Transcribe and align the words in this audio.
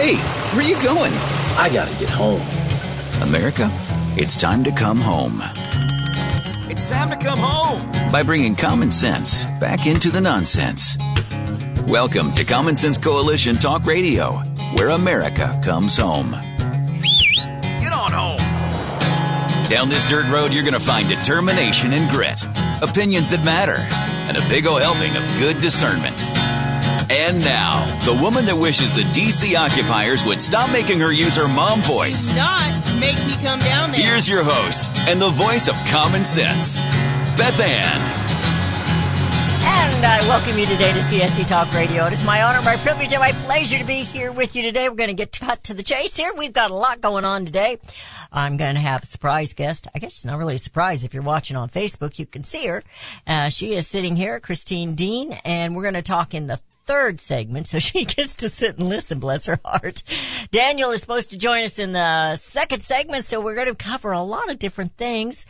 Hey, 0.00 0.14
where 0.54 0.64
you 0.64 0.80
going? 0.80 1.12
I 1.58 1.68
gotta 1.72 1.92
get 1.98 2.08
home. 2.08 2.40
America, 3.20 3.68
it's 4.16 4.36
time 4.36 4.62
to 4.62 4.70
come 4.70 5.00
home. 5.00 5.42
It's 6.70 6.88
time 6.88 7.10
to 7.10 7.16
come 7.16 7.40
home. 7.40 8.12
By 8.12 8.22
bringing 8.22 8.54
common 8.54 8.92
sense 8.92 9.42
back 9.58 9.88
into 9.88 10.12
the 10.12 10.20
nonsense. 10.20 10.96
Welcome 11.88 12.32
to 12.34 12.44
Common 12.44 12.76
Sense 12.76 12.96
Coalition 12.96 13.56
Talk 13.56 13.86
Radio, 13.86 14.34
where 14.74 14.90
America 14.90 15.60
comes 15.64 15.96
home. 15.96 16.30
Get 16.30 17.92
on 17.92 18.12
home. 18.12 19.68
Down 19.68 19.88
this 19.88 20.06
dirt 20.06 20.30
road, 20.30 20.52
you're 20.52 20.62
going 20.62 20.74
to 20.74 20.80
find 20.80 21.08
determination 21.08 21.92
and 21.92 22.08
grit, 22.08 22.40
opinions 22.82 23.30
that 23.30 23.44
matter, 23.44 23.78
and 24.28 24.36
a 24.36 24.48
big 24.48 24.64
ol' 24.64 24.76
helping 24.76 25.16
of 25.16 25.24
good 25.40 25.60
discernment. 25.60 26.37
And 27.10 27.40
now, 27.40 27.86
the 28.04 28.12
woman 28.12 28.44
that 28.46 28.56
wishes 28.56 28.94
the 28.94 29.02
DC 29.02 29.56
occupiers 29.56 30.24
would 30.24 30.42
stop 30.42 30.70
making 30.70 31.00
her 31.00 31.10
use 31.10 31.36
her 31.36 31.48
mom 31.48 31.80
voice. 31.80 32.26
Not 32.36 32.70
make 33.00 33.16
me 33.26 33.34
come 33.42 33.60
down 33.60 33.92
there. 33.92 34.02
Here's 34.02 34.28
your 34.28 34.44
host 34.44 34.90
and 35.08 35.18
the 35.18 35.30
voice 35.30 35.68
of 35.68 35.74
common 35.86 36.26
sense, 36.26 36.78
Beth 37.38 37.58
Ann. 37.60 38.18
And 39.98 40.04
I 40.04 40.20
welcome 40.28 40.58
you 40.58 40.66
today 40.66 40.92
to 40.92 40.98
CSC 40.98 41.48
Talk 41.48 41.72
Radio. 41.72 42.06
It 42.06 42.12
is 42.12 42.22
my 42.22 42.42
honor, 42.42 42.60
my 42.60 42.76
privilege, 42.76 43.12
and 43.12 43.20
my 43.20 43.32
pleasure 43.32 43.78
to 43.78 43.84
be 43.84 44.02
here 44.02 44.30
with 44.30 44.54
you 44.54 44.62
today. 44.62 44.88
We're 44.88 44.94
going 44.94 45.08
to 45.08 45.14
get 45.14 45.36
cut 45.40 45.64
to 45.64 45.74
the 45.74 45.82
chase 45.82 46.14
here. 46.14 46.32
We've 46.36 46.52
got 46.52 46.70
a 46.70 46.74
lot 46.74 47.00
going 47.00 47.24
on 47.24 47.46
today. 47.46 47.78
I'm 48.30 48.58
going 48.58 48.74
to 48.74 48.80
have 48.80 49.02
a 49.02 49.06
surprise 49.06 49.54
guest. 49.54 49.88
I 49.94 49.98
guess 49.98 50.12
it's 50.12 50.24
not 50.24 50.38
really 50.38 50.56
a 50.56 50.58
surprise 50.58 51.04
if 51.04 51.14
you're 51.14 51.22
watching 51.22 51.56
on 51.56 51.70
Facebook. 51.70 52.18
You 52.18 52.26
can 52.26 52.44
see 52.44 52.66
her. 52.66 52.82
Uh, 53.26 53.48
she 53.48 53.74
is 53.74 53.88
sitting 53.88 54.14
here, 54.14 54.38
Christine 54.40 54.94
Dean, 54.94 55.32
and 55.44 55.74
we're 55.74 55.82
going 55.82 55.94
to 55.94 56.02
talk 56.02 56.34
in 56.34 56.46
the 56.46 56.60
third 56.88 57.20
segment, 57.20 57.68
so 57.68 57.78
she 57.78 58.04
gets 58.16 58.34
to 58.36 58.48
sit 58.48 58.78
and 58.78 58.88
listen, 58.88 59.20
bless 59.20 59.44
her 59.44 59.60
heart. 59.64 60.02
Daniel 60.50 60.90
is 60.90 61.02
supposed 61.02 61.30
to 61.30 61.38
join 61.38 61.62
us 61.62 61.78
in 61.78 61.92
the 61.92 62.34
second 62.36 62.82
segment, 62.82 63.26
so 63.26 63.40
we're 63.40 63.54
going 63.54 63.68
to 63.68 63.74
cover 63.74 64.12
a 64.12 64.22
lot 64.22 64.50
of 64.50 64.58
different 64.58 64.96
things. 64.96 65.44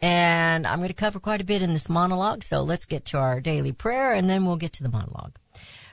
And 0.00 0.66
I'm 0.66 0.78
going 0.78 0.88
to 0.88 0.94
cover 0.94 1.20
quite 1.20 1.42
a 1.42 1.44
bit 1.44 1.60
in 1.60 1.74
this 1.74 1.90
monologue, 1.90 2.42
so 2.42 2.62
let's 2.62 2.86
get 2.86 3.04
to 3.06 3.18
our 3.18 3.40
daily 3.40 3.72
prayer 3.72 4.14
and 4.14 4.30
then 4.30 4.46
we'll 4.46 4.56
get 4.56 4.72
to 4.74 4.82
the 4.82 4.88
monologue. 4.88 5.36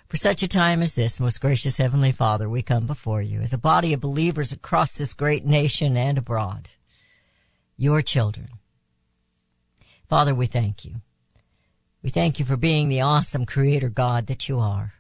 For 0.08 0.18
such 0.18 0.44
a 0.44 0.48
time 0.48 0.82
as 0.82 0.94
this, 0.94 1.20
most 1.20 1.42
gracious 1.42 1.78
Heavenly 1.78 2.12
Father, 2.12 2.48
we 2.48 2.62
come 2.62 2.86
before 2.86 3.22
you 3.22 3.42
as 3.42 3.52
a 3.52 3.58
body 3.58 3.92
of 3.94 4.00
believers 4.00 4.52
across 4.52 4.98
this 4.98 5.14
great 5.14 5.44
nation 5.44 5.98
and 5.98 6.18
abroad. 6.18 6.70
Your 7.76 8.02
children. 8.02 8.50
Father, 10.08 10.36
we 10.36 10.46
thank 10.46 10.86
you. 10.86 11.02
We 12.06 12.12
thank 12.12 12.38
you 12.38 12.46
for 12.46 12.56
being 12.56 12.88
the 12.88 13.02
awesome 13.02 13.48
creator 13.48 13.90
God 13.90 14.28
that 14.28 14.48
you 14.48 14.60
are. 14.60 14.94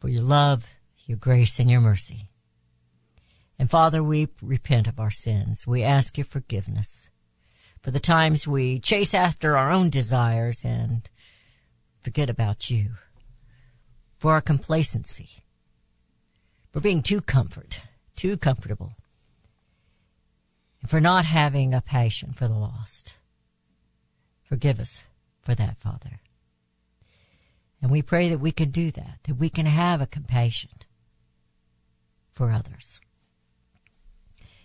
For 0.00 0.08
your 0.08 0.24
love, 0.24 0.66
your 1.06 1.16
grace, 1.16 1.60
and 1.60 1.70
your 1.70 1.80
mercy. 1.80 2.28
And 3.56 3.70
Father, 3.70 4.02
we 4.02 4.26
repent 4.42 4.88
of 4.88 4.98
our 4.98 5.12
sins. 5.12 5.64
We 5.64 5.84
ask 5.84 6.18
your 6.18 6.24
forgiveness 6.24 7.08
for 7.80 7.92
the 7.92 8.00
times 8.00 8.48
we 8.48 8.80
chase 8.80 9.14
after 9.14 9.56
our 9.56 9.70
own 9.70 9.90
desires 9.90 10.64
and 10.64 11.08
forget 12.02 12.28
about 12.28 12.68
you. 12.68 12.94
For 14.18 14.32
our 14.32 14.40
complacency. 14.40 15.44
For 16.72 16.80
being 16.80 17.00
too 17.00 17.20
comfort, 17.20 17.80
too 18.16 18.36
comfortable. 18.36 18.94
And 20.80 20.90
for 20.90 21.00
not 21.00 21.26
having 21.26 21.72
a 21.72 21.80
passion 21.80 22.32
for 22.32 22.48
the 22.48 22.54
lost. 22.54 23.14
Forgive 24.42 24.80
us 24.80 25.04
for 25.44 25.54
that, 25.54 25.78
Father. 25.78 26.20
And 27.82 27.90
we 27.90 28.02
pray 28.02 28.30
that 28.30 28.38
we 28.38 28.50
can 28.50 28.70
do 28.70 28.90
that, 28.92 29.18
that 29.24 29.36
we 29.36 29.50
can 29.50 29.66
have 29.66 30.00
a 30.00 30.06
compassion 30.06 30.70
for 32.32 32.50
others. 32.50 33.00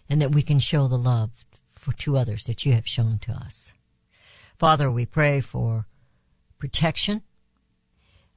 And 0.09 0.21
that 0.21 0.33
we 0.33 0.41
can 0.41 0.59
show 0.59 0.87
the 0.87 0.97
love 0.97 1.31
for 1.67 1.91
to 1.93 2.17
others 2.17 2.45
that 2.45 2.65
you 2.65 2.73
have 2.73 2.87
shown 2.87 3.19
to 3.19 3.31
us. 3.33 3.73
Father, 4.57 4.89
we 4.89 5.05
pray 5.05 5.41
for 5.41 5.85
protection. 6.57 7.21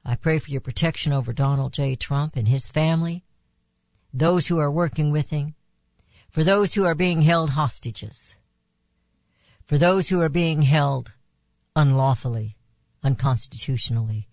I 0.05 0.15
pray 0.15 0.37
for 0.37 0.51
your 0.51 0.61
protection 0.61 1.13
over 1.13 1.33
Donald 1.33 1.73
J. 1.73 1.95
Trump 1.95 2.35
and 2.35 2.47
his 2.47 2.69
family, 2.69 3.23
those 4.13 4.47
who 4.47 4.59
are 4.59 4.71
working 4.71 5.11
with 5.11 5.29
him, 5.29 5.55
for 6.29 6.43
those 6.43 6.73
who 6.73 6.83
are 6.83 6.95
being 6.95 7.21
held 7.21 7.51
hostages, 7.51 8.35
for 9.65 9.77
those 9.77 10.09
who 10.09 10.21
are 10.21 10.29
being 10.29 10.63
held 10.63 11.13
unlawfully, 11.75 12.55
unconstitutionally 13.03 14.27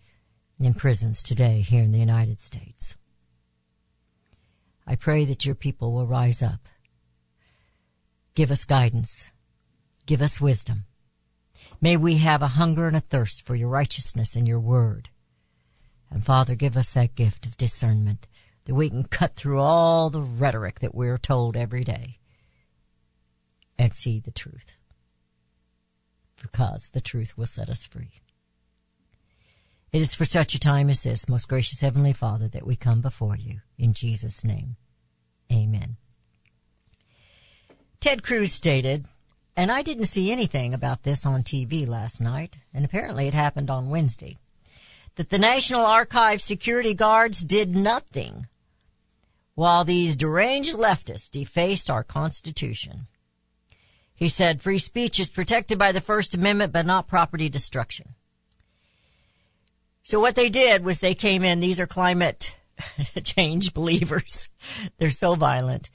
in 0.59 0.75
prisons 0.75 1.23
today 1.23 1.61
here 1.61 1.83
in 1.83 1.93
the 1.93 1.99
United 1.99 2.41
States. 2.41 2.97
I 4.87 4.97
pray 4.97 5.25
that 5.25 5.47
your 5.47 5.55
people 5.55 5.93
will 5.93 6.07
rise 6.07 6.43
up. 6.43 6.69
Give 8.35 8.51
us 8.51 8.65
guidance. 8.65 9.31
Give 10.07 10.21
us 10.21 10.41
wisdom. 10.41 10.85
May 11.81 11.97
we 11.97 12.19
have 12.19 12.43
a 12.43 12.49
hunger 12.49 12.87
and 12.87 12.97
a 12.97 13.01
thirst 13.01 13.47
for 13.47 13.55
your 13.55 13.69
righteousness 13.69 14.37
and 14.37 14.47
your 14.47 14.61
word. 14.61 15.09
And 16.11 16.25
Father, 16.25 16.55
give 16.55 16.77
us 16.77 16.93
that 16.93 17.15
gift 17.15 17.47
of 17.47 17.57
discernment 17.57 18.27
that 18.65 18.75
we 18.75 18.91
can 18.91 19.05
cut 19.05 19.37
through 19.37 19.61
all 19.61 20.11
the 20.11 20.23
rhetoric 20.23 20.81
that 20.81 20.95
we're 20.95 21.19
told 21.19 21.57
every 21.57 21.85
day 21.85 22.19
and 23.79 23.95
see 23.95 24.21
the 24.21 24.33
truth 24.33 24.77
because 26.41 26.89
the 26.89 27.01
truth 27.01 27.37
will 27.37 27.47
set 27.47 27.69
us 27.69 27.87
free. 27.87 28.21
It 29.93 30.03
is 30.03 30.15
for 30.15 30.25
such 30.25 30.55
a 30.55 30.61
time 30.61 30.89
as 30.89 31.03
this, 31.03 31.29
most 31.29 31.49
gracious 31.49 31.81
Heavenly 31.81 32.13
Father, 32.13 32.49
that 32.49 32.67
we 32.67 32.77
come 32.77 33.01
before 33.01 33.37
you. 33.37 33.61
In 33.77 33.93
Jesus' 33.93 34.45
name, 34.45 34.77
amen. 35.53 35.97
Ted 37.99 38.23
Cruz 38.23 38.53
stated, 38.53 39.09
and 39.57 39.71
I 39.71 39.83
didn't 39.83 40.05
see 40.05 40.31
anything 40.31 40.73
about 40.73 41.03
this 41.03 41.27
on 41.27 41.43
TV 41.43 41.87
last 41.87 42.21
night, 42.21 42.57
and 42.73 42.85
apparently 42.85 43.27
it 43.27 43.35
happened 43.35 43.69
on 43.69 43.91
Wednesday, 43.91 44.39
that 45.17 45.31
the 45.31 45.39
National 45.39 45.85
Archives 45.85 46.45
security 46.45 46.95
guards 46.95 47.45
did 47.45 47.77
nothing 47.77 48.47
while 49.55 49.85
these 49.85 50.17
deranged 50.17 50.75
leftists 50.75 51.31
defaced 51.31 51.91
our 51.91 52.05
Constitution. 52.05 53.09
He 54.21 54.29
said 54.29 54.61
free 54.61 54.79
speech 54.79 55.19
is 55.19 55.31
protected 55.31 55.79
by 55.79 55.93
the 55.93 56.01
First 56.03 56.35
Amendment, 56.35 56.75
but 56.75 56.85
not 56.85 57.09
property 57.09 57.49
destruction. 57.49 58.15
So 60.03 60.21
what 60.21 60.35
they 60.35 60.51
did 60.51 60.85
was 60.85 61.01
they 61.01 61.15
came 61.15 61.43
in, 61.43 61.59
these 61.59 61.81
are 61.81 61.87
climate 61.87 62.55
change 63.25 63.73
believers. 63.73 64.51
They're 64.99 65.11
so 65.11 65.37
violent. 65.37 65.89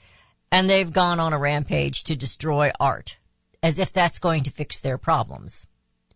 And 0.50 0.68
they've 0.68 0.92
gone 0.92 1.20
on 1.20 1.34
a 1.34 1.38
rampage 1.38 2.02
to 2.04 2.16
destroy 2.16 2.72
art 2.80 3.16
as 3.62 3.78
if 3.78 3.92
that's 3.92 4.18
going 4.18 4.42
to 4.44 4.50
fix 4.50 4.80
their 4.80 4.98
problems, 4.98 5.68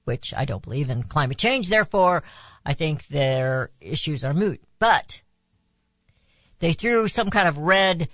which 0.02 0.34
I 0.36 0.44
don't 0.44 0.64
believe 0.64 0.90
in 0.90 1.04
climate 1.04 1.38
change. 1.38 1.68
Therefore, 1.68 2.24
I 2.66 2.74
think 2.74 3.06
their 3.06 3.70
issues 3.80 4.24
are 4.24 4.34
moot. 4.34 4.60
But 4.80 5.22
they 6.58 6.72
threw 6.72 7.06
some 7.06 7.30
kind 7.30 7.46
of 7.46 7.56
red 7.56 8.08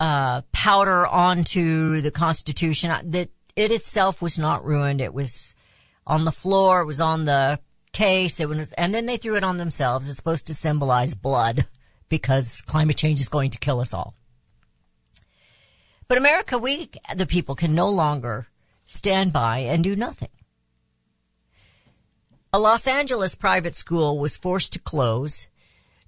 uh, 0.00 0.42
powder 0.52 1.06
onto 1.06 2.00
the 2.00 2.10
Constitution. 2.10 2.92
That 3.10 3.30
it 3.56 3.70
itself 3.70 4.20
was 4.20 4.38
not 4.38 4.64
ruined. 4.64 5.00
It 5.00 5.14
was 5.14 5.54
on 6.06 6.24
the 6.24 6.32
floor. 6.32 6.80
It 6.80 6.86
was 6.86 7.00
on 7.00 7.24
the 7.24 7.60
case. 7.92 8.40
It 8.40 8.48
was, 8.48 8.72
and 8.72 8.94
then 8.94 9.06
they 9.06 9.16
threw 9.16 9.36
it 9.36 9.44
on 9.44 9.56
themselves. 9.56 10.08
It's 10.08 10.18
supposed 10.18 10.46
to 10.48 10.54
symbolize 10.54 11.14
blood 11.14 11.66
because 12.08 12.60
climate 12.62 12.96
change 12.96 13.20
is 13.20 13.28
going 13.28 13.50
to 13.50 13.58
kill 13.58 13.80
us 13.80 13.94
all. 13.94 14.14
But 16.06 16.18
America, 16.18 16.58
we, 16.58 16.90
the 17.16 17.26
people, 17.26 17.54
can 17.54 17.74
no 17.74 17.88
longer 17.88 18.48
stand 18.86 19.32
by 19.32 19.58
and 19.58 19.82
do 19.82 19.96
nothing. 19.96 20.28
A 22.52 22.58
Los 22.58 22.86
Angeles 22.86 23.34
private 23.34 23.74
school 23.74 24.18
was 24.18 24.36
forced 24.36 24.74
to 24.74 24.78
close 24.78 25.46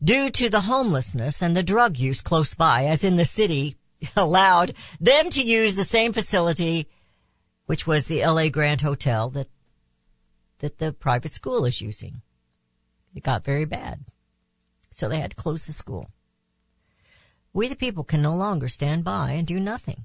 due 0.03 0.31
to 0.31 0.49
the 0.49 0.63
homelessness 0.63 1.43
and 1.43 1.57
the 1.57 1.63
drug 1.63 1.99
use 1.99 2.21
close 2.21 2.55
by, 2.55 2.85
as 2.85 3.05
in 3.05 3.17
the 3.17 3.25
city 3.25 3.77
allowed 4.17 4.75
them 5.01 5.31
to 5.31 5.43
use 5.43 5.77
the 5.77 5.85
same 5.85 6.13
facility, 6.13 6.87
which 7.67 7.87
was 7.87 8.07
the 8.07 8.25
LA 8.25 8.49
Grand 8.49 8.81
Hotel 8.81 9.31
that, 9.31 9.49
that 10.59 10.79
the 10.79 10.93
private 10.93 11.33
school 11.33 11.65
is 11.65 11.81
using. 11.81 12.23
It 13.15 13.23
got 13.23 13.45
very 13.45 13.65
bad. 13.65 14.01
So 14.91 15.09
they 15.09 15.21
had 15.21 15.31
to 15.31 15.37
close 15.37 15.67
the 15.67 15.73
school. 15.73 16.11
We 17.53 17.69
the 17.69 17.77
people 17.77 18.05
can 18.05 18.21
no 18.21 18.37
longer 18.37 18.69
stand 18.69 19.05
by 19.05 19.33
and 19.33 19.47
do 19.47 19.59
nothing. 19.59 20.05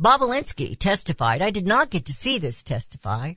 Bobulinski 0.00 0.78
testified. 0.78 1.42
I 1.42 1.50
did 1.50 1.66
not 1.66 1.90
get 1.90 2.04
to 2.06 2.12
see 2.12 2.38
this 2.38 2.62
testify. 2.62 3.34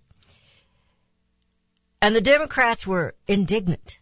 And 2.01 2.15
the 2.15 2.21
Democrats 2.21 2.85
were 2.85 3.15
indignant, 3.27 3.99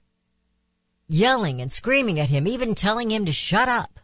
yelling 1.07 1.61
and 1.61 1.71
screaming 1.71 2.19
at 2.19 2.29
him, 2.29 2.47
even 2.47 2.75
telling 2.75 3.11
him 3.11 3.25
to 3.25 3.31
shut 3.31 3.69
up. 3.69 3.99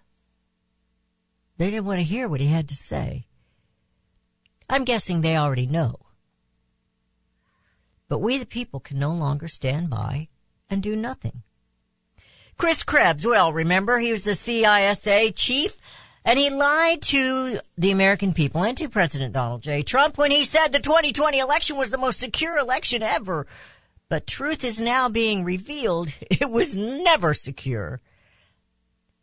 They 1.57 1.69
didn't 1.69 1.85
want 1.85 1.99
to 1.99 2.05
hear 2.05 2.27
what 2.27 2.41
he 2.41 2.47
had 2.47 2.69
to 2.69 2.75
say. 2.75 3.25
I'm 4.69 4.83
guessing 4.83 5.21
they 5.21 5.37
already 5.37 5.67
know. 5.67 5.99
But 8.07 8.19
we 8.19 8.37
the 8.37 8.45
people 8.45 8.79
can 8.79 8.99
no 8.99 9.11
longer 9.11 9.47
stand 9.47 9.89
by 9.89 10.29
and 10.69 10.81
do 10.81 10.95
nothing. 10.95 11.43
Chris 12.57 12.83
Krebs, 12.83 13.25
well, 13.25 13.51
remember 13.51 13.99
he 13.99 14.11
was 14.11 14.23
the 14.23 14.31
CISA 14.31 15.33
chief 15.35 15.77
and 16.23 16.37
he 16.37 16.49
lied 16.49 17.01
to 17.01 17.59
the 17.77 17.91
American 17.91 18.33
people 18.33 18.63
and 18.63 18.77
to 18.77 18.89
President 18.89 19.33
Donald 19.33 19.63
J. 19.63 19.81
Trump 19.81 20.17
when 20.17 20.31
he 20.31 20.43
said 20.43 20.69
the 20.69 20.79
2020 20.79 21.39
election 21.39 21.77
was 21.77 21.89
the 21.89 21.97
most 21.97 22.19
secure 22.19 22.57
election 22.57 23.01
ever. 23.01 23.47
But 24.11 24.27
truth 24.27 24.65
is 24.65 24.81
now 24.81 25.07
being 25.07 25.45
revealed. 25.45 26.13
It 26.29 26.49
was 26.49 26.75
never 26.75 27.33
secure. 27.33 28.01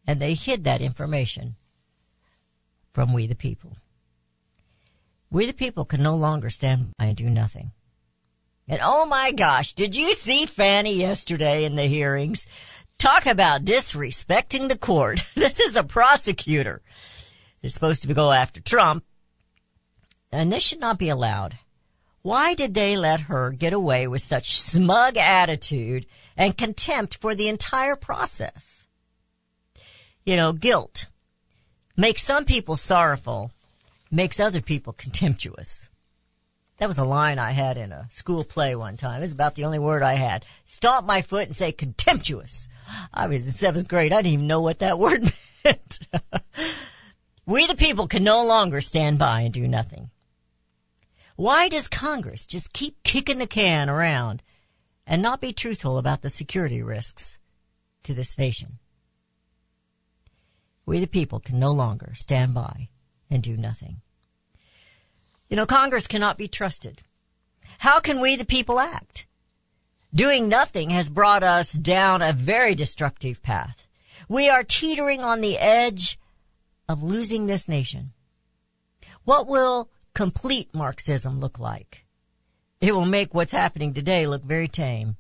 And 0.07 0.19
they 0.19 0.33
hid 0.33 0.65
that 0.65 0.81
information 0.81 1.57
from 2.95 3.13
we 3.13 3.27
the 3.27 3.35
people. 3.35 3.77
We 5.31 5.45
the 5.45 5.53
people 5.53 5.85
can 5.85 6.03
no 6.03 6.17
longer 6.17 6.49
stand 6.49 6.93
by 6.97 7.05
and 7.05 7.17
do 7.19 7.29
nothing. 7.29 7.73
And 8.67 8.81
oh 8.83 9.05
my 9.05 9.31
gosh, 9.31 9.75
did 9.75 9.95
you 9.95 10.15
see 10.15 10.47
Fani 10.47 10.95
yesterday 10.95 11.67
in 11.67 11.77
the 11.77 11.85
hearings? 11.85 12.47
Talk 12.97 13.27
about 13.27 13.67
disrespecting 13.67 14.71
the 14.71 14.79
court. 14.79 15.21
this 15.35 15.61
is 15.61 15.77
a 15.77 15.85
prosecutor. 15.85 16.81
It's 17.61 17.75
supposed 17.75 18.01
to 18.01 18.15
go 18.15 18.33
after 18.33 18.63
Trump. 18.63 19.05
And 20.33 20.51
this 20.51 20.63
should 20.63 20.81
not 20.81 20.99
be 20.99 21.11
allowed. 21.11 21.59
Why 22.23 22.55
did 22.55 22.75
they 22.75 22.97
let 22.97 23.23
her 23.23 23.51
get 23.51 23.73
away 23.73 24.07
with 24.09 24.23
such 24.23 24.61
smug 24.61 25.17
attitude 25.17 26.07
and 26.37 26.57
contempt 26.57 27.19
for 27.21 27.35
the 27.35 27.49
entire 27.49 27.97
process? 27.97 28.87
You 30.25 30.37
know, 30.37 30.53
guilt 30.53 31.07
makes 31.97 32.23
some 32.23 32.45
people 32.45 32.77
sorrowful, 32.77 33.53
makes 34.11 34.41
other 34.41 34.61
people 34.61 34.93
contemptuous. 34.93 35.89
That 36.79 36.87
was 36.87 36.99
a 36.99 37.05
line 37.05 37.39
I 37.39 37.53
had 37.53 37.77
in 37.77 37.91
a 37.91 38.07
school 38.11 38.45
play 38.45 38.77
one 38.77 38.97
time. 38.97 39.23
It's 39.23 39.33
about 39.33 39.57
the 39.57 39.65
only 39.65 39.81
word 39.81 40.03
I 40.03 40.15
had. 40.15 40.45
Stomp 40.65 41.07
my 41.07 41.23
foot 41.23 41.45
and 41.45 41.55
say 41.55 41.73
contemptuous. 41.73 42.69
I 43.13 43.27
was 43.27 43.47
in 43.47 43.53
seventh 43.53 43.89
grade. 43.89 44.13
I 44.13 44.23
didn't 44.23 44.35
even 44.35 44.47
know 44.47 44.61
what 44.61 44.79
that 44.79 44.99
word 44.99 45.33
meant. 45.65 45.99
we 47.47 47.67
the 47.67 47.75
people 47.75 48.07
can 48.07 48.23
no 48.23 48.47
longer 48.47 48.81
stand 48.81 49.19
by 49.19 49.41
and 49.41 49.53
do 49.53 49.67
nothing. 49.67 50.11
Why 51.39 51.69
does 51.69 51.87
Congress 51.87 52.47
just 52.47 52.73
keep 52.73 53.01
kicking 53.05 53.39
the 53.39 53.47
can 53.47 53.89
around 53.89 54.43
and 55.07 55.23
not 55.23 55.41
be 55.41 55.53
truthful 55.53 55.97
about 55.97 56.21
the 56.21 56.31
security 56.31 56.83
risks 56.83 57.39
to 58.03 58.13
this 58.13 58.37
nation? 58.39 58.81
We 60.85 60.99
the 60.99 61.07
people 61.07 61.39
can 61.39 61.61
no 61.61 61.71
longer 61.71 62.15
stand 62.17 62.55
by 62.55 62.89
and 63.31 63.41
do 63.41 63.57
nothing. 63.57 64.01
You 65.49 65.55
know, 65.55 65.65
Congress 65.65 66.09
cannot 66.09 66.39
be 66.39 66.49
trusted. 66.49 67.03
How 67.79 68.01
can 68.01 68.21
we 68.21 68.35
the 68.35 68.45
people 68.45 68.81
act? 68.81 69.29
Doing 70.13 70.49
nothing 70.49 70.91
has 70.91 71.09
brought 71.09 71.45
us 71.45 71.73
down 71.73 72.21
a 72.21 72.33
very 72.33 72.75
destructive 72.75 73.45
path. 73.45 73.87
We 74.29 74.49
are 74.49 74.65
teetering 74.65 75.23
on 75.23 75.41
the 75.41 75.57
edge 75.57 76.19
of 76.89 77.05
losing 77.05 77.47
this 77.47 77.69
nation. 77.69 78.13
What 79.23 79.47
will 79.47 79.89
complete 80.19 80.75
Marxism 80.75 81.39
look 81.39 81.61
like? 81.61 82.05
It 82.81 82.93
will 82.93 83.05
make 83.05 83.35
what's 83.35 83.53
happening 83.53 83.95
today 83.95 84.27
look 84.27 84.43
very 84.43 84.67
tame. 84.67 85.17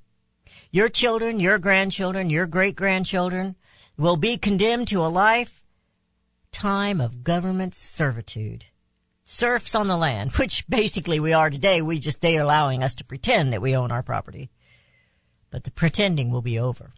Your 0.72 0.88
children, 0.88 1.38
your 1.38 1.56
grandchildren, 1.58 2.30
your 2.30 2.48
great 2.48 2.74
grandchildren 2.74 3.54
will 3.96 4.16
be 4.16 4.36
condemned 4.36 4.88
to 4.88 5.06
a 5.06 5.06
life 5.06 5.64
time 6.50 7.00
of 7.00 7.22
government 7.22 7.76
servitude 7.76 8.64
serfs 9.24 9.76
on 9.76 9.86
the 9.86 9.96
land, 9.96 10.32
which 10.36 10.66
basically 10.68 11.20
we 11.20 11.32
are 11.32 11.48
today. 11.48 11.80
We 11.80 12.00
just, 12.00 12.20
they 12.20 12.36
are 12.36 12.42
allowing 12.42 12.82
us 12.82 12.96
to 12.96 13.04
pretend 13.04 13.52
that 13.52 13.62
we 13.62 13.76
own 13.76 13.92
our 13.92 14.02
property. 14.02 14.50
But 15.52 15.62
the 15.62 15.70
pretending 15.70 16.32
will 16.32 16.42
be 16.42 16.58
over. 16.58 16.90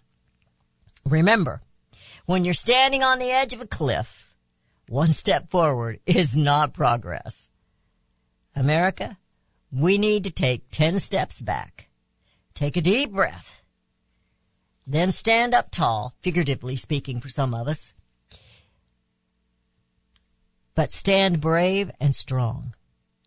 Remember, 1.04 1.60
when 2.24 2.46
you're 2.46 2.54
standing 2.54 3.02
on 3.02 3.18
the 3.18 3.30
edge 3.30 3.52
of 3.52 3.60
a 3.60 3.66
cliff, 3.66 4.34
one 4.88 5.12
step 5.12 5.50
forward 5.50 6.00
is 6.06 6.34
not 6.34 6.72
progress. 6.72 7.50
America, 8.60 9.16
we 9.72 9.96
need 9.96 10.22
to 10.24 10.30
take 10.30 10.70
10 10.70 10.98
steps 10.98 11.40
back. 11.40 11.88
Take 12.54 12.76
a 12.76 12.82
deep 12.82 13.10
breath. 13.10 13.62
Then 14.86 15.12
stand 15.12 15.54
up 15.54 15.70
tall, 15.70 16.12
figuratively 16.20 16.76
speaking 16.76 17.20
for 17.20 17.30
some 17.30 17.54
of 17.54 17.68
us, 17.68 17.94
but 20.74 20.92
stand 20.92 21.40
brave 21.40 21.90
and 21.98 22.14
strong. 22.14 22.74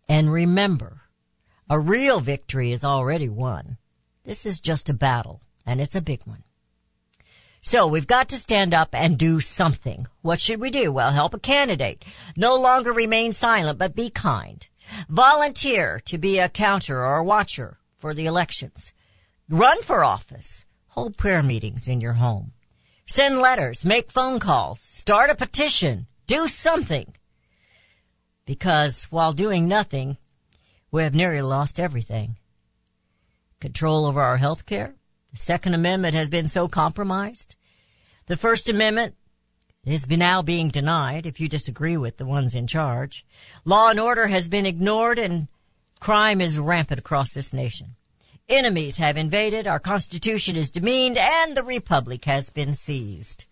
And 0.08 0.32
remember, 0.32 1.00
a 1.68 1.80
real 1.80 2.20
victory 2.20 2.70
is 2.70 2.84
already 2.84 3.28
won. 3.28 3.78
This 4.22 4.46
is 4.46 4.60
just 4.60 4.88
a 4.88 4.94
battle, 4.94 5.40
and 5.66 5.80
it's 5.80 5.96
a 5.96 6.00
big 6.00 6.24
one. 6.26 6.44
So 7.60 7.88
we've 7.88 8.06
got 8.06 8.28
to 8.28 8.38
stand 8.38 8.72
up 8.72 8.94
and 8.94 9.18
do 9.18 9.40
something. 9.40 10.06
What 10.22 10.40
should 10.40 10.60
we 10.60 10.70
do? 10.70 10.92
Well, 10.92 11.10
help 11.10 11.34
a 11.34 11.40
candidate. 11.40 12.04
No 12.36 12.54
longer 12.54 12.92
remain 12.92 13.32
silent, 13.32 13.80
but 13.80 13.96
be 13.96 14.10
kind. 14.10 14.64
Volunteer 15.08 16.00
to 16.06 16.18
be 16.18 16.38
a 16.38 16.48
counter 16.48 17.04
or 17.04 17.16
a 17.16 17.24
watcher 17.24 17.78
for 17.96 18.14
the 18.14 18.26
elections. 18.26 18.92
Run 19.48 19.82
for 19.82 20.04
office. 20.04 20.64
Hold 20.88 21.16
prayer 21.16 21.42
meetings 21.42 21.88
in 21.88 22.00
your 22.00 22.14
home. 22.14 22.52
Send 23.06 23.38
letters. 23.38 23.84
Make 23.84 24.10
phone 24.10 24.40
calls. 24.40 24.80
Start 24.80 25.30
a 25.30 25.34
petition. 25.34 26.06
Do 26.26 26.48
something 26.48 27.14
because 28.46 29.04
while 29.04 29.32
doing 29.32 29.68
nothing, 29.68 30.18
we 30.90 31.02
have 31.02 31.14
nearly 31.14 31.42
lost 31.42 31.80
everything. 31.80 32.36
Control 33.60 34.06
over 34.06 34.20
our 34.20 34.36
health 34.36 34.66
care. 34.66 34.94
The 35.32 35.38
Second 35.38 35.74
Amendment 35.74 36.14
has 36.14 36.28
been 36.28 36.48
so 36.48 36.68
compromised. 36.68 37.56
The 38.26 38.36
First 38.36 38.68
Amendment 38.68 39.16
is 39.84 40.08
now 40.08 40.42
being 40.42 40.68
denied 40.68 41.26
if 41.26 41.40
you 41.40 41.48
disagree 41.48 41.96
with 41.96 42.16
the 42.16 42.24
ones 42.24 42.54
in 42.54 42.66
charge. 42.66 43.26
Law 43.64 43.90
and 43.90 44.00
order 44.00 44.26
has 44.26 44.48
been 44.48 44.66
ignored 44.66 45.18
and 45.18 45.48
crime 46.00 46.40
is 46.40 46.58
rampant 46.58 47.00
across 47.00 47.32
this 47.32 47.52
nation. 47.52 47.96
Enemies 48.48 48.98
have 48.98 49.16
invaded, 49.16 49.66
our 49.66 49.78
Constitution 49.78 50.56
is 50.56 50.70
demeaned, 50.70 51.16
and 51.16 51.56
the 51.56 51.62
Republic 51.62 52.26
has 52.26 52.50
been 52.50 52.74
seized. 52.74 53.46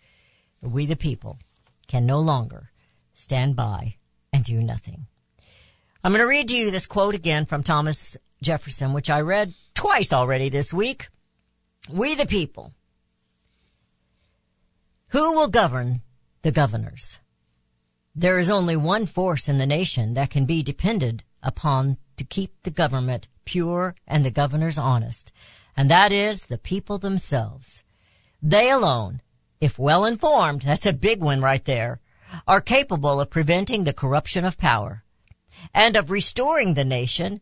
We 0.60 0.84
the 0.84 0.96
people 0.96 1.38
can 1.88 2.04
no 2.04 2.20
longer 2.20 2.70
stand 3.14 3.56
by 3.56 3.96
and 4.32 4.44
do 4.44 4.60
nothing. 4.60 5.06
I'm 6.04 6.12
going 6.12 6.20
to 6.20 6.26
read 6.26 6.48
to 6.48 6.56
you 6.56 6.70
this 6.70 6.86
quote 6.86 7.14
again 7.14 7.46
from 7.46 7.62
Thomas 7.62 8.16
Jefferson, 8.42 8.92
which 8.92 9.08
I 9.08 9.20
read 9.20 9.54
twice 9.74 10.12
already 10.12 10.48
this 10.48 10.72
week. 10.72 11.08
We 11.90 12.14
the 12.14 12.26
people. 12.26 12.72
Who 15.10 15.32
will 15.32 15.48
govern 15.48 16.02
the 16.42 16.52
governors? 16.52 17.18
There 18.14 18.38
is 18.38 18.50
only 18.50 18.76
one 18.76 19.06
force 19.06 19.48
in 19.48 19.58
the 19.58 19.66
nation 19.66 20.14
that 20.14 20.30
can 20.30 20.44
be 20.44 20.62
depended 20.62 21.24
upon 21.42 21.96
to 22.16 22.24
keep 22.24 22.54
the 22.62 22.70
government 22.70 23.28
pure 23.44 23.94
and 24.06 24.24
the 24.24 24.30
governors 24.30 24.78
honest, 24.78 25.32
and 25.76 25.90
that 25.90 26.12
is 26.12 26.44
the 26.44 26.58
people 26.58 26.98
themselves. 26.98 27.82
They 28.42 28.70
alone, 28.70 29.22
if 29.60 29.78
well 29.78 30.04
informed, 30.04 30.62
that's 30.66 30.86
a 30.86 30.92
big 30.92 31.22
one 31.22 31.40
right 31.40 31.64
there, 31.64 32.00
are 32.46 32.60
capable 32.60 33.20
of 33.20 33.30
preventing 33.30 33.84
the 33.84 33.92
corruption 33.92 34.44
of 34.44 34.58
power 34.58 35.04
and 35.74 35.96
of 35.96 36.10
restoring 36.10 36.74
the 36.74 36.84
nation 36.84 37.40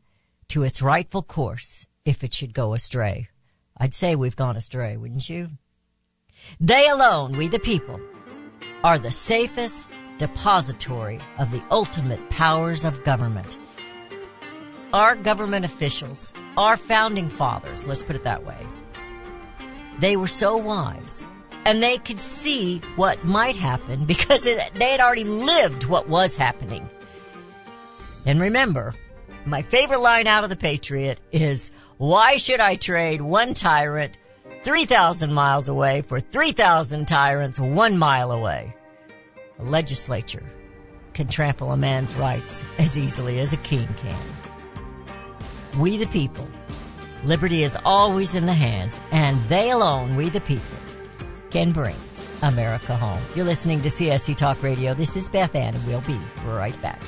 to 0.49 0.63
its 0.63 0.83
rightful 0.83 1.23
course 1.23 1.87
if 2.05 2.25
it 2.25 2.35
should 2.35 2.53
go 2.53 2.75
astray. 2.75 3.29
I'd 3.77 3.95
say 3.95 4.15
we've 4.15 4.37
gone 4.37 4.57
astray, 4.57 4.97
wouldn't 4.97 5.29
you? 5.29 5.51
They 6.59 6.89
alone, 6.89 7.37
we 7.37 7.49
the 7.49 7.59
people, 7.59 8.01
are 8.83 8.99
the 8.99 9.11
safest 9.11 9.89
depository 10.19 11.21
of 11.39 11.51
the 11.51 11.63
ultimate 11.71 12.31
powers 12.31 12.85
of 12.85 13.05
government. 13.05 13.59
Our 14.93 15.15
government 15.15 15.65
officials, 15.65 16.33
our 16.57 16.77
founding 16.77 17.29
fathers, 17.29 17.87
let's 17.87 18.03
put 18.03 18.17
it 18.17 18.25
that 18.25 18.45
way, 18.45 18.59
they 19.99 20.17
were 20.17 20.29
so 20.29 20.57
wise 20.57 21.27
and 21.67 21.83
they 21.83 21.99
could 21.99 22.19
see 22.19 22.79
what 22.97 23.25
might 23.25 23.57
happen 23.57 24.05
because 24.07 24.47
it, 24.47 24.59
they 24.75 24.91
had 24.91 25.01
already 25.01 25.25
lived 25.25 25.85
what 25.85 26.09
was 26.09 26.37
happening. 26.37 26.89
And 28.27 28.41
remember, 28.41 28.95
my 29.45 29.63
favorite 29.63 30.01
line 30.01 30.27
out 30.27 30.45
of 30.45 30.51
the 30.51 30.57
Patriot 30.57 31.21
is, 31.33 31.71
why 31.99 32.37
should 32.37 32.61
I 32.61 32.75
trade 32.75 33.21
one 33.21 33.55
tyrant 33.55 34.17
3,000 34.63 35.33
miles 35.33 35.69
away 35.69 36.03
for 36.03 36.21
3,000 36.21 37.09
tyrants 37.09 37.59
one 37.59 37.97
mile 37.97 38.31
away? 38.31 38.77
A 39.59 39.65
legislature 39.65 40.45
can 41.15 41.29
trample 41.29 41.73
a 41.73 41.79
man's 41.79 42.15
rights 42.15 42.63
as 42.79 42.99
easily 42.99 43.41
as 43.41 43.55
a 43.55 43.57
king 43.59 43.89
can. 43.97 44.21
We 45.79 45.97
the 45.97 46.07
people. 46.09 46.47
Liberty 47.25 47.63
is 47.63 47.79
always 47.87 48.35
in 48.35 48.45
the 48.45 48.53
hands, 48.53 49.01
and 49.13 49.41
they 49.45 49.71
alone, 49.71 50.15
we 50.17 50.29
the 50.29 50.43
people, 50.43 50.77
can 51.51 51.73
bring 51.73 51.97
America 52.43 52.95
home. 52.95 53.23
You're 53.35 53.47
listening 53.47 53.81
to 53.81 53.89
CSC 53.89 54.37
Talk 54.37 54.63
Radio. 54.63 54.93
This 54.93 55.17
is 55.17 55.31
Beth 55.31 55.55
Ann, 55.55 55.75
and 55.75 55.87
we'll 55.87 56.03
be 56.03 56.21
right 56.45 56.81
back. 56.83 57.01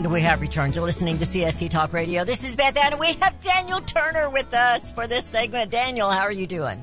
And 0.00 0.10
we 0.10 0.22
have 0.22 0.40
returned 0.40 0.72
to 0.74 0.80
listening 0.80 1.18
to 1.18 1.26
CSC 1.26 1.68
Talk 1.68 1.92
Radio. 1.92 2.24
This 2.24 2.42
is 2.42 2.56
Beth 2.56 2.74
Ann, 2.78 2.92
and 2.92 3.00
we 3.00 3.12
have 3.20 3.38
Daniel 3.42 3.82
Turner 3.82 4.30
with 4.30 4.54
us 4.54 4.90
for 4.90 5.06
this 5.06 5.26
segment. 5.26 5.70
Daniel, 5.70 6.10
how 6.10 6.22
are 6.22 6.32
you 6.32 6.46
doing? 6.46 6.82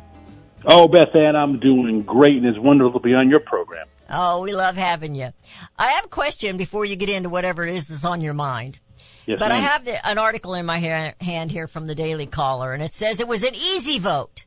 Oh, 0.65 0.87
Beth 0.87 1.15
Ann, 1.15 1.35
I'm 1.35 1.59
doing 1.59 2.03
great, 2.03 2.37
and 2.37 2.45
it's 2.45 2.59
wonderful 2.59 2.99
to 2.99 3.03
be 3.03 3.15
on 3.15 3.27
your 3.27 3.39
program. 3.39 3.87
Oh, 4.07 4.43
we 4.43 4.53
love 4.53 4.75
having 4.75 5.15
you. 5.15 5.33
I 5.79 5.93
have 5.93 6.05
a 6.05 6.09
question 6.09 6.57
before 6.57 6.85
you 6.85 6.95
get 6.95 7.09
into 7.09 7.27
whatever 7.27 7.65
it 7.65 7.73
is 7.73 7.87
that's 7.87 8.05
on 8.05 8.21
your 8.21 8.35
mind. 8.35 8.79
Yes, 9.25 9.39
but 9.39 9.51
I 9.51 9.57
have 9.57 9.83
the, 9.83 10.07
an 10.07 10.19
article 10.19 10.53
in 10.53 10.67
my 10.67 10.79
ha- 10.79 11.15
hand 11.19 11.51
here 11.51 11.67
from 11.67 11.87
the 11.87 11.95
Daily 11.95 12.27
Caller, 12.27 12.71
and 12.71 12.83
it 12.83 12.93
says 12.93 13.19
it 13.19 13.27
was 13.27 13.43
an 13.43 13.55
easy 13.55 13.97
vote. 13.97 14.45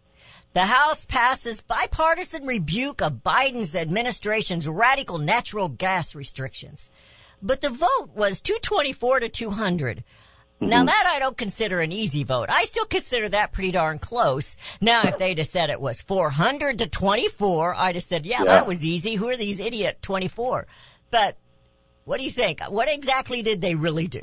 The 0.53 0.67
House 0.67 1.05
passes 1.05 1.61
bipartisan 1.61 2.47
rebuke 2.47 3.03
of 3.03 3.25
Biden's 3.25 3.75
administration's 3.75 4.69
radical 4.69 5.19
natural 5.19 5.69
gas 5.69 6.15
restrictions. 6.15 6.89
But 7.43 7.61
the 7.61 7.71
vote 7.71 8.11
was 8.15 8.41
224 8.41 9.21
to 9.21 9.29
200. 9.29 10.05
Now 10.63 10.85
that 10.85 11.11
I 11.15 11.19
don't 11.21 11.39
consider 11.39 11.81
an 11.81 11.91
easy 11.91 12.23
vote. 12.23 12.51
I 12.51 12.65
still 12.65 12.85
consider 12.85 13.31
that 13.31 13.53
pretty 13.53 13.71
darn 13.71 13.99
close. 13.99 14.59
Now 14.79 15.05
if 15.05 15.17
they'd 15.17 15.39
have 15.39 15.47
said 15.47 15.71
it 15.71 15.81
was 15.81 16.03
400 16.03 16.81
to 16.81 16.87
24, 16.87 17.75
I'd 17.75 17.95
have 17.95 18.05
said, 18.05 18.27
yeah, 18.27 18.41
Yeah. 18.41 18.45
that 18.45 18.67
was 18.67 18.85
easy. 18.85 19.15
Who 19.15 19.29
are 19.31 19.39
these 19.39 19.59
idiot 19.59 20.01
24? 20.03 20.67
But 21.11 21.39
what 22.05 22.19
do 22.19 22.25
you 22.25 22.31
think? 22.31 22.61
What 22.69 22.93
exactly 22.93 23.41
did 23.41 23.63
they 23.63 23.75
really 23.75 24.07
do? 24.07 24.23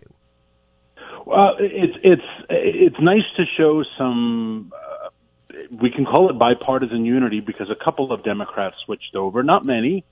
Well, 1.26 1.56
it's 1.60 1.98
it's 2.04 2.22
it's 2.50 2.96
nice 3.02 3.24
to 3.36 3.44
show 3.58 3.84
some. 3.98 4.72
Uh, 4.74 5.10
we 5.72 5.90
can 5.90 6.06
call 6.06 6.30
it 6.30 6.38
bipartisan 6.40 7.04
unity 7.04 7.40
because 7.42 7.70
a 7.70 7.76
couple 7.84 8.12
of 8.14 8.24
Democrats 8.24 8.78
switched 8.86 9.16
over. 9.16 9.44
Not 9.44 9.66
many, 9.66 10.06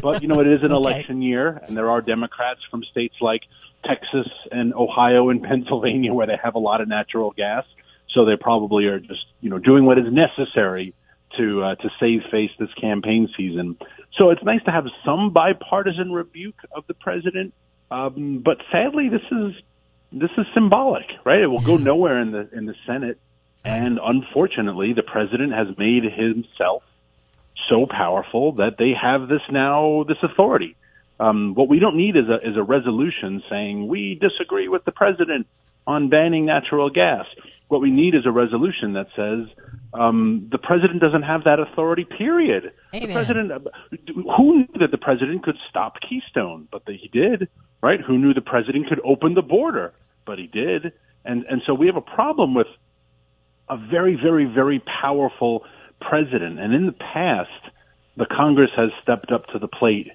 but 0.00 0.22
you 0.22 0.28
know 0.28 0.40
it 0.40 0.46
is 0.46 0.60
an 0.62 0.72
Okay. 0.72 0.76
election 0.76 1.22
year, 1.22 1.60
and 1.66 1.76
there 1.76 1.90
are 1.90 2.00
Democrats 2.00 2.60
from 2.70 2.82
states 2.90 3.14
like 3.20 3.42
Texas 3.84 4.28
and 4.50 4.74
Ohio 4.74 5.28
and 5.28 5.42
Pennsylvania 5.50 6.12
where 6.12 6.26
they 6.26 6.38
have 6.42 6.54
a 6.54 6.58
lot 6.60 6.80
of 6.80 6.88
natural 6.88 7.32
gas. 7.32 7.64
So 8.14 8.24
they 8.24 8.36
probably 8.40 8.86
are 8.86 9.00
just 9.00 9.24
you 9.40 9.50
know 9.50 9.58
doing 9.58 9.84
what 9.84 9.98
is 9.98 10.06
necessary 10.10 10.94
to 11.38 11.62
uh, 11.62 11.74
to 11.76 11.88
save 12.00 12.20
face 12.30 12.50
this 12.58 12.72
campaign 12.80 13.28
season. 13.36 13.76
So 14.18 14.30
it's 14.30 14.42
nice 14.44 14.62
to 14.64 14.70
have 14.70 14.84
some 15.04 15.32
bipartisan 15.32 16.12
rebuke 16.12 16.58
of 16.74 16.84
the 16.86 16.94
president. 16.94 17.54
Um, 17.90 18.42
but 18.44 18.58
sadly, 18.70 19.08
this 19.08 19.22
is 19.30 19.52
this 20.12 20.30
is 20.36 20.46
symbolic, 20.54 21.04
right? 21.24 21.40
It 21.40 21.46
will 21.46 21.62
go 21.62 21.76
nowhere 21.90 22.20
in 22.20 22.32
the 22.32 22.48
in 22.52 22.66
the 22.66 22.74
Senate, 22.86 23.18
and 23.64 23.98
unfortunately, 24.02 24.92
the 24.94 25.02
president 25.02 25.52
has 25.52 25.68
made 25.78 26.04
himself 26.04 26.82
so 27.68 27.86
powerful 27.86 28.52
that 28.52 28.76
they 28.78 28.92
have 29.00 29.28
this 29.28 29.42
now 29.50 30.04
this 30.06 30.18
authority. 30.22 30.76
Um, 31.20 31.54
what 31.54 31.68
we 31.68 31.78
don't 31.78 31.96
need 31.96 32.16
is 32.16 32.28
a 32.28 32.48
is 32.48 32.56
a 32.56 32.62
resolution 32.62 33.42
saying 33.48 33.86
we 33.86 34.18
disagree 34.20 34.68
with 34.68 34.84
the 34.84 34.92
president 34.92 35.46
on 35.86 36.08
banning 36.08 36.46
natural 36.46 36.90
gas. 36.90 37.26
What 37.68 37.80
we 37.80 37.90
need 37.90 38.14
is 38.14 38.26
a 38.26 38.30
resolution 38.30 38.94
that 38.94 39.08
says 39.16 39.46
um, 39.94 40.48
the 40.50 40.58
president 40.58 41.00
doesn't 41.00 41.22
have 41.22 41.44
that 41.44 41.58
authority. 41.58 42.04
Period. 42.04 42.72
Amen. 42.94 43.08
The 43.08 43.14
president. 43.14 43.68
Who 44.36 44.58
knew 44.58 44.68
that 44.80 44.90
the 44.90 44.98
president 44.98 45.42
could 45.42 45.56
stop 45.68 45.96
Keystone? 46.00 46.68
But 46.70 46.82
he 46.86 47.08
did. 47.12 47.48
Right? 47.82 48.00
Who 48.00 48.18
knew 48.18 48.34
the 48.34 48.40
president 48.40 48.88
could 48.88 49.00
open 49.04 49.34
the 49.34 49.42
border? 49.42 49.92
But 50.24 50.38
he 50.38 50.46
did. 50.46 50.92
And 51.24 51.44
and 51.44 51.62
so 51.66 51.74
we 51.74 51.86
have 51.86 51.96
a 51.96 52.00
problem 52.00 52.54
with 52.54 52.68
a 53.68 53.76
very, 53.76 54.16
very, 54.16 54.44
very 54.44 54.80
powerful 54.80 55.64
president. 56.08 56.58
And 56.58 56.74
in 56.74 56.86
the 56.86 56.92
past, 56.92 57.50
the 58.16 58.26
Congress 58.26 58.70
has 58.76 58.90
stepped 59.02 59.32
up 59.32 59.46
to 59.48 59.58
the 59.58 59.68
plate 59.68 60.08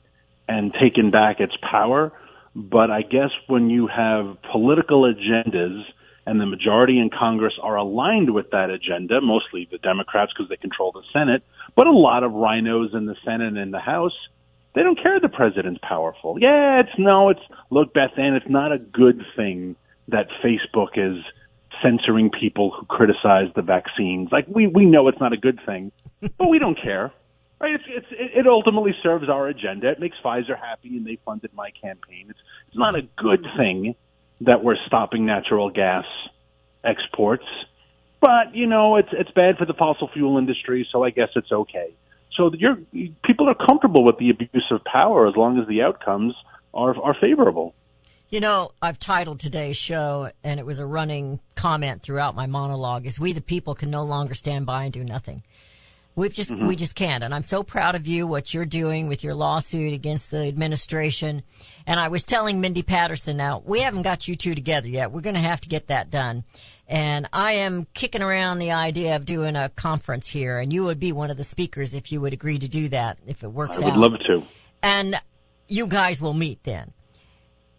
and 0.48 0.74
taken 0.74 1.12
back 1.12 1.40
its 1.40 1.56
power. 1.62 2.12
But 2.56 2.90
I 2.90 3.02
guess 3.02 3.32
when 3.48 3.70
you 3.70 3.88
have 3.88 4.38
political 4.52 5.04
agendas 5.04 5.84
and 6.26 6.42
the 6.42 6.46
majority 6.46 7.00
in 7.00 7.10
Congress 7.10 7.54
are 7.62 7.76
aligned 7.76 8.34
with 8.34 8.52
that 8.52 8.70
agenda, 8.70 9.22
mostly 9.22 9.68
the 9.72 9.78
Democrats 9.78 10.34
because 10.34 10.50
they 10.50 10.58
control 10.58 10.92
the 10.92 11.04
Senate, 11.14 11.44
but 11.76 11.88
a 11.88 11.92
lot 11.92 12.24
of 12.24 12.32
RINOs 12.32 12.96
in 12.96 13.06
the 13.06 13.16
Senate 13.24 13.48
and 13.48 13.58
in 13.58 13.72
the 13.72 13.80
House, 13.80 14.16
they 14.76 14.84
don't 14.84 15.02
care 15.02 15.20
the 15.20 15.30
president's 15.30 15.80
powerful. 15.82 16.38
Yeah, 16.40 16.82
it's 16.82 17.00
no, 17.00 17.30
it's 17.30 17.40
look, 17.70 17.94
Beth 17.94 18.18
Ann, 18.18 18.36
it's 18.36 18.50
not 18.50 18.72
a 18.72 18.78
good 18.78 19.24
thing 19.36 19.76
that 20.10 20.28
Facebook 20.44 20.98
is 20.98 21.24
censoring 21.82 22.30
people 22.30 22.72
who 22.72 22.86
criticize 22.86 23.48
the 23.56 23.62
vaccines. 23.62 24.30
Like 24.32 24.46
we 24.48 24.68
we 24.68 24.86
know 24.86 25.08
it's 25.08 25.20
not 25.20 25.34
a 25.34 25.38
good 25.38 25.60
thing, 25.66 25.92
but 26.38 26.50
we 26.50 26.60
don't 26.60 26.80
care. 26.82 27.12
Right? 27.60 27.74
It's, 27.74 27.84
it's, 27.88 28.08
it 28.12 28.46
ultimately 28.46 28.94
serves 29.02 29.30
our 29.30 29.48
agenda. 29.48 29.90
It 29.90 30.00
makes 30.00 30.16
Pfizer 30.24 30.56
happy, 30.60 30.96
and 30.96 31.08
they 31.08 31.18
funded 31.26 31.52
my 31.56 31.72
campaign. 31.72 32.28
It's, 32.30 32.40
it's 32.68 32.78
not 32.78 32.96
a 32.96 33.02
good 33.18 33.44
thing 33.58 33.96
that 34.42 34.64
we're 34.64 34.76
stopping 34.86 35.26
natural 35.26 35.72
gas 35.72 36.06
exports, 36.84 37.46
but 38.22 38.54
you 38.54 38.68
know 38.68 38.98
it's 38.98 39.10
it's 39.12 39.32
bad 39.32 39.58
for 39.58 39.66
the 39.66 39.74
fossil 39.74 40.10
fuel 40.14 40.38
industry, 40.38 40.88
so 40.92 41.04
I 41.04 41.10
guess 41.10 41.30
it's 41.36 41.52
okay. 41.52 41.96
So 42.36 42.52
you're, 42.54 42.78
people 43.24 43.50
are 43.50 43.56
comfortable 43.56 44.04
with 44.04 44.18
the 44.20 44.30
abuse 44.30 44.68
of 44.70 44.84
power 44.84 45.28
as 45.28 45.36
long 45.36 45.60
as 45.60 45.68
the 45.68 45.82
outcomes 45.82 46.36
are 46.74 46.96
are 47.02 47.16
favorable. 47.20 47.74
You 48.30 48.42
know, 48.42 48.72
I've 48.82 49.00
titled 49.00 49.40
today's 49.40 49.78
show, 49.78 50.30
and 50.44 50.60
it 50.60 50.66
was 50.66 50.80
a 50.80 50.86
running 50.86 51.40
comment 51.56 52.04
throughout 52.04 52.36
my 52.36 52.46
monologue: 52.46 53.06
"Is 53.06 53.20
we 53.20 53.32
the 53.32 53.42
people 53.42 53.74
can 53.74 53.90
no 53.90 54.04
longer 54.04 54.34
stand 54.34 54.66
by 54.66 54.84
and 54.84 54.94
do 54.94 55.04
nothing." 55.04 55.44
We've 56.14 56.34
just 56.34 56.52
mm-hmm. 56.52 56.68
we 56.68 56.76
just 56.76 56.96
can't, 56.96 57.24
and 57.24 57.34
I'm 57.34 57.44
so 57.44 57.64
proud 57.64 57.96
of 57.96 58.06
you 58.06 58.28
what 58.28 58.54
you're 58.54 58.66
doing 58.66 59.08
with 59.08 59.24
your 59.24 59.34
lawsuit 59.34 59.94
against 59.94 60.30
the 60.30 60.46
administration. 60.48 61.44
And 61.86 62.00
I 62.00 62.10
was 62.10 62.26
telling 62.26 62.60
Mindy 62.60 62.84
Patterson, 62.84 63.38
now 63.38 63.62
we 63.64 63.82
haven't 63.82 64.02
got 64.02 64.28
you 64.28 64.36
two 64.36 64.56
together 64.56 64.90
yet. 64.90 65.12
We're 65.12 65.22
going 65.22 65.36
to 65.36 65.42
have 65.42 65.62
to 65.62 65.70
get 65.70 65.88
that 65.88 66.10
done. 66.10 66.44
And 66.88 67.30
I 67.32 67.54
am 67.54 67.86
kicking 67.94 68.24
around 68.24 68.58
the 68.58 68.72
idea 68.72 69.16
of 69.16 69.26
doing 69.26 69.56
a 69.56 69.70
conference 69.70 70.28
here, 70.28 70.58
and 70.58 70.74
you 70.74 70.84
would 70.84 71.00
be 71.00 71.14
one 71.14 71.30
of 71.30 71.38
the 71.38 71.44
speakers 71.44 71.94
if 71.94 72.12
you 72.12 72.20
would 72.20 72.34
agree 72.34 72.60
to 72.60 72.68
do 72.68 72.90
that 72.90 73.20
if 73.26 73.44
it 73.44 73.50
works 73.50 73.78
out. 73.78 73.94
I 73.94 73.98
would 73.98 74.12
love 74.12 74.20
to. 74.20 74.44
And 74.82 75.22
you 75.68 75.88
guys 75.88 76.20
will 76.20 76.34
meet 76.34 76.64
then. 76.64 76.94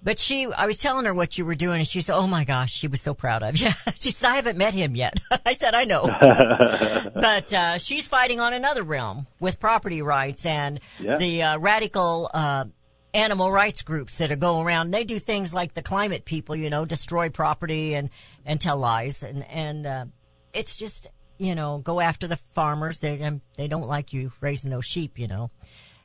But 0.02 0.20
she, 0.20 0.46
I 0.46 0.66
was 0.66 0.78
telling 0.78 1.06
her 1.06 1.14
what 1.14 1.38
you 1.38 1.44
were 1.44 1.56
doing, 1.56 1.80
and 1.80 1.86
she 1.86 2.00
said, 2.00 2.16
"Oh 2.16 2.26
my 2.26 2.44
gosh," 2.44 2.72
she 2.72 2.86
was 2.86 3.00
so 3.00 3.14
proud 3.14 3.42
of 3.42 3.58
you. 3.58 3.70
she 3.96 4.10
said, 4.10 4.28
"I 4.28 4.36
haven't 4.36 4.56
met 4.56 4.72
him 4.74 4.94
yet." 4.94 5.18
I 5.46 5.54
said, 5.54 5.74
"I 5.74 5.84
know," 5.84 6.04
but 7.14 7.52
uh, 7.52 7.78
she's 7.78 8.06
fighting 8.06 8.38
on 8.38 8.52
another 8.52 8.82
realm 8.82 9.26
with 9.40 9.58
property 9.58 10.00
rights 10.02 10.46
and 10.46 10.80
yeah. 11.00 11.16
the 11.16 11.42
uh, 11.42 11.58
radical 11.58 12.30
uh, 12.32 12.66
animal 13.12 13.50
rights 13.50 13.82
groups 13.82 14.18
that 14.18 14.30
are 14.30 14.36
going 14.36 14.66
around. 14.66 14.92
They 14.92 15.04
do 15.04 15.18
things 15.18 15.52
like 15.52 15.74
the 15.74 15.82
climate 15.82 16.24
people, 16.24 16.54
you 16.54 16.70
know, 16.70 16.84
destroy 16.84 17.28
property 17.28 17.94
and 17.94 18.10
and 18.46 18.60
tell 18.60 18.76
lies, 18.76 19.24
and 19.24 19.44
and 19.48 19.86
uh, 19.86 20.04
it's 20.52 20.76
just 20.76 21.08
you 21.38 21.56
know 21.56 21.78
go 21.78 21.98
after 21.98 22.28
the 22.28 22.36
farmers. 22.36 23.00
They 23.00 23.20
um, 23.22 23.40
they 23.56 23.66
don't 23.66 23.88
like 23.88 24.12
you 24.12 24.32
raising 24.40 24.70
those 24.70 24.86
sheep, 24.86 25.18
you 25.18 25.26
know, 25.26 25.50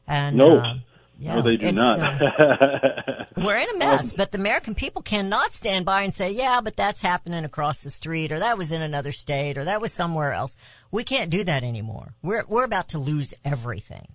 and 0.08 0.36
no. 0.36 0.58
Uh, 0.58 0.74
yeah, 1.20 1.36
no, 1.36 1.42
they 1.44 1.58
do 1.58 1.72
not. 1.72 2.00
Uh, 2.00 3.23
we're 3.38 3.58
in 3.58 3.70
a 3.70 3.78
mess, 3.78 4.12
um, 4.12 4.18
but 4.18 4.32
the 4.32 4.38
American 4.38 4.76
people 4.76 5.02
cannot 5.02 5.54
stand 5.54 5.86
by 5.86 6.04
and 6.04 6.14
say, 6.14 6.32
yeah, 6.32 6.62
but 6.62 6.76
that's 6.76 7.02
happening 7.02 7.46
across 7.46 7.84
the 7.84 7.90
street 7.90 8.32
or 8.32 8.40
that 8.40 8.58
was 8.58 8.72
in 8.72 8.82
another 8.82 9.12
state 9.12 9.58
or 9.58 9.66
that 9.66 9.82
was 9.82 9.94
somewhere 9.94 10.34
else. 10.34 10.56
We 10.92 11.04
can't 11.04 11.30
do 11.30 11.44
that 11.44 11.64
anymore. 11.64 12.14
We're, 12.22 12.44
we're 12.48 12.66
about 12.66 12.90
to 12.90 13.00
lose 13.00 13.34
everything. 13.44 14.08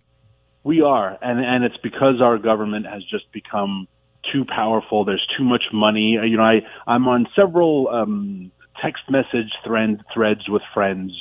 We 0.64 0.82
are. 0.82 1.16
And, 1.22 1.44
and 1.44 1.64
it's 1.64 1.78
because 1.82 2.20
our 2.20 2.38
government 2.38 2.86
has 2.86 3.02
just 3.04 3.30
become 3.32 3.88
too 4.32 4.44
powerful. 4.44 5.04
There's 5.04 5.26
too 5.36 5.44
much 5.44 5.62
money. 5.72 6.18
You 6.22 6.36
know, 6.36 6.42
I, 6.42 6.60
I'm 6.86 7.08
on 7.08 7.26
several, 7.34 7.88
um, 7.88 8.52
text 8.82 9.04
message 9.10 9.50
thread, 9.64 10.02
threads 10.14 10.48
with 10.48 10.62
friends 10.72 11.12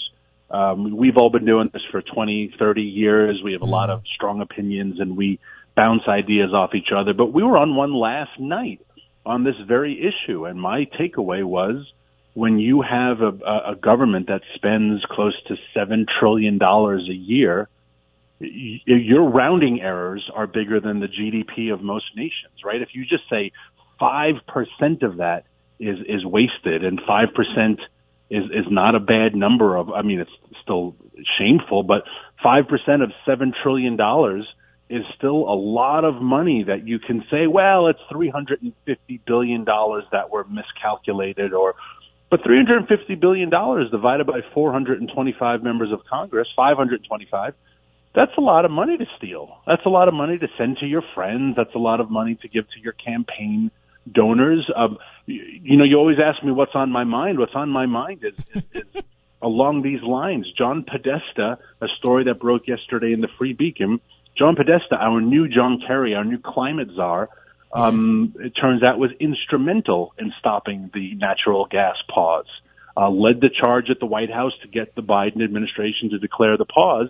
um, 0.49 0.95
we've 0.95 1.17
all 1.17 1.29
been 1.29 1.45
doing 1.45 1.69
this 1.73 1.81
for 1.91 2.01
20, 2.01 2.53
30 2.57 2.81
years. 2.81 3.41
We 3.43 3.53
have 3.53 3.61
a 3.61 3.65
lot 3.65 3.89
of 3.89 4.03
strong 4.15 4.41
opinions 4.41 4.99
and 4.99 5.17
we 5.17 5.39
bounce 5.77 6.01
ideas 6.09 6.53
off 6.53 6.71
each 6.75 6.89
other. 6.93 7.13
But 7.13 7.31
we 7.31 7.43
were 7.43 7.57
on 7.57 7.75
one 7.75 7.93
last 7.93 8.37
night 8.39 8.81
on 9.25 9.43
this 9.43 9.55
very 9.65 10.01
issue, 10.01 10.45
and 10.45 10.59
my 10.59 10.85
takeaway 10.99 11.43
was 11.43 11.85
when 12.33 12.59
you 12.59 12.81
have 12.81 13.21
a, 13.21 13.71
a 13.71 13.75
government 13.75 14.27
that 14.27 14.41
spends 14.55 15.03
close 15.09 15.35
to 15.47 15.55
seven 15.73 16.05
trillion 16.19 16.57
dollars 16.57 17.07
a 17.09 17.13
year, 17.13 17.69
your 18.39 19.29
rounding 19.29 19.81
errors 19.81 20.29
are 20.33 20.47
bigger 20.47 20.79
than 20.79 20.99
the 20.99 21.07
GDP 21.07 21.73
of 21.73 21.81
most 21.81 22.05
nations, 22.15 22.53
right? 22.65 22.81
If 22.81 22.89
you 22.93 23.05
just 23.05 23.23
say 23.29 23.51
five 23.99 24.35
percent 24.47 25.03
of 25.03 25.17
that 25.17 25.45
is 25.79 25.97
is 26.07 26.25
wasted, 26.25 26.83
and 26.83 26.99
five 27.07 27.29
percent 27.35 27.79
is 28.29 28.45
is 28.45 28.65
not 28.69 28.95
a 28.95 28.99
bad 28.99 29.35
number 29.35 29.75
of. 29.75 29.91
I 29.91 30.01
mean, 30.01 30.19
it's 30.19 30.37
still 30.63 30.95
shameful, 31.39 31.83
but 31.83 32.03
five 32.43 32.67
percent 32.67 33.01
of 33.01 33.11
seven 33.25 33.53
trillion 33.63 33.95
dollars 33.95 34.47
is 34.89 35.03
still 35.15 35.49
a 35.49 35.55
lot 35.55 36.05
of 36.05 36.21
money 36.21 36.63
that 36.63 36.87
you 36.87 36.99
can 36.99 37.23
say, 37.29 37.47
well, 37.47 37.87
it's 37.87 37.99
$350 38.11 38.71
billion 39.25 39.65
that 39.65 40.29
were 40.31 40.45
miscalculated 40.45 41.53
or, 41.53 41.75
but 42.29 42.41
$350 42.41 43.19
billion 43.19 43.49
divided 43.49 44.27
by 44.27 44.41
425 44.53 45.63
members 45.63 45.91
of 45.91 46.05
Congress, 46.09 46.47
525, 46.55 47.53
that's 48.15 48.31
a 48.37 48.41
lot 48.41 48.65
of 48.65 48.71
money 48.71 48.97
to 48.97 49.05
steal. 49.17 49.59
That's 49.67 49.85
a 49.85 49.89
lot 49.89 50.07
of 50.07 50.13
money 50.13 50.37
to 50.39 50.47
send 50.57 50.77
to 50.79 50.87
your 50.87 51.03
friends. 51.13 51.55
That's 51.55 51.75
a 51.75 51.79
lot 51.79 51.99
of 51.99 52.09
money 52.09 52.35
to 52.41 52.47
give 52.47 52.65
to 52.71 52.79
your 52.79 52.93
campaign 52.93 53.69
donors. 54.11 54.69
Um, 54.75 54.97
you, 55.27 55.77
know, 55.77 55.83
you 55.83 55.97
always 55.97 56.17
ask 56.19 56.43
me 56.43 56.51
what's 56.51 56.73
on 56.73 56.91
my 56.91 57.03
mind. 57.03 57.37
What's 57.37 57.53
on 57.53 57.69
my 57.69 57.85
mind 57.85 58.23
is, 58.23 58.33
is, 58.55 58.63
is 58.95 59.03
along 59.41 59.83
these 59.83 60.01
lines. 60.01 60.51
John 60.57 60.83
Podesta, 60.83 61.59
a 61.79 61.87
story 61.99 62.23
that 62.23 62.39
broke 62.39 62.67
yesterday 62.67 63.13
in 63.13 63.21
the 63.21 63.27
Free 63.27 63.53
Beacon, 63.53 63.99
John 64.37 64.55
Podesta, 64.55 64.95
our 64.95 65.19
new 65.19 65.47
John 65.47 65.81
Kerry, 65.85 66.13
our 66.15 66.23
new 66.23 66.39
climate 66.39 66.89
czar, 66.95 67.29
um, 67.73 68.33
yes. 68.35 68.47
it 68.47 68.49
turns 68.51 68.83
out 68.83 68.99
was 68.99 69.11
instrumental 69.19 70.13
in 70.17 70.31
stopping 70.39 70.89
the 70.93 71.15
natural 71.15 71.65
gas 71.65 71.95
pause. 72.13 72.47
Uh, 72.95 73.09
led 73.09 73.41
the 73.41 73.49
charge 73.49 73.89
at 73.91 73.99
the 73.99 74.05
White 74.05 74.31
House 74.31 74.53
to 74.63 74.67
get 74.67 74.95
the 74.95 75.03
Biden 75.03 75.43
administration 75.43 76.09
to 76.09 76.17
declare 76.17 76.57
the 76.57 76.65
pause. 76.65 77.09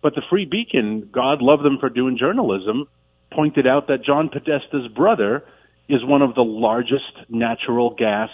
But 0.00 0.14
the 0.14 0.22
Free 0.30 0.46
Beacon, 0.46 1.10
God 1.12 1.42
love 1.42 1.62
them 1.62 1.78
for 1.78 1.88
doing 1.90 2.16
journalism, 2.16 2.88
pointed 3.32 3.66
out 3.66 3.88
that 3.88 4.04
John 4.04 4.30
Podesta's 4.30 4.88
brother 4.88 5.44
is 5.88 6.04
one 6.04 6.22
of 6.22 6.34
the 6.34 6.44
largest 6.44 7.12
natural 7.28 7.90
gas 7.90 8.30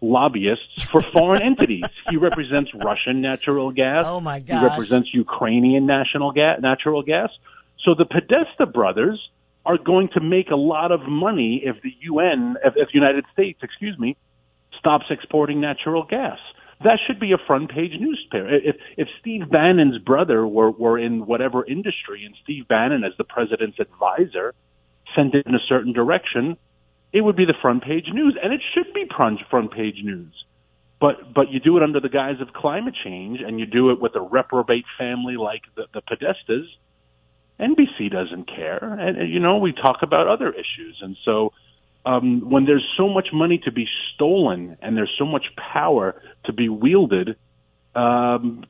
lobbyists 0.00 0.84
for 0.84 1.02
foreign 1.02 1.42
entities. 1.50 1.84
He 2.08 2.16
represents 2.16 2.70
Russian 2.74 3.20
natural 3.20 3.70
gas. 3.70 4.06
Oh 4.08 4.20
my 4.20 4.40
God! 4.40 4.58
He 4.58 4.64
represents 4.64 5.12
Ukrainian 5.12 5.86
national 5.86 6.32
gas, 6.32 6.60
natural 6.60 7.02
gas. 7.02 7.30
So 7.86 7.94
the 7.94 8.04
Podesta 8.04 8.66
brothers 8.66 9.20
are 9.64 9.78
going 9.78 10.08
to 10.14 10.20
make 10.20 10.50
a 10.50 10.56
lot 10.56 10.90
of 10.90 11.00
money 11.08 11.62
if 11.64 11.80
the 11.82 11.92
UN, 12.00 12.56
if, 12.64 12.74
if 12.76 12.88
the 12.88 12.94
United 12.98 13.24
States, 13.32 13.60
excuse 13.62 13.96
me, 13.96 14.16
stops 14.78 15.06
exporting 15.08 15.60
natural 15.60 16.04
gas. 16.04 16.38
That 16.82 16.98
should 17.06 17.20
be 17.20 17.32
a 17.32 17.38
front 17.46 17.70
page 17.70 17.92
newspaper. 17.98 18.54
If, 18.54 18.76
if 18.96 19.08
Steve 19.20 19.48
Bannon's 19.50 19.98
brother 19.98 20.46
were, 20.46 20.70
were 20.70 20.98
in 20.98 21.26
whatever 21.26 21.64
industry 21.64 22.24
and 22.26 22.34
Steve 22.42 22.68
Bannon, 22.68 23.04
as 23.04 23.12
the 23.16 23.24
president's 23.24 23.78
advisor, 23.78 24.52
sent 25.14 25.34
it 25.34 25.46
in 25.46 25.54
a 25.54 25.64
certain 25.68 25.92
direction, 25.92 26.56
it 27.12 27.22
would 27.22 27.36
be 27.36 27.46
the 27.46 27.54
front 27.62 27.84
page 27.84 28.06
news, 28.12 28.36
and 28.42 28.52
it 28.52 28.60
should 28.74 28.92
be 28.92 29.06
front 29.48 29.72
page 29.72 30.00
news. 30.02 30.34
But 31.00 31.32
but 31.34 31.50
you 31.50 31.60
do 31.60 31.76
it 31.76 31.82
under 31.82 32.00
the 32.00 32.08
guise 32.08 32.40
of 32.40 32.52
climate 32.52 32.94
change, 33.04 33.40
and 33.46 33.60
you 33.60 33.66
do 33.66 33.90
it 33.90 34.00
with 34.00 34.14
a 34.16 34.20
reprobate 34.20 34.84
family 34.98 35.36
like 35.36 35.62
the, 35.76 35.84
the 35.94 36.02
Podestas, 36.02 36.64
NBC 37.60 38.10
doesn't 38.10 38.48
care. 38.48 38.78
And, 38.82 39.16
and 39.18 39.32
you 39.32 39.40
know, 39.40 39.58
we 39.58 39.72
talk 39.72 39.98
about 40.02 40.28
other 40.28 40.50
issues. 40.50 40.98
And 41.00 41.16
so, 41.24 41.52
um, 42.04 42.48
when 42.48 42.66
there's 42.66 42.86
so 42.96 43.08
much 43.08 43.28
money 43.32 43.58
to 43.64 43.72
be 43.72 43.86
stolen 44.14 44.76
and 44.80 44.96
there's 44.96 45.14
so 45.18 45.26
much 45.26 45.46
power 45.56 46.22
to 46.44 46.52
be 46.52 46.68
wielded, 46.68 47.36
um, 47.94 48.64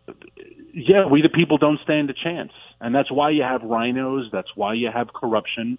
yeah, 0.72 1.06
we 1.06 1.22
the 1.22 1.28
people 1.28 1.58
don't 1.58 1.80
stand 1.82 2.10
a 2.10 2.14
chance. 2.14 2.52
And 2.80 2.94
that's 2.94 3.10
why 3.10 3.30
you 3.30 3.42
have 3.42 3.62
RINOs. 3.62 4.30
That's 4.30 4.48
why 4.54 4.74
you 4.74 4.90
have 4.92 5.12
corruption. 5.12 5.78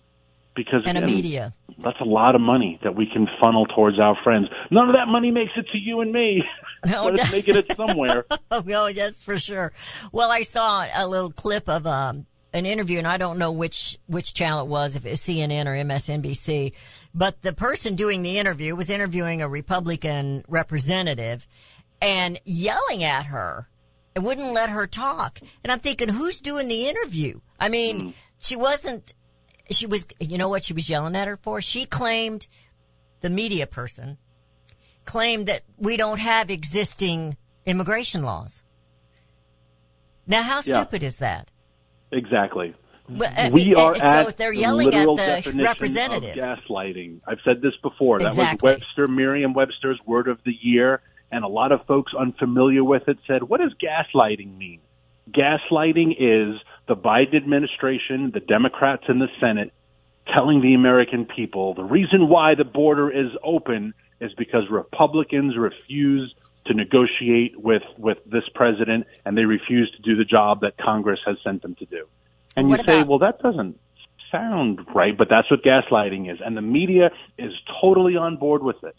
Because 0.55 0.81
and 0.85 0.97
again, 0.97 1.09
a 1.09 1.11
media. 1.11 1.53
That's 1.77 1.99
a 2.01 2.05
lot 2.05 2.33
of 2.33 2.41
money 2.41 2.79
that 2.81 2.95
we 2.95 3.05
can 3.05 3.27
funnel 3.39 3.67
towards 3.67 3.99
our 3.99 4.17
friends. 4.23 4.47
None 4.71 4.89
of 4.89 4.95
that 4.95 5.07
money 5.07 5.29
makes 5.29 5.51
it 5.55 5.67
to 5.71 5.77
you 5.77 6.01
and 6.01 6.11
me. 6.11 6.43
No, 6.83 7.07
it's 7.13 7.31
making 7.31 7.57
it 7.57 7.75
somewhere. 7.75 8.25
oh, 8.51 8.91
that's 8.91 9.21
for 9.21 9.37
sure. 9.37 9.71
Well, 10.11 10.31
I 10.31 10.41
saw 10.41 10.87
a 10.95 11.05
little 11.07 11.31
clip 11.31 11.69
of 11.69 11.85
um, 11.85 12.25
an 12.53 12.65
interview, 12.65 12.97
and 12.97 13.07
I 13.07 13.17
don't 13.17 13.37
know 13.37 13.51
which 13.51 13.97
which 14.07 14.33
channel 14.33 14.61
it 14.61 14.67
was, 14.67 14.95
if 14.95 15.05
it 15.05 15.11
was 15.11 15.21
CNN 15.21 15.65
or 15.65 15.75
MSNBC, 15.75 16.73
but 17.13 17.41
the 17.41 17.53
person 17.53 17.95
doing 17.95 18.21
the 18.23 18.37
interview 18.37 18.75
was 18.75 18.89
interviewing 18.89 19.41
a 19.41 19.49
Republican 19.49 20.43
representative 20.47 21.47
and 22.01 22.39
yelling 22.45 23.03
at 23.03 23.25
her 23.27 23.67
It 24.15 24.23
wouldn't 24.23 24.53
let 24.53 24.71
her 24.71 24.87
talk. 24.87 25.39
And 25.63 25.71
I'm 25.71 25.79
thinking, 25.79 26.09
who's 26.09 26.39
doing 26.39 26.67
the 26.67 26.87
interview? 26.89 27.39
I 27.59 27.69
mean, 27.69 28.01
mm. 28.01 28.13
she 28.39 28.55
wasn't, 28.55 29.13
she 29.69 29.85
was, 29.85 30.07
you 30.19 30.39
know 30.39 30.49
what 30.49 30.63
she 30.63 30.73
was 30.73 30.89
yelling 30.89 31.15
at 31.15 31.27
her 31.27 31.37
for? 31.37 31.61
She 31.61 31.85
claimed, 31.85 32.47
the 33.21 33.29
media 33.29 33.67
person, 33.67 34.17
claimed 35.05 35.47
that 35.47 35.61
we 35.77 35.97
don't 35.97 36.19
have 36.19 36.49
existing 36.49 37.37
immigration 37.65 38.23
laws. 38.23 38.63
Now, 40.25 40.41
how 40.41 40.61
stupid 40.61 41.03
yeah. 41.03 41.07
is 41.07 41.17
that? 41.17 41.51
Exactly. 42.11 42.73
But, 43.09 43.37
uh, 43.37 43.49
we 43.53 43.73
are 43.73 43.95
so 43.95 44.01
at 44.01 44.37
they're 44.37 44.51
yelling 44.51 44.91
the 44.91 44.97
at 44.97 45.43
the 45.45 45.63
representative. 45.63 46.35
gaslighting. 46.35 47.21
I've 47.25 47.39
said 47.45 47.61
this 47.61 47.73
before. 47.81 48.17
Exactly. 48.17 48.43
That 48.43 48.61
was 48.61 48.61
Webster, 48.61 49.07
Merriam-Webster's 49.07 49.99
word 50.05 50.27
of 50.27 50.39
the 50.45 50.53
year, 50.61 51.01
and 51.31 51.45
a 51.45 51.47
lot 51.47 51.71
of 51.71 51.85
folks 51.85 52.13
unfamiliar 52.13 52.83
with 52.83 53.07
it 53.07 53.17
said, 53.25 53.43
"What 53.43 53.61
does 53.61 53.73
gaslighting 53.81 54.57
mean?" 54.57 54.81
Gaslighting 55.31 56.15
is 56.19 56.59
the 56.87 56.95
Biden 56.95 57.35
administration, 57.35 58.31
the 58.31 58.39
Democrats 58.41 59.03
in 59.07 59.19
the 59.19 59.29
Senate, 59.39 59.73
telling 60.33 60.61
the 60.61 60.73
American 60.73 61.25
people 61.25 61.73
the 61.73 61.83
reason 61.83 62.27
why 62.27 62.55
the 62.55 62.65
border 62.65 63.09
is 63.09 63.31
open 63.43 63.93
is 64.19 64.33
because 64.37 64.69
Republicans 64.69 65.57
refuse 65.57 66.33
to 66.67 66.73
negotiate 66.73 67.59
with 67.59 67.83
with 67.97 68.17
this 68.25 68.43
president, 68.53 69.05
and 69.25 69.37
they 69.37 69.45
refuse 69.45 69.91
to 69.95 70.01
do 70.01 70.15
the 70.15 70.25
job 70.25 70.61
that 70.61 70.77
Congress 70.77 71.19
has 71.25 71.37
sent 71.43 71.61
them 71.61 71.75
to 71.75 71.85
do. 71.85 72.05
And 72.55 72.69
what 72.69 72.79
you 72.79 72.85
say, 72.85 72.95
about- 73.01 73.07
well, 73.07 73.19
that 73.19 73.39
doesn't 73.39 73.79
sound 74.31 74.79
right, 74.93 75.17
but 75.17 75.29
that's 75.29 75.49
what 75.49 75.63
gaslighting 75.63 76.31
is. 76.31 76.39
And 76.43 76.57
the 76.57 76.61
media 76.61 77.11
is 77.37 77.53
totally 77.81 78.17
on 78.17 78.37
board 78.37 78.61
with 78.63 78.83
it. 78.83 78.95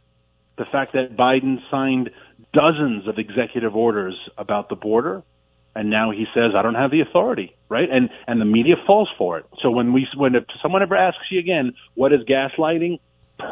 The 0.57 0.65
fact 0.65 0.95
that 0.95 1.17
Biden 1.17 1.59
signed 1.71 2.11
dozens 2.53 3.07
of 3.07 3.19
executive 3.19 3.77
orders 3.77 4.17
about 4.37 4.69
the 4.69 4.75
border, 4.77 5.23
and 5.75 5.91
now 5.91 6.11
he 6.11 6.27
says, 6.35 6.53
I 6.57 6.63
don't 6.63 6.75
have 6.75 6.91
the 6.91 7.01
authority, 7.01 7.55
right? 7.69 7.89
And, 7.91 8.11
and 8.27 8.41
the 8.41 8.45
media 8.45 8.75
falls 8.87 9.09
for 9.17 9.39
it. 9.39 9.45
So 9.63 9.71
when 9.71 9.93
we, 9.93 10.09
when 10.17 10.35
if 10.35 10.45
someone 10.63 10.83
ever 10.83 10.97
asks 10.97 11.27
you 11.31 11.39
again, 11.39 11.75
what 11.95 12.13
is 12.13 12.21
gaslighting? 12.23 12.99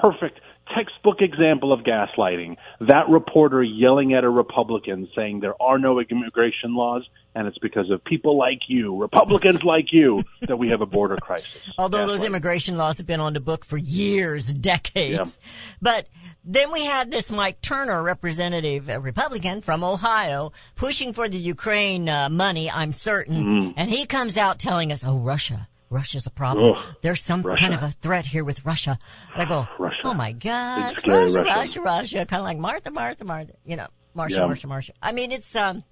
Perfect 0.02 0.40
textbook 0.74 1.20
example 1.20 1.72
of 1.72 1.80
gaslighting. 1.80 2.56
That 2.80 3.08
reporter 3.08 3.62
yelling 3.62 4.14
at 4.14 4.24
a 4.24 4.30
Republican 4.30 5.08
saying 5.14 5.40
there 5.40 5.60
are 5.60 5.78
no 5.78 6.00
immigration 6.00 6.74
laws 6.74 7.08
and 7.34 7.46
it's 7.46 7.58
because 7.58 7.90
of 7.90 8.02
people 8.02 8.38
like 8.38 8.60
you, 8.66 8.96
Republicans 8.96 9.62
like 9.62 9.92
you, 9.92 10.22
that 10.42 10.56
we 10.56 10.70
have 10.70 10.80
a 10.80 10.86
border 10.86 11.16
crisis. 11.16 11.60
Although 11.78 12.06
those 12.06 12.24
immigration 12.24 12.78
laws 12.78 12.96
have 12.96 13.06
been 13.06 13.20
on 13.20 13.34
the 13.34 13.40
book 13.40 13.64
for 13.64 13.76
years, 13.76 14.50
decades. 14.52 15.38
But 15.82 16.08
then 16.44 16.72
we 16.72 16.84
had 16.84 17.10
this 17.10 17.30
Mike 17.30 17.60
Turner, 17.60 18.02
representative, 18.02 18.88
a 18.88 18.98
Republican 18.98 19.60
from 19.60 19.84
Ohio, 19.84 20.52
pushing 20.76 21.12
for 21.12 21.28
the 21.28 21.36
Ukraine 21.36 22.08
uh, 22.08 22.30
money, 22.30 22.70
I'm 22.70 22.92
certain. 22.92 23.44
Mm. 23.44 23.74
And 23.76 23.90
he 23.90 24.06
comes 24.06 24.38
out 24.38 24.58
telling 24.58 24.90
us, 24.90 25.04
oh, 25.04 25.18
Russia. 25.18 25.68
Russia's 25.90 26.26
a 26.26 26.30
problem. 26.30 26.74
Ugh, 26.76 26.84
There's 27.02 27.20
some 27.22 27.42
Russia. 27.42 27.58
kind 27.60 27.74
of 27.74 27.82
a 27.82 27.90
threat 27.90 28.26
here 28.26 28.42
with 28.44 28.64
Russia. 28.64 28.98
And 29.34 29.42
I 29.42 29.44
go, 29.46 29.68
Russia. 29.78 30.00
oh 30.04 30.14
my 30.14 30.32
gosh, 30.32 30.96
Russia, 31.06 31.42
Russia. 31.42 31.42
Russia, 31.44 31.80
Russia, 31.80 32.26
kind 32.26 32.40
of 32.40 32.44
like 32.44 32.58
Martha, 32.58 32.90
Martha, 32.90 33.24
Martha, 33.24 33.52
you 33.64 33.76
know, 33.76 33.86
Marsha, 34.16 34.30
Yeah. 34.30 34.38
Marsha, 34.40 34.66
Marsha. 34.66 34.90
I 35.02 35.12
mean, 35.12 35.30
it's, 35.32 35.54
um, 35.54 35.84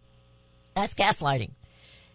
that's 0.74 0.94
gaslighting. 0.94 1.50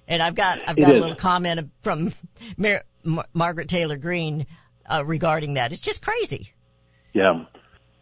And 0.08 0.22
I've 0.24 0.36
got, 0.36 0.60
I've 0.68 0.78
It 0.78 0.82
got 0.82 0.92
a 0.92 0.96
is. 0.96 1.02
little 1.02 1.16
comment 1.16 1.70
from 1.84 2.12
Mar- 2.58 2.84
Mar- 3.04 3.28
Margaret 3.34 3.70
Taylor 3.70 3.96
Greene 3.98 4.46
uh, 4.92 5.06
regarding 5.06 5.54
that. 5.54 5.72
It's 5.72 5.82
just 5.82 6.04
crazy. 6.04 6.52
Yeah, 7.14 7.46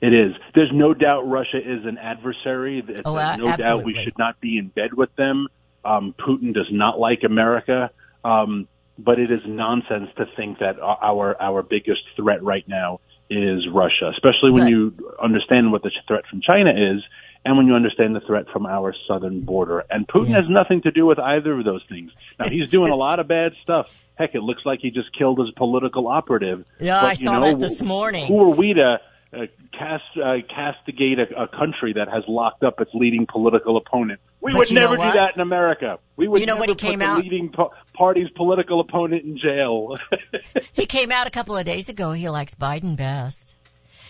it 0.02 0.14
is. 0.14 0.34
There's 0.56 0.72
no 0.74 0.94
doubt 0.94 1.28
Russia 1.28 1.58
is 1.58 1.86
an 1.86 1.98
adversary. 1.98 2.82
There's 2.86 3.02
Oh, 3.06 3.14
no 3.36 3.54
a- 3.54 3.58
doubt 3.58 3.84
we 3.84 3.94
should 3.96 4.18
not 4.18 4.40
be 4.40 4.58
in 4.58 4.70
bed 4.70 4.94
with 4.94 5.14
them. 5.18 5.48
Um, 5.86 6.16
Putin 6.18 6.54
does 6.54 6.68
not 6.72 6.98
like 7.00 7.20
America. 7.24 7.92
Um, 8.24 8.68
but 8.98 9.20
it 9.20 9.32
is 9.32 9.42
nonsense 9.46 10.10
to 10.18 10.26
think 10.36 10.60
that 10.60 10.80
our 10.80 11.36
our 11.42 11.62
biggest 11.64 12.02
threat 12.16 12.44
right 12.44 12.68
now 12.68 13.00
is 13.30 13.68
Russia, 13.68 14.10
especially 14.14 14.52
when 14.52 14.64
Right. 14.64 14.72
you 14.72 15.14
understand 15.22 15.72
what 15.72 15.84
the 15.84 15.92
threat 16.08 16.26
from 16.30 16.42
China 16.42 16.72
is 16.72 17.04
and 17.46 17.58
when 17.58 17.68
you 17.68 17.74
understand 17.76 18.16
the 18.16 18.22
threat 18.22 18.46
from 18.52 18.66
our 18.66 18.94
southern 19.08 19.42
border. 19.42 19.84
And 19.90 20.08
Putin 20.08 20.30
Yes. 20.30 20.44
has 20.44 20.50
nothing 20.50 20.82
to 20.84 20.92
do 20.92 21.06
with 21.06 21.20
either 21.20 21.58
of 21.60 21.66
those 21.66 21.84
things. 21.90 22.12
Now 22.40 22.50
he's 22.50 22.68
doing 22.68 22.92
a 22.92 22.96
lot 22.96 23.20
of 23.20 23.28
bad 23.28 23.54
stuff. 23.62 23.88
Heck, 24.16 24.34
it 24.34 24.42
looks 24.42 24.66
like 24.66 24.80
he 24.82 24.90
just 24.92 25.12
killed 25.18 25.40
his 25.40 25.52
political 25.52 26.08
operative. 26.08 26.66
Yeah, 26.80 27.02
But, 27.02 27.08
I 27.12 27.14
saw 27.14 27.34
know, 27.40 27.52
that 27.52 27.60
this 27.60 27.82
morning. 27.84 28.28
Who 28.28 28.42
are 28.44 28.56
we 28.56 28.74
to 28.74 29.00
uh, 29.34 29.46
cast 29.78 30.04
uh, 30.24 30.36
castigate 30.54 31.20
a, 31.20 31.44
a 31.44 31.48
country 31.48 31.94
that 31.94 32.08
has 32.10 32.24
locked 32.28 32.64
up 32.64 32.80
its 32.80 32.92
leading 32.94 33.26
political 33.26 33.78
opponent? 33.78 34.20
We 34.42 34.54
But 34.54 34.60
would 34.60 34.72
never 34.74 34.96
do 34.96 35.02
that 35.04 35.32
in 35.36 35.42
America. 35.42 36.00
We 36.16 36.28
would 36.28 36.40
You 36.40 36.46
know 36.46 36.54
never 36.54 36.60
what 36.62 36.70
he 36.70 36.76
put 36.76 36.82
came 36.82 37.00
the 37.00 37.06
out- 37.06 37.22
leading 37.24 37.50
po- 37.52 37.72
party's 37.94 38.30
political 38.36 38.80
opponent 38.80 39.24
in 39.26 39.38
jail. 39.38 39.98
He 40.74 40.86
came 40.86 41.12
out 41.12 41.26
a 41.28 41.32
couple 41.32 41.58
of 41.58 41.66
days 41.66 41.90
ago. 41.90 42.12
He 42.14 42.30
likes 42.30 42.54
Biden 42.56 42.96
best. 42.96 43.56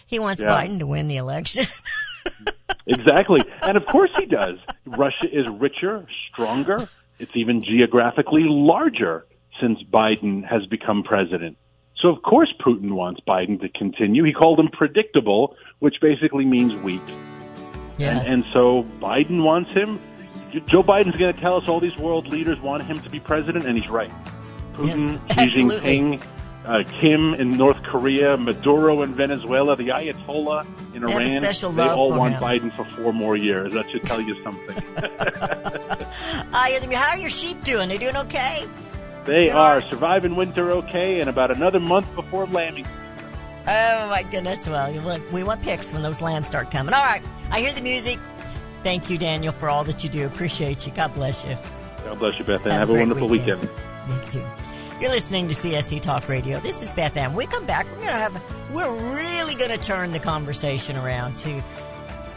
He 0.06 0.20
wants 0.20 0.42
Yeah. 0.42 0.50
Biden 0.50 0.80
to 0.80 0.88
win 0.88 1.08
the 1.08 1.16
election. 1.18 1.66
exactly. 2.88 3.42
And 3.62 3.78
of 3.78 3.86
course 3.86 4.12
he 4.18 4.26
does. 4.26 4.58
Russia 4.86 5.28
is 5.32 5.48
richer, 5.50 6.06
stronger. 6.32 6.90
It's 7.20 7.32
even 7.36 7.64
geographically 7.64 8.44
larger 8.46 9.26
since 9.62 9.82
Biden 9.84 10.46
has 10.46 10.66
become 10.68 11.04
president. 11.04 11.58
So 12.00 12.10
of 12.10 12.22
course 12.22 12.54
Putin 12.60 12.92
wants 12.92 13.22
Biden 13.28 13.60
to 13.62 13.70
continue. 13.70 14.24
He 14.24 14.34
called 14.34 14.60
him 14.60 14.70
predictable, 14.72 15.56
which 15.80 15.96
basically 16.02 16.46
means 16.46 16.76
weak. 16.84 17.02
yes. 17.98 18.26
And, 18.26 18.44
and 18.44 18.46
so 18.54 18.84
Biden 19.00 19.44
wants 19.44 19.72
him. 19.72 20.00
Joe 20.68 20.82
Biden's 20.84 21.18
going 21.18 21.34
to 21.34 21.40
tell 21.40 21.58
us 21.58 21.68
all 21.68 21.80
these 21.80 21.98
world 21.98 22.28
leaders 22.28 22.60
want 22.62 22.84
him 22.84 23.00
to 23.00 23.10
be 23.10 23.20
president, 23.20 23.66
and 23.66 23.78
he's 23.78 23.90
right. 23.90 24.12
Putin, 24.74 25.20
Yes, 25.36 25.52
Xi. 25.52 25.64
Jinping, 25.64 26.24
uh, 26.66 26.84
Kim 27.00 27.34
in 27.34 27.50
North 27.52 27.82
Korea, 27.84 28.38
Maduro 28.38 29.02
in 29.02 29.14
Venezuela, 29.16 29.76
the 29.76 29.90
Ayatollah 29.90 30.66
in 30.94 31.04
They 31.06 31.12
have 31.12 31.44
a 31.44 31.66
Iran. 31.66 31.76
they 31.76 31.88
all 31.90 32.12
want 32.14 32.36
him. 32.36 32.42
Biden 32.42 32.76
for 32.76 32.86
four 32.96 33.14
more 33.14 33.36
years. 33.36 33.74
That 33.74 33.90
should 33.92 34.04
tell 34.04 34.22
you 34.22 34.42
something. 34.44 34.76
How 36.52 37.12
are 37.12 37.18
your 37.18 37.30
sheep 37.30 37.64
doing? 37.64 37.90
They 37.90 37.98
doing 37.98 38.16
okay? 38.18 38.66
They 39.28 39.50
are 39.50 39.82
surviving 39.90 40.36
winter 40.38 40.72
okay, 40.72 41.20
and 41.20 41.30
about 41.30 41.52
another 41.52 41.80
month 41.82 42.14
before 42.16 42.48
lambing. 42.48 42.86
Oh 43.68 44.08
my 44.10 44.24
goodness! 44.24 44.68
Well, 44.68 44.92
want- 45.04 45.32
we 45.34 45.44
want 45.44 45.62
pics 45.62 45.92
when 45.92 46.02
those 46.02 46.22
lambs 46.22 46.48
start 46.48 46.72
coming. 46.72 46.94
All 46.94 47.04
right, 47.04 47.22
I 47.52 47.60
hear 47.60 47.74
the 47.74 47.82
music. 47.82 48.18
Thank 48.84 49.10
you, 49.10 49.18
Daniel, 49.18 49.52
for 49.52 49.68
all 49.70 49.84
that 49.84 50.02
you 50.04 50.10
do. 50.10 50.26
Appreciate 50.26 50.88
you. 50.88 50.94
God 50.94 51.14
bless 51.14 51.44
you. 51.44 51.58
God 52.06 52.20
bless 52.20 52.40
you, 52.40 52.46
Beth, 52.46 52.62
and 52.64 52.72
Have 52.72 52.74
a 52.74 52.80
have, 52.80 52.90
a 52.90 52.94
wonderful 52.94 53.28
weekend. 53.28 53.60
weekend. 53.60 53.80
You 54.08 54.32
too. 54.32 54.48
You're 55.02 55.12
listening 55.12 55.50
to 55.50 55.54
CSC 55.54 56.02
Talk 56.02 56.30
Radio. 56.30 56.60
This 56.62 56.82
is 56.82 56.94
Beth 56.94 57.18
Ann. 57.18 57.32
When 57.34 57.46
we 57.46 57.48
come 57.48 57.66
back, 57.66 57.86
we're 57.92 58.06
gonna 58.06 58.12
have 58.12 58.42
we're 58.74 59.14
really 59.14 59.56
gonna 59.56 59.78
turn 59.78 60.14
the 60.14 60.20
conversation 60.20 60.96
around 60.96 61.38
to 61.40 61.62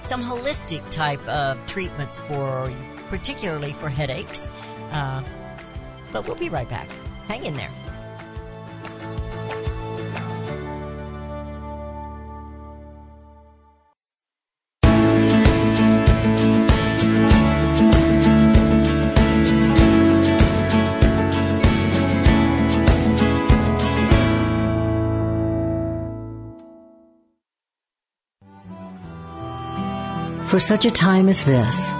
some 0.03 0.23
holistic 0.23 0.89
type 0.91 1.25
of 1.29 1.65
treatments 1.69 2.19
for 2.19 2.71
particularly 3.09 3.73
for 3.75 3.89
headaches. 3.89 4.51
Uh, 4.91 5.23
but 6.13 6.27
we'll 6.27 6.37
be 6.37 6.49
right 6.49 6.69
back. 6.69 6.89
Hang 7.29 7.45
in 7.45 7.55
there. 7.55 7.71
For 30.51 30.59
such 30.59 30.85
a 30.85 30.91
time 30.91 31.29
as 31.29 31.45
this, 31.45 32.00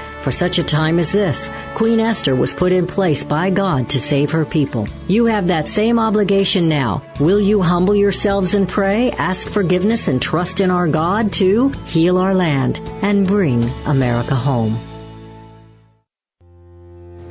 For 0.21 0.29
such 0.29 0.59
a 0.59 0.63
time 0.63 0.99
as 0.99 1.11
this, 1.11 1.49
Queen 1.73 1.99
Esther 1.99 2.35
was 2.35 2.53
put 2.53 2.71
in 2.71 2.85
place 2.85 3.23
by 3.23 3.49
God 3.49 3.89
to 3.89 3.99
save 3.99 4.29
her 4.31 4.45
people. 4.45 4.87
You 5.07 5.25
have 5.25 5.47
that 5.47 5.67
same 5.67 5.97
obligation 5.97 6.69
now. 6.69 7.01
Will 7.19 7.39
you 7.39 7.61
humble 7.61 7.95
yourselves 7.95 8.53
and 8.53 8.69
pray, 8.69 9.09
ask 9.13 9.49
forgiveness, 9.49 10.07
and 10.07 10.21
trust 10.21 10.59
in 10.59 10.69
our 10.69 10.87
God 10.87 11.33
to 11.33 11.69
heal 11.87 12.19
our 12.19 12.35
land 12.35 12.79
and 13.01 13.25
bring 13.25 13.63
America 13.85 14.35
home? 14.35 14.79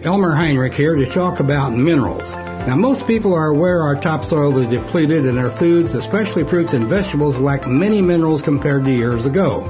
Elmer 0.03 0.35
Heinrich 0.35 0.75
here 0.75 0.97
to 0.97 1.07
talk 1.07 1.39
about 1.39 1.73
minerals. 1.73 2.33
Now, 2.33 2.75
most 2.75 3.07
people 3.07 3.33
are 3.35 3.49
aware 3.49 3.83
our 3.83 3.97
topsoil 4.01 4.59
is 4.59 4.67
depleted 4.67 5.27
and 5.27 5.39
our 5.39 5.51
foods, 5.51 5.95
especially 5.95 6.43
fruits 6.43 6.73
and 6.73 6.89
vegetables, 6.89 7.39
lack 7.39 7.69
many 7.69 8.03
minerals 8.03 8.43
compared 8.43 8.85
to 8.87 8.91
years 8.91 9.27
ago. 9.27 9.65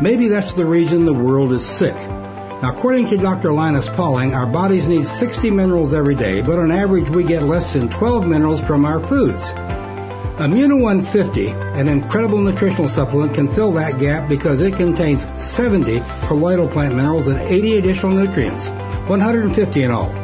Maybe 0.00 0.28
that's 0.28 0.54
the 0.54 0.64
reason 0.64 1.04
the 1.04 1.12
world 1.12 1.52
is 1.52 1.64
sick. 1.64 1.96
Now, 2.62 2.70
according 2.70 3.08
to 3.08 3.16
Dr. 3.16 3.52
Linus 3.52 3.88
Pauling, 3.88 4.32
our 4.34 4.46
bodies 4.46 4.88
need 4.88 5.04
60 5.04 5.50
minerals 5.50 5.92
every 5.92 6.14
day, 6.14 6.40
but 6.40 6.58
on 6.58 6.70
average 6.70 7.10
we 7.10 7.24
get 7.24 7.42
less 7.42 7.72
than 7.72 7.88
12 7.88 8.26
minerals 8.26 8.62
from 8.62 8.84
our 8.84 9.00
foods. 9.00 9.50
Immuno 10.38 10.80
150, 10.80 11.48
an 11.78 11.88
incredible 11.88 12.38
nutritional 12.38 12.88
supplement, 12.88 13.34
can 13.34 13.48
fill 13.48 13.70
that 13.72 14.00
gap 14.00 14.28
because 14.28 14.60
it 14.60 14.74
contains 14.76 15.24
70 15.40 16.00
colloidal 16.26 16.68
plant 16.68 16.94
minerals 16.94 17.28
and 17.28 17.38
80 17.38 17.78
additional 17.78 18.12
nutrients. 18.12 18.68
150 19.08 19.82
in 19.82 19.90
all. 19.90 20.23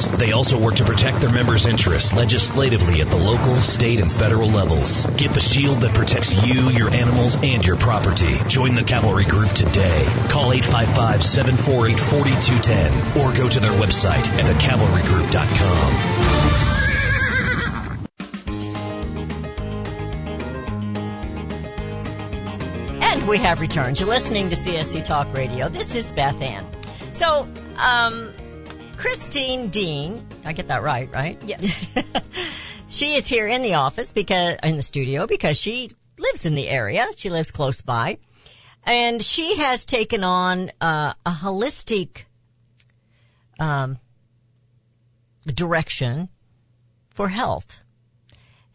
They 0.05 0.31
also 0.31 0.59
work 0.59 0.75
to 0.75 0.83
protect 0.83 1.21
their 1.21 1.31
members' 1.31 1.65
interests 1.65 2.13
legislatively 2.13 3.01
at 3.01 3.09
the 3.09 3.17
local, 3.17 3.55
state, 3.55 3.99
and 3.99 4.11
federal 4.11 4.49
levels. 4.49 5.05
Get 5.17 5.33
the 5.33 5.39
shield 5.39 5.81
that 5.81 5.93
protects 5.93 6.45
you, 6.45 6.69
your 6.69 6.89
animals, 6.89 7.35
and 7.41 7.65
your 7.65 7.77
property. 7.77 8.37
Join 8.47 8.75
the 8.75 8.83
Cavalry 8.83 9.25
Group 9.25 9.51
today. 9.53 10.05
Call 10.29 10.51
855-748-4210 10.51 13.15
or 13.17 13.33
go 13.33 13.49
to 13.49 13.59
their 13.59 13.71
website 13.79 14.27
at 14.37 14.45
thecavalrygroup.com. 14.45 16.51
And 23.03 23.27
we 23.27 23.37
have 23.39 23.59
returned. 23.59 23.99
You're 23.99 24.09
listening 24.09 24.49
to 24.49 24.55
CSC 24.55 25.03
Talk 25.03 25.31
Radio. 25.33 25.67
This 25.69 25.95
is 25.95 26.11
Beth 26.13 26.39
Ann. 26.41 26.65
So, 27.11 27.47
um, 27.77 28.31
Christine 29.01 29.69
Dean, 29.69 30.23
I 30.45 30.53
get 30.53 30.67
that 30.67 30.83
right, 30.83 31.11
right? 31.11 31.41
Yes. 31.43 31.59
she 32.87 33.15
is 33.15 33.25
here 33.25 33.47
in 33.47 33.63
the 33.63 33.73
office 33.73 34.13
because, 34.13 34.57
in 34.61 34.77
the 34.77 34.83
studio 34.83 35.25
because 35.25 35.57
she 35.57 35.89
lives 36.19 36.45
in 36.45 36.53
the 36.53 36.69
area. 36.69 37.07
She 37.17 37.31
lives 37.31 37.49
close 37.49 37.81
by. 37.81 38.19
And 38.83 39.19
she 39.19 39.57
has 39.57 39.85
taken 39.85 40.23
on, 40.23 40.69
uh, 40.79 41.13
a 41.25 41.31
holistic, 41.31 42.25
um, 43.59 43.97
direction 45.47 46.29
for 47.09 47.27
health. 47.27 47.81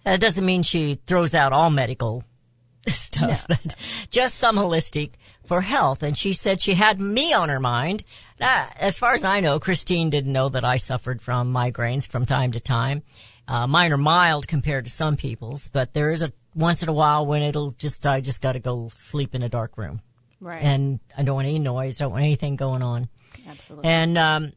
That 0.03 0.21
doesn't 0.21 0.45
mean 0.45 0.65
she 0.65 0.99
throws 1.07 1.37
out 1.37 1.53
all 1.53 1.71
medical 1.71 2.25
stuff, 2.89 3.47
but 3.47 3.77
just 4.11 4.35
some 4.35 4.57
holistic 4.57 5.12
for 5.45 5.61
health. 5.61 6.03
And 6.03 6.19
she 6.19 6.33
said 6.33 6.61
she 6.61 6.75
had 6.75 7.01
me 7.01 7.33
on 7.33 7.49
her 7.49 7.61
mind. 7.61 8.03
Now, 8.38 8.68
as 8.77 8.99
far 8.99 9.14
as 9.14 9.25
I 9.25 9.40
know, 9.40 9.59
Christine 9.59 10.11
didn't 10.11 10.33
know 10.33 10.49
that 10.49 10.64
I 10.64 10.77
suffered 10.77 11.22
from 11.22 11.53
migraines 11.53 12.07
from 12.07 12.27
time 12.27 12.53
to 12.53 12.61
time. 12.61 13.03
Uh, 13.49 13.66
mine 13.66 13.92
are 13.92 13.99
mild 13.99 14.46
compared 14.46 14.85
to 14.85 14.90
some 14.90 15.16
people's, 15.16 15.68
but 15.68 15.94
there 15.94 16.11
is 16.11 16.22
a 16.22 16.33
once 16.55 16.83
in 16.83 16.88
a 16.88 16.92
while 16.92 17.25
when 17.25 17.42
it'll 17.42 17.72
just, 17.72 18.07
I 18.07 18.20
just 18.20 18.42
gotta 18.42 18.59
go 18.59 18.88
sleep 18.94 19.35
in 19.35 19.42
a 19.42 19.49
dark 19.49 19.79
room. 19.79 20.01
Right. 20.40 20.62
And 20.62 21.01
I 21.16 21.22
don't 21.22 21.37
want 21.37 21.49
any 21.49 21.59
noise, 21.59 22.01
I 22.01 22.05
don't 22.05 22.12
want 22.12 22.25
anything 22.25 22.57
going 22.57 22.83
on. 22.83 23.09
Absolutely. 23.49 23.88
And, 23.88 24.18
um, 24.18 24.53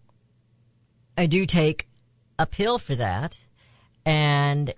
I 1.18 1.26
do 1.26 1.46
take 1.46 1.88
a 2.38 2.46
pill 2.46 2.78
for 2.78 2.96
that. 2.96 3.38
And 4.06 4.74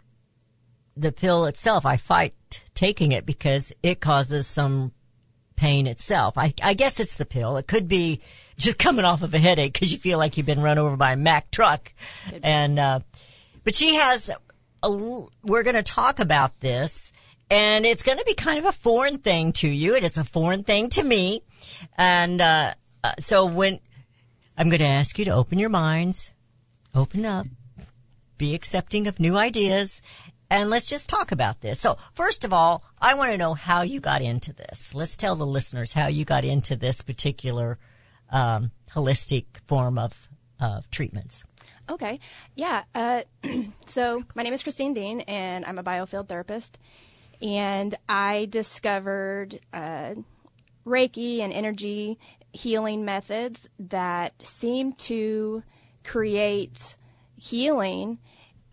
the 0.97 1.11
pill 1.11 1.45
itself, 1.45 1.85
I 1.85 1.97
fight 1.97 2.33
taking 2.73 3.11
it 3.11 3.25
because 3.25 3.71
it 3.81 4.01
causes 4.01 4.47
some 4.47 4.91
pain 5.55 5.85
itself. 5.85 6.37
I, 6.37 6.53
I 6.63 6.73
guess 6.73 6.99
it's 6.99 7.15
the 7.15 7.25
pill. 7.25 7.57
It 7.57 7.67
could 7.67 7.87
be 7.87 8.21
just 8.61 8.77
coming 8.77 9.05
off 9.05 9.21
of 9.21 9.33
a 9.33 9.39
headache 9.39 9.73
because 9.73 9.91
you 9.91 9.97
feel 9.97 10.17
like 10.17 10.37
you've 10.37 10.45
been 10.45 10.61
run 10.61 10.77
over 10.77 10.97
by 10.97 11.13
a 11.13 11.17
Mack 11.17 11.51
truck. 11.51 11.93
And, 12.43 12.79
uh, 12.79 12.99
but 13.63 13.75
she 13.75 13.95
has, 13.95 14.29
a, 14.83 14.89
we're 15.43 15.63
going 15.63 15.75
to 15.75 15.83
talk 15.83 16.19
about 16.19 16.59
this 16.59 17.11
and 17.49 17.85
it's 17.85 18.03
going 18.03 18.17
to 18.17 18.25
be 18.25 18.33
kind 18.33 18.59
of 18.59 18.65
a 18.65 18.71
foreign 18.71 19.17
thing 19.17 19.51
to 19.53 19.67
you 19.67 19.95
and 19.95 20.05
it's 20.05 20.17
a 20.17 20.23
foreign 20.23 20.63
thing 20.63 20.89
to 20.89 21.03
me. 21.03 21.43
And, 21.97 22.41
uh, 22.41 22.73
uh 23.03 23.13
so 23.19 23.45
when 23.45 23.79
I'm 24.57 24.69
going 24.69 24.79
to 24.79 24.85
ask 24.85 25.17
you 25.19 25.25
to 25.25 25.31
open 25.31 25.59
your 25.59 25.69
minds, 25.69 26.31
open 26.93 27.25
up, 27.25 27.47
be 28.37 28.55
accepting 28.55 29.07
of 29.07 29.19
new 29.19 29.37
ideas 29.37 30.01
and 30.51 30.69
let's 30.69 30.85
just 30.85 31.07
talk 31.07 31.31
about 31.31 31.61
this. 31.61 31.79
So 31.79 31.97
first 32.13 32.43
of 32.43 32.51
all, 32.51 32.83
I 32.99 33.13
want 33.13 33.31
to 33.31 33.37
know 33.37 33.53
how 33.53 33.83
you 33.83 34.01
got 34.01 34.21
into 34.21 34.51
this. 34.51 34.93
Let's 34.93 35.15
tell 35.15 35.37
the 35.37 35.45
listeners 35.45 35.93
how 35.93 36.07
you 36.07 36.25
got 36.25 36.43
into 36.43 36.75
this 36.75 37.01
particular 37.01 37.79
um, 38.31 38.71
holistic 38.93 39.45
form 39.67 39.97
of 39.97 40.29
of 40.59 40.89
treatments. 40.91 41.43
Okay. 41.89 42.19
Yeah. 42.55 42.83
Uh, 42.93 43.23
so 43.87 44.23
my 44.35 44.43
name 44.43 44.53
is 44.53 44.63
Christine 44.63 44.93
Dean, 44.93 45.21
and 45.21 45.65
I'm 45.65 45.79
a 45.79 45.83
biofield 45.83 46.29
therapist. 46.29 46.77
And 47.41 47.95
I 48.07 48.47
discovered 48.49 49.59
uh, 49.73 50.13
Reiki 50.85 51.39
and 51.39 51.51
energy 51.51 52.19
healing 52.53 53.03
methods 53.03 53.67
that 53.79 54.33
seem 54.45 54.93
to 54.93 55.63
create 56.03 56.95
healing 57.35 58.19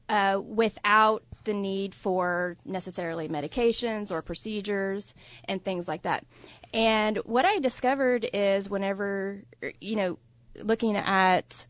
uh, 0.08 0.40
without 0.44 1.22
the 1.44 1.54
need 1.54 1.94
for 1.94 2.56
necessarily 2.64 3.28
medications 3.28 4.10
or 4.10 4.20
procedures 4.20 5.14
and 5.44 5.62
things 5.64 5.88
like 5.88 6.02
that. 6.02 6.24
And 6.74 7.18
what 7.18 7.44
I 7.44 7.58
discovered 7.58 8.28
is 8.32 8.68
whenever, 8.68 9.42
you 9.80 9.96
know, 9.96 10.18
looking 10.62 10.96
at 10.96 11.66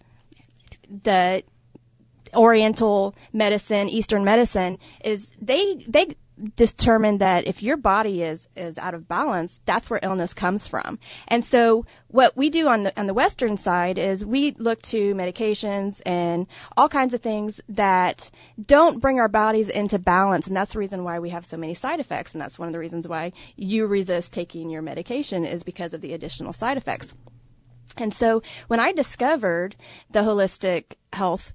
the 0.88 1.42
Oriental 2.34 3.14
medicine, 3.32 3.88
Eastern 3.88 4.24
medicine, 4.24 4.78
is 5.04 5.30
they 5.40 5.76
they 5.88 6.16
determined 6.57 7.20
that 7.20 7.46
if 7.46 7.62
your 7.62 7.77
body 7.77 8.22
is 8.22 8.48
is 8.57 8.79
out 8.79 8.94
of 8.94 9.09
balance, 9.09 9.61
that's 9.64 9.90
where 9.90 10.01
illness 10.03 10.35
comes 10.35 10.66
from. 10.66 10.98
And 11.27 11.44
so 11.44 11.87
what 12.09 12.37
we 12.37 12.51
do 12.51 12.68
on 12.68 12.85
the 12.85 12.98
on 12.98 13.07
the 13.07 13.14
western 13.14 13.57
side 13.57 13.98
is 13.98 14.24
we 14.24 14.53
look 14.53 14.81
to 14.83 15.14
medications 15.14 16.01
and 16.07 16.46
all 16.77 16.88
kinds 16.88 17.14
of 17.14 17.20
things 17.20 17.61
that 17.68 18.31
don't 18.64 19.01
bring 19.01 19.18
our 19.18 19.29
bodies 19.29 19.68
into 19.68 19.98
balance 19.98 20.46
and 20.46 20.57
that's 20.57 20.72
the 20.72 20.79
reason 20.79 21.05
why 21.05 21.18
we 21.18 21.31
have 21.31 21.44
so 21.44 21.57
many 21.57 21.74
side 21.74 22.01
effects 22.01 22.33
and 22.33 22.40
that's 22.40 22.59
one 22.59 22.68
of 22.68 22.72
the 22.72 22.79
reasons 22.79 23.07
why 23.07 23.33
you 23.57 23.87
resist 23.87 24.33
taking 24.33 24.70
your 24.70 24.83
medication 24.83 25.44
is 25.44 25.62
because 25.62 25.94
of 25.94 26.01
the 26.01 26.12
additional 26.12 26.53
side 26.53 26.77
effects. 26.77 27.14
And 27.96 28.14
so 28.14 28.42
when 28.68 28.81
I 28.81 28.92
discovered 28.92 29.77
the 30.11 30.20
holistic 30.20 30.94
health 31.12 31.53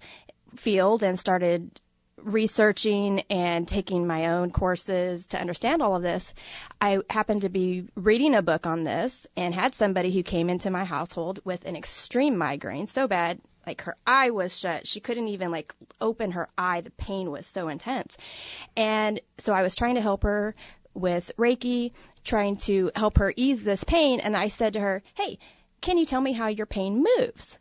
field 0.56 1.02
and 1.02 1.20
started 1.20 1.80
researching 2.24 3.22
and 3.30 3.68
taking 3.68 4.08
my 4.08 4.28
own 4.28 4.52
courses 4.52 5.28
to 5.28 5.40
understand 5.40 5.82
all 5.82 5.96
of 5.96 6.02
this, 6.02 6.34
I 6.82 7.00
happened 7.10 7.42
to 7.42 7.50
be 7.50 7.86
reading 7.96 8.34
a 8.34 8.42
book 8.42 8.66
on 8.66 8.84
this 8.84 9.28
and 9.36 9.54
had 9.54 9.76
somebody 9.76 10.12
who 10.12 10.24
came 10.24 10.50
into 10.50 10.70
my 10.70 10.86
household 10.86 11.40
with 11.44 11.66
an 11.66 11.76
extreme 11.76 12.38
migraine 12.38 12.88
so 12.88 13.08
bad 13.08 13.40
like 13.66 13.82
her 13.82 13.96
eye 14.06 14.30
was 14.30 14.58
shut. 14.58 14.88
She 14.88 15.00
couldn't 15.00 15.30
even 15.30 15.52
like 15.52 15.74
open 16.02 16.32
her 16.32 16.50
eye. 16.58 16.82
The 16.82 16.92
pain 16.92 17.32
was 17.32 17.46
so 17.46 17.70
intense. 17.70 18.18
And 18.76 19.22
so 19.38 19.54
i 19.54 19.62
was 19.62 19.76
trying 19.76 19.96
to 19.96 20.02
help 20.02 20.24
her 20.24 20.56
with 20.94 21.32
reiki 21.38 21.92
trying 22.24 22.56
to 22.56 22.92
help 22.96 23.18
her 23.18 23.34
ease 23.36 23.64
this 23.64 23.84
pain. 23.84 24.20
And 24.20 24.36
i 24.36 24.48
said 24.48 24.74
to 24.74 24.80
her 24.80 25.04
hey 25.16 25.40
can 25.82 25.98
you 25.98 26.06
tell 26.06 26.22
me 26.22 26.32
how 26.32 26.48
your 26.48 26.66
pain 26.66 27.04
moves? 27.18 27.58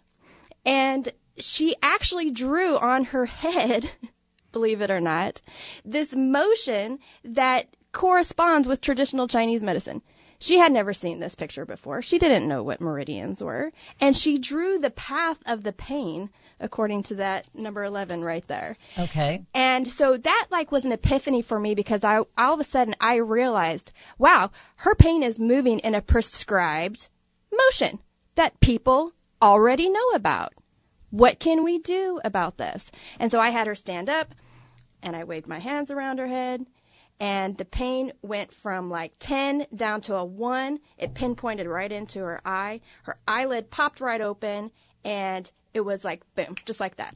And 0.65 1.13
she 1.37 1.75
actually 1.83 2.31
drew 2.31 2.79
on 2.79 3.07
her 3.07 3.27
head 3.43 3.91
believe 4.53 4.81
it 4.81 4.91
or 4.91 5.01
not, 5.01 5.41
this 5.85 6.15
motion 6.15 6.99
that 7.25 7.69
corresponds 7.93 8.69
with 8.69 8.81
traditional 8.81 9.29
Chinese 9.29 9.63
medicine. 9.63 10.03
She 10.43 10.59
had 10.59 10.73
never 10.73 10.93
seen 10.93 11.21
this 11.21 11.37
picture 11.37 11.65
before. 11.65 12.03
She 12.03 12.19
didn't 12.19 12.49
know 12.49 12.65
what 12.65 12.81
meridians 12.81 13.41
were. 13.41 13.71
And 14.01 14.17
she 14.17 14.39
drew 14.39 14.77
the 14.77 14.91
path 14.91 15.39
of 15.47 15.63
the 15.63 15.73
pain 15.73 16.31
according 16.59 17.05
to 17.05 17.15
that 17.15 17.47
number 17.55 17.85
11 17.85 18.25
right 18.25 18.45
there. 18.49 18.77
Okay. 18.99 19.45
And 19.55 19.87
so 19.87 20.17
that 20.17 20.47
like 20.51 20.73
was 20.73 20.85
an 20.85 20.91
epiphany 20.91 21.43
for 21.43 21.61
me 21.61 21.77
because 21.77 22.03
I 22.03 22.25
all 22.37 22.55
of 22.55 22.61
a 22.61 22.65
sudden 22.65 22.97
I 23.01 23.17
realized, 23.17 23.93
wow, 24.19 24.51
her 24.79 24.97
pain 24.97 25.23
is 25.23 25.39
moving 25.39 25.79
in 25.79 25.95
a 25.95 26.03
prescribed 26.03 27.07
motion 27.53 28.01
that 28.35 28.59
people 28.59 29.13
already 29.41 29.89
know 29.89 30.09
about. 30.13 30.55
What 31.11 31.39
can 31.39 31.63
we 31.63 31.79
do 31.79 32.21
about 32.25 32.57
this? 32.57 32.91
And 33.21 33.31
so 33.31 33.39
I 33.39 33.51
had 33.51 33.69
her 33.69 33.77
stand 33.77 34.11
up 34.11 34.35
and 35.03 35.17
I 35.17 35.25
waved 35.25 35.49
my 35.49 35.59
hands 35.59 35.91
around 35.91 36.19
her 36.19 36.29
head 36.29 36.67
and 37.21 37.57
the 37.57 37.65
pain 37.65 38.13
went 38.23 38.53
from 38.53 38.91
like 38.91 39.13
10 39.21 39.67
down 39.75 40.01
to 40.03 40.17
a 40.17 40.25
1. 40.25 40.81
It 40.99 41.15
pinpointed 41.15 41.67
right 41.67 41.93
into 41.93 42.21
her 42.21 42.41
eye. 42.45 42.81
Her 43.05 43.17
eyelid 43.29 43.71
popped 43.71 44.01
right 44.01 44.21
open 44.21 44.73
and 45.05 45.51
it 45.73 45.83
was 45.83 46.05
like 46.05 46.23
boom, 46.35 46.57
just 46.65 46.81
like 46.81 46.97
that. 46.97 47.15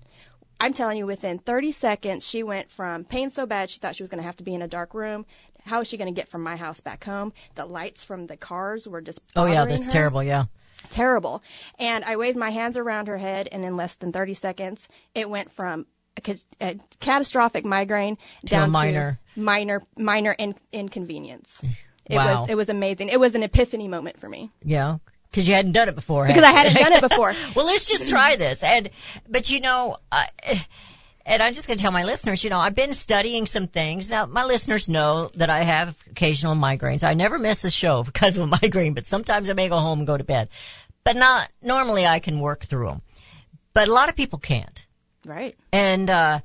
I'm 0.60 0.72
telling 0.72 0.96
you, 0.96 1.06
within 1.06 1.38
30 1.38 1.72
seconds, 1.72 2.26
she 2.26 2.42
went 2.42 2.70
from 2.70 3.04
pain 3.04 3.28
so 3.30 3.44
bad 3.46 3.68
she 3.68 3.78
thought 3.78 3.96
she 3.96 4.02
was 4.02 4.08
going 4.08 4.20
to 4.20 4.26
have 4.26 4.36
to 4.36 4.44
be 4.44 4.54
in 4.54 4.62
a 4.62 4.68
dark 4.68 4.94
room. 4.94 5.26
How 5.64 5.80
is 5.80 5.88
she 5.88 5.96
going 5.96 6.12
to 6.12 6.18
get 6.18 6.28
from 6.28 6.42
my 6.42 6.56
house 6.56 6.80
back 6.80 7.04
home? 7.04 7.32
The 7.56 7.66
lights 7.66 8.04
from 8.04 8.26
the 8.26 8.36
cars 8.36 8.88
were 8.88 9.02
just. 9.02 9.20
Oh, 9.34 9.46
yeah, 9.46 9.66
that's 9.66 9.86
her. 9.86 9.92
terrible, 9.92 10.22
yeah. 10.22 10.44
Terrible. 10.88 11.42
And 11.78 12.04
I 12.04 12.16
waved 12.16 12.38
my 12.38 12.50
hands 12.50 12.76
around 12.76 13.08
her 13.08 13.18
head, 13.18 13.48
and 13.50 13.64
in 13.64 13.76
less 13.76 13.96
than 13.96 14.12
30 14.12 14.34
seconds, 14.34 14.88
it 15.14 15.28
went 15.28 15.50
from 15.50 15.86
a, 16.60 16.76
catastrophic 17.00 17.64
migraine 17.64 18.16
To 18.42 18.46
down 18.46 18.64
a 18.68 18.72
minor. 18.72 19.18
to 19.34 19.40
minor 19.40 19.82
minor 19.96 20.32
in, 20.32 20.54
inconvenience. 20.72 21.60
It 22.08 22.14
Wow. 22.16 22.42
was 22.42 22.50
it 22.50 22.54
was 22.54 22.68
amazing. 22.68 23.08
It 23.08 23.18
was 23.18 23.34
an 23.34 23.42
epiphany 23.42 23.88
moment 23.88 24.20
for 24.20 24.28
me 24.28 24.50
Yeah. 24.62 24.98
Because 25.28 25.48
you 25.48 25.54
hadn't 25.54 25.72
done 25.72 25.88
it 25.88 25.96
before. 25.96 26.26
because 26.28 26.44
I 26.44 26.52
hadn't 26.52 26.74
done 26.74 26.92
it 26.92 27.00
before. 27.00 27.34
well, 27.56 27.66
let's 27.66 27.88
just 27.88 28.08
try 28.08 28.36
this. 28.36 28.62
And, 28.62 28.88
but 29.28 29.50
you 29.50 29.58
know, 29.60 29.96
uh, 30.12 30.22
and 31.26 31.42
I'm 31.42 31.52
just 31.52 31.66
going 31.66 31.76
to 31.78 31.82
tell 31.82 31.90
my 31.90 32.04
listeners, 32.04 32.44
you 32.44 32.48
know, 32.50 32.60
I've 32.60 32.76
been 32.76 32.92
studying 32.92 33.44
some 33.46 33.66
things. 33.66 34.08
Now, 34.08 34.24
my 34.26 34.44
listeners 34.44 34.88
know 34.88 35.30
that 35.34 35.50
I 35.50 35.64
have 35.64 35.96
occasional 36.08 36.54
migraines. 36.54 37.02
I 37.02 37.14
never 37.14 37.38
miss 37.38 37.64
a 37.64 37.70
show 37.72 38.04
because 38.10 38.38
of 38.38 38.44
a 38.44 38.46
migraine, 38.62 38.94
but 38.94 39.04
sometimes 39.04 39.50
I 39.50 39.54
may 39.54 39.68
go 39.68 39.78
home 39.78 39.98
and 39.98 40.06
go 40.06 40.16
to 40.16 40.22
bed. 40.24 40.48
But 41.02 41.16
not, 41.16 41.48
normally 41.60 42.06
I 42.06 42.20
can 42.20 42.38
work 42.38 42.64
through 42.64 42.86
them. 42.86 43.02
But 43.74 43.88
a 43.88 43.92
lot 43.92 44.08
of 44.08 44.14
people 44.14 44.38
can't. 44.38 44.85
Right. 45.26 45.56
And, 45.72 46.08
uh, 46.08 46.40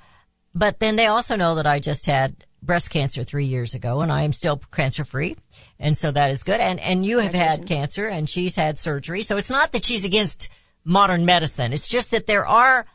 but 0.56 0.80
then 0.80 0.96
they 0.96 1.06
also 1.06 1.36
know 1.36 1.56
that 1.56 1.68
I 1.68 1.80
just 1.80 2.08
had 2.08 2.36
breast 2.64 2.90
cancer 2.90 3.24
three 3.24 3.46
years 3.46 3.76
ago 3.76 4.02
and 4.02 4.12
I 4.12 4.24
am 4.24 4.32
still 4.32 4.58
cancer 4.58 5.06
free. 5.06 5.38
And 5.80 5.96
so 5.96 6.12
that 6.12 6.32
is 6.32 6.44
good. 6.44 6.60
And, 6.60 6.80
and 6.80 7.06
you 7.06 7.20
have 7.20 7.34
had 7.34 7.68
cancer 7.68 8.08
and 8.08 8.28
she's 8.28 8.56
had 8.56 8.80
surgery. 8.80 9.22
So 9.22 9.38
it's 9.38 9.50
not 9.52 9.72
that 9.72 9.86
she's 9.86 10.04
against 10.04 10.50
modern 10.84 11.26
medicine. 11.26 11.74
It's 11.74 11.88
just 11.88 12.12
that 12.12 12.26
there 12.26 12.46
are 12.46 12.86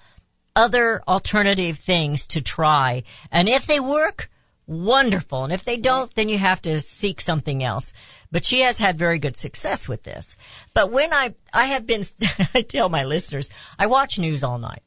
other 0.57 1.03
alternative 1.07 1.79
things 1.79 2.27
to 2.29 2.42
try. 2.42 3.05
And 3.31 3.49
if 3.49 3.66
they 3.66 3.79
work, 3.79 4.29
wonderful. 4.66 5.44
And 5.44 5.53
if 5.53 5.62
they 5.62 5.77
don't, 5.77 6.12
then 6.14 6.29
you 6.29 6.38
have 6.38 6.62
to 6.62 6.81
seek 6.81 7.20
something 7.20 7.62
else. 7.62 7.92
But 8.33 8.44
she 8.44 8.62
has 8.62 8.79
had 8.79 8.96
very 8.96 9.20
good 9.20 9.37
success 9.37 9.88
with 9.88 10.03
this. 10.03 10.37
But 10.75 10.90
when 10.90 11.12
I, 11.12 11.35
I 11.53 11.66
have 11.66 11.87
been, 11.87 12.03
I 12.55 12.62
tell 12.62 12.88
my 12.88 13.05
listeners, 13.05 13.51
I 13.79 13.87
watch 13.87 14.18
news 14.18 14.42
all 14.42 14.59
night. 14.59 14.83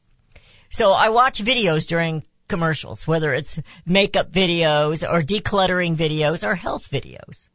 So 0.70 0.92
I 0.92 1.08
watch 1.08 1.42
videos 1.42 1.86
during 1.86 2.22
commercials, 2.46 3.06
whether 3.06 3.34
it's 3.34 3.58
makeup 3.84 4.30
videos 4.30 5.08
or 5.08 5.20
decluttering 5.20 5.96
videos 5.96 6.46
or 6.46 6.54
health 6.54 6.90
videos. 6.90 7.48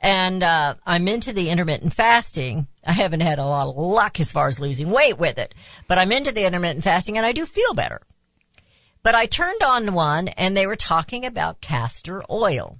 And 0.00 0.44
uh, 0.44 0.74
I'm 0.86 1.08
into 1.08 1.32
the 1.32 1.50
intermittent 1.50 1.94
fasting. 1.94 2.68
I 2.86 2.92
haven't 2.92 3.20
had 3.20 3.38
a 3.38 3.44
lot 3.44 3.68
of 3.68 3.76
luck 3.76 4.20
as 4.20 4.30
far 4.30 4.46
as 4.46 4.60
losing 4.60 4.90
weight 4.90 5.18
with 5.18 5.36
it, 5.38 5.54
but 5.88 5.98
I'm 5.98 6.12
into 6.12 6.30
the 6.30 6.46
intermittent 6.46 6.84
fasting 6.84 7.16
and 7.16 7.26
I 7.26 7.32
do 7.32 7.44
feel 7.44 7.74
better. 7.74 8.02
But 9.02 9.16
I 9.16 9.26
turned 9.26 9.62
on 9.62 9.92
one 9.92 10.28
and 10.28 10.56
they 10.56 10.66
were 10.66 10.76
talking 10.76 11.24
about 11.26 11.60
castor 11.60 12.22
oil. 12.30 12.78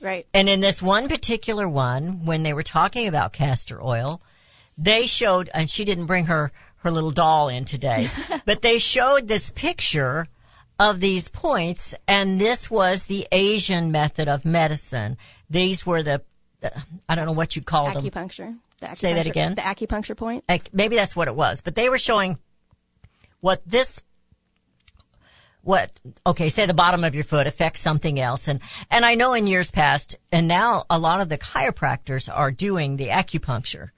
Right. 0.00 0.26
And 0.34 0.50
in 0.50 0.60
this 0.60 0.82
one 0.82 1.08
particular 1.08 1.66
one, 1.66 2.26
when 2.26 2.42
they 2.42 2.52
were 2.52 2.62
talking 2.62 3.06
about 3.06 3.32
castor 3.32 3.82
oil, 3.82 4.20
they 4.76 5.06
showed, 5.06 5.48
and 5.54 5.70
she 5.70 5.84
didn't 5.84 6.06
bring 6.06 6.26
her, 6.26 6.52
her 6.84 6.90
little 6.90 7.10
doll 7.10 7.48
in 7.48 7.64
today, 7.64 8.10
but 8.44 8.62
they 8.62 8.78
showed 8.78 9.26
this 9.26 9.50
picture 9.50 10.28
of 10.78 11.00
these 11.00 11.28
points, 11.28 11.94
and 12.06 12.40
this 12.40 12.70
was 12.70 13.06
the 13.06 13.26
Asian 13.32 13.90
method 13.90 14.28
of 14.28 14.44
medicine. 14.44 15.16
These 15.50 15.86
were 15.86 16.02
the, 16.02 16.22
the 16.60 16.72
I 17.08 17.14
don't 17.14 17.26
know 17.26 17.32
what 17.32 17.56
you'd 17.56 17.66
call 17.66 17.92
them. 17.92 18.04
Acupuncture. 18.04 18.56
The 18.80 18.94
Say 18.94 19.14
that 19.14 19.26
again? 19.26 19.54
The 19.54 19.62
acupuncture 19.62 20.16
point. 20.16 20.44
Eh, 20.48 20.58
maybe 20.72 20.96
that's 20.96 21.16
what 21.16 21.28
it 21.28 21.34
was, 21.34 21.60
but 21.62 21.74
they 21.74 21.88
were 21.88 21.98
showing 21.98 22.38
what 23.40 23.62
this 23.66 24.02
what 25.62 25.98
okay 26.26 26.50
say 26.50 26.66
the 26.66 26.74
bottom 26.74 27.04
of 27.04 27.14
your 27.14 27.24
foot 27.24 27.46
affects 27.46 27.80
something 27.80 28.20
else 28.20 28.48
and 28.48 28.60
and 28.90 29.06
I 29.06 29.14
know 29.14 29.32
in 29.32 29.46
years 29.46 29.70
past 29.70 30.18
and 30.30 30.46
now 30.46 30.84
a 30.90 30.98
lot 30.98 31.22
of 31.22 31.30
the 31.30 31.38
chiropractors 31.38 32.30
are 32.30 32.50
doing 32.50 32.98
the 32.98 33.08
acupuncture 33.08 33.88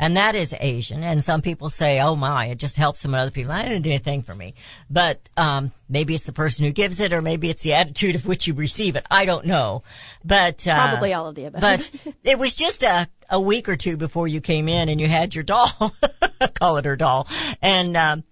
and 0.00 0.16
that 0.16 0.34
is 0.34 0.54
Asian. 0.58 1.02
And 1.04 1.22
some 1.22 1.42
people 1.42 1.70
say 1.70 2.00
oh 2.00 2.14
my 2.14 2.46
it 2.46 2.58
just 2.58 2.76
helps 2.76 3.00
some 3.00 3.14
other 3.14 3.30
people. 3.30 3.52
I 3.52 3.62
didn't 3.62 3.82
do 3.82 3.90
anything 3.90 4.22
for 4.22 4.34
me. 4.34 4.54
But 4.90 5.28
um 5.36 5.70
maybe 5.88 6.14
it's 6.14 6.26
the 6.26 6.32
person 6.32 6.64
who 6.64 6.72
gives 6.72 7.00
it 7.00 7.12
or 7.12 7.20
maybe 7.20 7.48
it's 7.50 7.62
the 7.62 7.74
attitude 7.74 8.14
of 8.14 8.26
which 8.26 8.46
you 8.46 8.54
receive 8.54 8.96
it. 8.96 9.06
I 9.10 9.24
don't 9.24 9.46
know. 9.46 9.82
But 10.24 10.66
uh, 10.66 10.88
Probably 10.88 11.14
all 11.14 11.28
of 11.28 11.34
the 11.34 11.44
above. 11.46 11.60
but 11.60 11.90
it 12.24 12.38
was 12.38 12.54
just 12.54 12.82
a, 12.82 13.08
a 13.30 13.40
week 13.40 13.68
or 13.68 13.76
two 13.76 13.96
before 13.96 14.28
you 14.28 14.40
came 14.40 14.68
in 14.68 14.88
and 14.88 15.00
you 15.00 15.06
had 15.08 15.34
your 15.34 15.44
doll, 15.44 15.94
call 16.54 16.76
it 16.78 16.84
her 16.84 16.96
doll. 16.96 17.28
And, 17.62 17.96
um, 17.96 18.24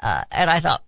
uh, 0.00 0.24
and 0.30 0.50
I 0.50 0.60
thought, 0.60 0.82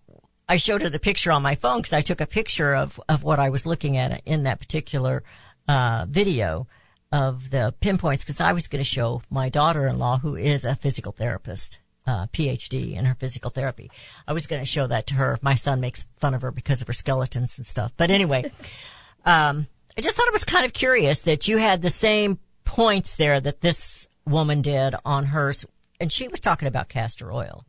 I 0.48 0.56
showed 0.58 0.82
her 0.82 0.88
the 0.88 1.00
picture 1.00 1.32
on 1.32 1.42
my 1.42 1.56
phone 1.56 1.78
because 1.78 1.92
I 1.92 2.02
took 2.02 2.20
a 2.20 2.26
picture 2.26 2.74
of, 2.74 3.00
of 3.08 3.24
what 3.24 3.40
I 3.40 3.50
was 3.50 3.66
looking 3.66 3.96
at 3.96 4.22
in 4.26 4.44
that 4.44 4.60
particular, 4.60 5.24
uh, 5.68 6.06
video 6.08 6.68
of 7.12 7.50
the 7.50 7.74
pinpoints 7.80 8.24
because 8.24 8.40
I 8.40 8.52
was 8.52 8.68
going 8.68 8.82
to 8.82 8.88
show 8.88 9.22
my 9.30 9.48
daughter-in-law 9.48 10.18
who 10.18 10.36
is 10.36 10.64
a 10.64 10.74
physical 10.74 11.12
therapist. 11.12 11.78
uh, 12.06 12.26
PhD 12.28 12.94
in 12.96 13.04
her 13.04 13.16
physical 13.16 13.50
therapy. 13.50 13.90
I 14.28 14.32
was 14.32 14.46
going 14.46 14.62
to 14.62 14.66
show 14.66 14.86
that 14.86 15.08
to 15.08 15.14
her. 15.14 15.36
My 15.42 15.56
son 15.56 15.80
makes 15.80 16.06
fun 16.16 16.34
of 16.34 16.42
her 16.42 16.52
because 16.52 16.80
of 16.80 16.86
her 16.86 16.92
skeletons 16.92 17.58
and 17.58 17.66
stuff. 17.66 17.92
But 17.96 18.10
anyway, 18.12 18.44
um, 19.24 19.66
I 19.98 20.00
just 20.02 20.16
thought 20.16 20.28
it 20.28 20.32
was 20.32 20.44
kind 20.44 20.64
of 20.64 20.72
curious 20.72 21.22
that 21.22 21.48
you 21.48 21.58
had 21.58 21.82
the 21.82 21.90
same 21.90 22.38
points 22.64 23.16
there 23.16 23.40
that 23.40 23.60
this 23.60 24.06
woman 24.24 24.62
did 24.62 24.94
on 25.04 25.24
hers, 25.24 25.66
and 25.98 26.12
she 26.12 26.28
was 26.28 26.38
talking 26.40 26.68
about 26.68 26.88
castor 26.88 27.32
oil. 27.32 27.64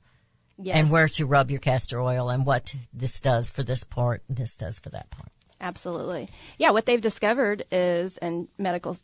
Yes. 0.59 0.75
And 0.75 0.89
where 0.89 1.07
to 1.07 1.25
rub 1.27 1.51
your 1.51 1.59
castor 1.59 1.99
oil 2.01 2.29
and 2.29 2.43
what 2.43 2.73
this 2.91 3.21
does 3.21 3.51
for 3.51 3.61
this 3.61 3.83
part 3.83 4.23
and 4.27 4.37
this 4.37 4.57
does 4.57 4.79
for 4.79 4.89
that 4.89 5.09
part. 5.11 5.31
Absolutely. 5.61 6.29
Yeah, 6.57 6.71
what 6.71 6.87
they've 6.87 7.01
discovered 7.01 7.63
is, 7.71 8.17
and 8.17 8.47
medical 8.57 8.97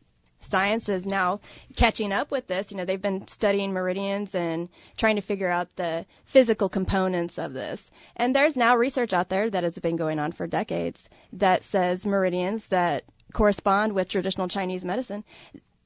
science 0.43 0.89
is 0.89 1.05
now 1.05 1.39
catching 1.75 2.11
up 2.11 2.31
with 2.31 2.47
this. 2.47 2.71
You 2.71 2.77
know, 2.77 2.85
they've 2.85 3.01
been 3.01 3.27
studying 3.27 3.73
meridians 3.73 4.35
and 4.35 4.69
trying 4.97 5.15
to 5.15 5.21
figure 5.21 5.49
out 5.49 5.75
the 5.75 6.05
physical 6.25 6.69
components 6.69 7.37
of 7.37 7.53
this. 7.53 7.89
And 8.15 8.35
there's 8.35 8.57
now 8.57 8.75
research 8.75 9.13
out 9.13 9.29
there 9.29 9.49
that 9.49 9.63
has 9.63 9.77
been 9.79 9.95
going 9.95 10.19
on 10.19 10.31
for 10.31 10.47
decades 10.47 11.09
that 11.31 11.63
says 11.63 12.05
meridians 12.05 12.67
that 12.67 13.05
correspond 13.33 13.93
with 13.93 14.07
traditional 14.09 14.47
Chinese 14.47 14.85
medicine, 14.85 15.23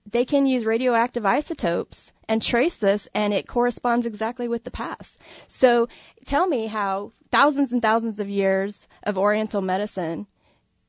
they 0.09 0.25
can 0.25 0.45
use 0.45 0.65
radioactive 0.65 1.25
isotopes 1.25 2.11
and 2.29 2.41
trace 2.41 2.75
this 2.75 3.07
and 3.13 3.33
it 3.33 3.47
corresponds 3.47 4.05
exactly 4.05 4.47
with 4.47 4.63
the 4.63 4.71
past. 4.71 5.17
So 5.47 5.87
tell 6.25 6.47
me 6.47 6.67
how 6.67 7.13
thousands 7.31 7.71
and 7.71 7.81
thousands 7.81 8.19
of 8.19 8.29
years 8.29 8.87
of 9.03 9.17
Oriental 9.17 9.61
medicine 9.61 10.27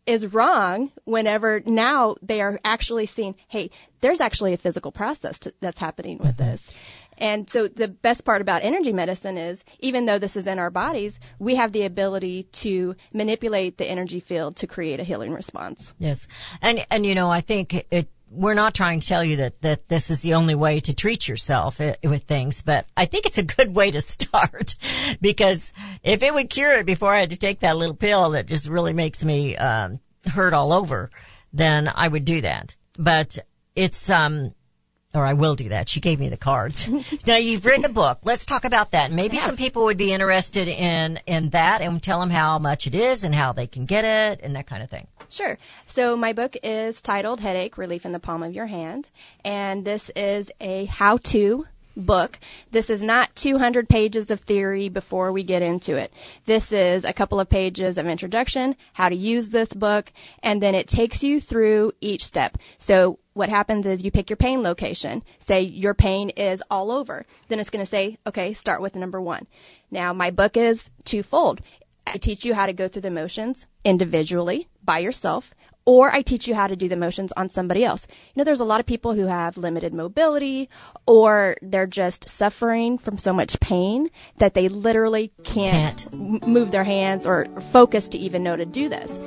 is 0.08 0.32
wrong 0.32 0.90
whenever 1.04 1.62
now 1.66 2.16
they 2.22 2.40
are 2.40 2.58
actually 2.64 3.04
seeing, 3.06 3.34
hey, 3.48 3.70
there's 4.00 4.20
actually 4.20 4.54
a 4.54 4.56
physical 4.56 4.90
process 4.90 5.38
to, 5.40 5.52
that's 5.60 5.78
happening 5.78 6.18
with 6.18 6.36
mm-hmm. 6.36 6.50
this. 6.50 6.72
And 7.18 7.50
so 7.50 7.68
the 7.68 7.88
best 7.88 8.24
part 8.24 8.40
about 8.40 8.62
energy 8.62 8.92
medicine 8.92 9.36
is 9.36 9.62
even 9.80 10.06
though 10.06 10.18
this 10.18 10.36
is 10.36 10.46
in 10.46 10.58
our 10.58 10.70
bodies, 10.70 11.18
we 11.38 11.56
have 11.56 11.72
the 11.72 11.82
ability 11.84 12.44
to 12.44 12.96
manipulate 13.12 13.76
the 13.76 13.86
energy 13.86 14.20
field 14.20 14.56
to 14.56 14.66
create 14.66 15.00
a 15.00 15.04
healing 15.04 15.32
response. 15.32 15.92
Yes. 15.98 16.26
And, 16.62 16.86
and 16.90 17.04
you 17.04 17.14
know, 17.14 17.30
I 17.30 17.40
think 17.40 17.86
it, 17.90 18.08
we're 18.30 18.54
not 18.54 18.74
trying 18.74 19.00
to 19.00 19.06
tell 19.06 19.24
you 19.24 19.36
that, 19.36 19.60
that 19.62 19.88
this 19.88 20.10
is 20.10 20.20
the 20.20 20.34
only 20.34 20.54
way 20.54 20.80
to 20.80 20.94
treat 20.94 21.28
yourself 21.28 21.80
eh, 21.80 21.94
with 22.02 22.24
things, 22.24 22.62
but 22.62 22.86
I 22.96 23.06
think 23.06 23.26
it's 23.26 23.38
a 23.38 23.42
good 23.42 23.74
way 23.74 23.90
to 23.90 24.00
start 24.02 24.76
because 25.20 25.72
if 26.02 26.22
it 26.22 26.32
would 26.32 26.50
cure 26.50 26.78
it 26.78 26.86
before 26.86 27.14
I 27.14 27.20
had 27.20 27.30
to 27.30 27.36
take 27.36 27.60
that 27.60 27.76
little 27.76 27.94
pill 27.94 28.30
that 28.30 28.46
just 28.46 28.68
really 28.68 28.92
makes 28.92 29.24
me, 29.24 29.56
um, 29.56 30.00
hurt 30.26 30.52
all 30.52 30.72
over, 30.72 31.10
then 31.52 31.90
I 31.94 32.08
would 32.08 32.24
do 32.24 32.40
that. 32.42 32.76
But 32.98 33.38
it's, 33.74 34.10
um, 34.10 34.54
or 35.14 35.24
I 35.24 35.32
will 35.32 35.54
do 35.54 35.70
that. 35.70 35.88
She 35.88 36.00
gave 36.00 36.20
me 36.20 36.28
the 36.28 36.36
cards. 36.36 36.88
now 37.26 37.36
you've 37.36 37.64
written 37.64 37.84
a 37.84 37.90
book. 37.90 38.18
Let's 38.24 38.44
talk 38.44 38.64
about 38.64 38.90
that. 38.90 39.10
Maybe 39.10 39.38
some 39.38 39.56
people 39.56 39.84
would 39.84 39.96
be 39.96 40.12
interested 40.12 40.68
in, 40.68 41.18
in 41.26 41.50
that 41.50 41.80
and 41.80 42.02
tell 42.02 42.20
them 42.20 42.30
how 42.30 42.58
much 42.58 42.86
it 42.86 42.94
is 42.94 43.24
and 43.24 43.34
how 43.34 43.52
they 43.52 43.66
can 43.66 43.86
get 43.86 44.04
it 44.04 44.44
and 44.44 44.54
that 44.56 44.66
kind 44.66 44.82
of 44.82 44.90
thing. 44.90 45.06
Sure. 45.30 45.58
So 45.86 46.16
my 46.16 46.32
book 46.32 46.56
is 46.62 47.02
titled 47.02 47.40
Headache 47.40 47.76
Relief 47.76 48.06
in 48.06 48.12
the 48.12 48.18
Palm 48.18 48.42
of 48.42 48.54
Your 48.54 48.66
Hand, 48.66 49.10
and 49.44 49.84
this 49.84 50.10
is 50.16 50.50
a 50.60 50.86
how-to 50.86 51.66
book. 51.98 52.38
This 52.70 52.88
is 52.88 53.02
not 53.02 53.34
200 53.34 53.88
pages 53.88 54.30
of 54.30 54.40
theory 54.40 54.88
before 54.88 55.32
we 55.32 55.42
get 55.42 55.62
into 55.62 55.96
it. 55.96 56.12
This 56.46 56.72
is 56.72 57.04
a 57.04 57.12
couple 57.12 57.40
of 57.40 57.48
pages 57.48 57.98
of 57.98 58.06
introduction, 58.06 58.76
how 58.94 59.08
to 59.08 59.16
use 59.16 59.48
this 59.48 59.72
book, 59.72 60.12
and 60.42 60.62
then 60.62 60.74
it 60.74 60.88
takes 60.88 61.22
you 61.22 61.40
through 61.40 61.92
each 62.00 62.24
step. 62.24 62.56
So 62.78 63.18
what 63.34 63.48
happens 63.48 63.86
is 63.86 64.02
you 64.02 64.10
pick 64.10 64.30
your 64.30 64.36
pain 64.36 64.62
location. 64.62 65.22
Say 65.38 65.62
your 65.62 65.94
pain 65.94 66.30
is 66.30 66.62
all 66.70 66.90
over. 66.90 67.26
Then 67.48 67.60
it's 67.60 67.70
going 67.70 67.84
to 67.84 67.90
say, 67.90 68.18
okay, 68.26 68.52
start 68.52 68.80
with 68.80 68.96
number 68.96 69.20
one. 69.20 69.46
Now 69.90 70.12
my 70.12 70.30
book 70.30 70.56
is 70.56 70.90
twofold. 71.04 71.60
I 72.14 72.18
teach 72.18 72.44
you 72.44 72.54
how 72.54 72.66
to 72.66 72.72
go 72.72 72.88
through 72.88 73.02
the 73.02 73.10
motions 73.10 73.66
individually 73.84 74.68
by 74.84 74.98
yourself 74.98 75.54
or 75.88 76.10
I 76.10 76.20
teach 76.20 76.46
you 76.46 76.54
how 76.54 76.66
to 76.66 76.76
do 76.76 76.86
the 76.86 76.96
motions 76.96 77.32
on 77.34 77.48
somebody 77.48 77.82
else. 77.82 78.06
You 78.10 78.40
know, 78.40 78.44
there's 78.44 78.60
a 78.60 78.64
lot 78.66 78.78
of 78.78 78.84
people 78.84 79.14
who 79.14 79.24
have 79.24 79.56
limited 79.56 79.94
mobility 79.94 80.68
or 81.06 81.56
they're 81.62 81.86
just 81.86 82.28
suffering 82.28 82.98
from 82.98 83.16
so 83.16 83.32
much 83.32 83.58
pain 83.60 84.10
that 84.36 84.52
they 84.52 84.68
literally 84.68 85.32
can't, 85.44 86.06
Can't. 86.10 86.46
move 86.46 86.72
their 86.72 86.84
hands 86.84 87.24
or 87.26 87.46
focus 87.72 88.06
to 88.08 88.18
even 88.18 88.42
know 88.42 88.54
to 88.54 88.66
do 88.66 88.90
this. 88.90 89.18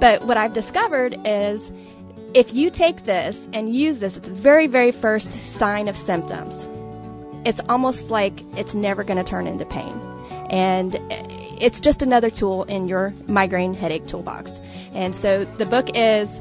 But 0.00 0.24
what 0.26 0.36
I've 0.36 0.52
discovered 0.52 1.16
is 1.24 1.70
if 2.34 2.52
you 2.52 2.70
take 2.70 3.04
this 3.04 3.46
and 3.52 3.72
use 3.72 4.00
this 4.00 4.16
at 4.16 4.24
the 4.24 4.32
very, 4.32 4.66
very 4.66 4.90
first 4.90 5.32
sign 5.32 5.86
of 5.86 5.96
symptoms, 5.96 6.68
it's 7.46 7.60
almost 7.68 8.10
like 8.10 8.40
it's 8.58 8.74
never 8.74 9.04
going 9.04 9.16
to 9.16 9.30
turn 9.30 9.46
into 9.46 9.64
pain. 9.64 9.96
And 10.50 10.96
it's 11.60 11.80
just 11.80 12.02
another 12.02 12.30
tool 12.30 12.64
in 12.64 12.88
your 12.88 13.14
migraine 13.26 13.74
headache 13.74 14.06
toolbox. 14.06 14.50
And 14.92 15.14
so 15.14 15.44
the 15.44 15.66
book 15.66 15.88
is, 15.94 16.40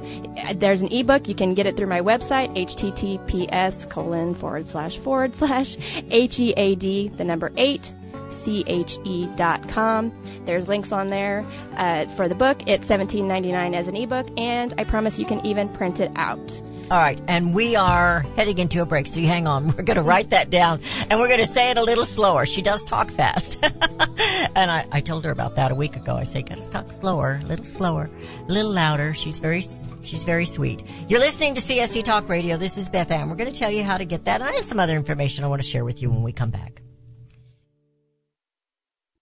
there's 0.56 0.82
an 0.82 0.92
ebook. 0.92 1.28
You 1.28 1.36
can 1.36 1.54
get 1.54 1.66
it 1.66 1.78
through 1.78 1.88
my 1.88 2.02
website, 2.02 2.56
https 2.56 3.90
colon 3.90 4.34
forward 4.34 4.68
slash 4.68 4.98
forward 4.98 5.36
slash 5.36 5.78
H-E-A-D, 6.10 7.10
the 7.10 7.24
number 7.24 7.52
eight, 7.58 7.94
C-H-E 8.32 9.28
dot 9.36 9.68
com. 9.70 10.12
There's 10.46 10.68
links 10.68 10.92
on 10.92 11.10
there 11.10 11.46
uh, 11.76 12.06
for 12.16 12.28
the 12.28 12.36
book. 12.36 12.68
It's 12.68 12.88
$17.99 12.88 13.76
as 13.76 13.88
an 13.88 13.96
ebook, 13.96 14.28
and 14.38 14.74
I 14.78 14.84
promise 14.84 15.20
you 15.20 15.26
can 15.26 15.46
even 15.46 15.70
print 15.70 16.00
it 16.00 16.12
out. 16.16 16.62
All 16.92 16.98
right, 16.98 17.22
and 17.28 17.54
we 17.54 17.76
are 17.76 18.22
heading 18.36 18.58
into 18.58 18.82
a 18.82 18.86
break, 18.86 19.06
so 19.06 19.20
you 19.20 19.28
hang 19.28 19.48
on. 19.48 19.68
We're 19.78 19.84
going 19.84 19.98
to 19.98 20.02
write 20.02 20.32
that 20.32 20.50
down, 20.50 20.82
and 21.08 21.20
we're 21.20 21.28
going 21.28 21.40
to 21.40 21.46
say 21.46 21.70
it 21.70 21.78
a 21.78 21.84
little 21.84 22.04
slower. 22.04 22.48
She 22.48 22.64
does 22.64 22.84
talk 22.84 23.12
fast, 23.12 23.64
and 23.64 24.72
I, 24.72 24.88
I 24.92 25.00
told 25.00 25.24
her 25.26 25.30
about 25.30 25.54
that 25.56 25.72
a 25.72 25.76
week 25.76 25.96
ago. 25.96 26.16
I 26.16 26.24
say, 26.24 26.42
"Got 26.42 26.58
to 26.58 26.72
talk 26.72 26.92
slower, 26.92 27.42
a 27.44 27.46
little 27.46 27.64
slower, 27.64 28.10
a 28.48 28.52
little 28.52 28.72
louder." 28.72 29.14
She's 29.14 29.38
very, 29.38 29.62
she's 30.02 30.24
very 30.24 30.48
sweet. 30.48 30.82
You're 31.08 31.20
listening 31.20 31.54
to 31.54 31.62
CSC 31.62 32.04
Talk 32.04 32.28
Radio. 32.28 32.58
This 32.58 32.76
is 32.76 32.90
Beth 32.90 33.12
Ann. 33.12 33.30
We're 33.30 33.36
going 33.36 33.52
to 33.52 33.60
tell 33.60 33.72
you 33.72 33.84
how 33.84 33.98
to 33.98 34.06
get 34.06 34.26
that, 34.26 34.42
I 34.42 34.52
have 34.54 34.66
some 34.66 34.80
other 34.80 34.96
information 34.96 35.44
I 35.44 35.48
want 35.48 35.62
to 35.62 35.68
share 35.68 35.86
with 35.86 36.02
you 36.02 36.10
when 36.10 36.24
we 36.24 36.32
come 36.32 36.50
back. 36.50 36.82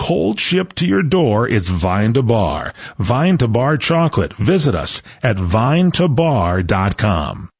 Cold 0.00 0.40
shipped 0.40 0.76
to 0.76 0.86
your 0.86 1.02
door, 1.02 1.46
it's 1.46 1.68
Vine 1.68 2.14
to 2.14 2.22
Bar. 2.22 2.72
Vine 2.98 3.36
to 3.36 3.46
Bar 3.46 3.76
chocolate. 3.76 4.32
Visit 4.32 4.74
us 4.74 5.02
at 5.22 5.36
vinetobar.com. 5.36 7.50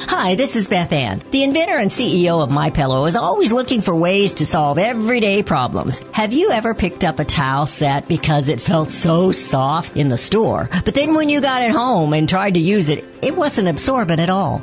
Hi, 0.00 0.34
this 0.34 0.56
is 0.56 0.68
Beth 0.68 0.92
Ann. 0.92 1.22
The 1.30 1.44
inventor 1.44 1.78
and 1.78 1.90
CEO 1.90 2.42
of 2.42 2.50
My 2.50 2.70
Pillow 2.70 3.06
is 3.06 3.14
always 3.14 3.52
looking 3.52 3.80
for 3.80 3.94
ways 3.94 4.34
to 4.34 4.44
solve 4.44 4.76
everyday 4.76 5.44
problems. 5.44 6.00
Have 6.12 6.32
you 6.32 6.50
ever 6.50 6.74
picked 6.74 7.04
up 7.04 7.20
a 7.20 7.24
towel 7.24 7.66
set 7.66 8.08
because 8.08 8.48
it 8.48 8.60
felt 8.60 8.90
so 8.90 9.30
soft 9.30 9.96
in 9.96 10.08
the 10.08 10.18
store, 10.18 10.68
but 10.84 10.96
then 10.96 11.14
when 11.14 11.28
you 11.28 11.40
got 11.40 11.62
it 11.62 11.70
home 11.70 12.12
and 12.12 12.28
tried 12.28 12.54
to 12.54 12.60
use 12.60 12.90
it, 12.90 13.04
it 13.22 13.36
wasn't 13.36 13.68
absorbent 13.68 14.20
at 14.20 14.30
all? 14.30 14.62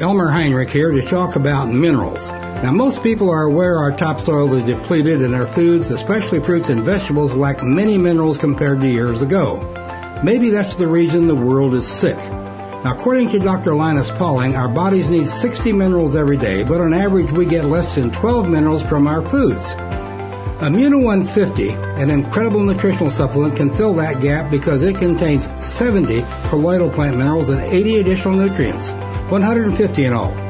Elmer 0.00 0.30
Heinrich 0.30 0.70
here 0.70 0.92
to 0.92 1.02
talk 1.02 1.36
about 1.36 1.66
minerals. 1.66 2.30
Now, 2.30 2.72
most 2.72 3.02
people 3.02 3.28
are 3.28 3.42
aware 3.42 3.76
our 3.76 3.92
topsoil 3.92 4.54
is 4.54 4.64
depleted 4.64 5.20
and 5.20 5.34
our 5.34 5.46
foods, 5.46 5.90
especially 5.90 6.40
fruits 6.40 6.70
and 6.70 6.82
vegetables, 6.82 7.34
lack 7.34 7.62
many 7.62 7.98
minerals 7.98 8.38
compared 8.38 8.80
to 8.80 8.88
years 8.88 9.20
ago. 9.20 9.60
Maybe 10.24 10.48
that's 10.48 10.74
the 10.74 10.88
reason 10.88 11.26
the 11.26 11.36
world 11.36 11.74
is 11.74 11.86
sick. 11.86 12.16
Now, 12.82 12.92
according 12.92 13.28
to 13.30 13.38
Dr. 13.38 13.74
Linus 13.74 14.10
Pauling, 14.10 14.56
our 14.56 14.68
bodies 14.68 15.10
need 15.10 15.26
60 15.26 15.70
minerals 15.72 16.16
every 16.16 16.38
day, 16.38 16.64
but 16.64 16.80
on 16.80 16.94
average 16.94 17.30
we 17.30 17.44
get 17.44 17.66
less 17.66 17.94
than 17.94 18.10
12 18.10 18.48
minerals 18.48 18.82
from 18.82 19.06
our 19.06 19.20
foods. 19.20 19.74
Immuno 20.60 21.02
150, 21.04 21.70
an 22.00 22.08
incredible 22.08 22.60
nutritional 22.60 23.10
supplement, 23.10 23.54
can 23.54 23.70
fill 23.70 23.92
that 23.94 24.22
gap 24.22 24.50
because 24.50 24.82
it 24.82 24.96
contains 24.96 25.46
70 25.62 26.22
colloidal 26.48 26.90
plant 26.90 27.18
minerals 27.18 27.50
and 27.50 27.60
80 27.60 27.98
additional 27.98 28.34
nutrients. 28.34 28.92
150 29.28 30.04
in 30.04 30.12
all. 30.14 30.49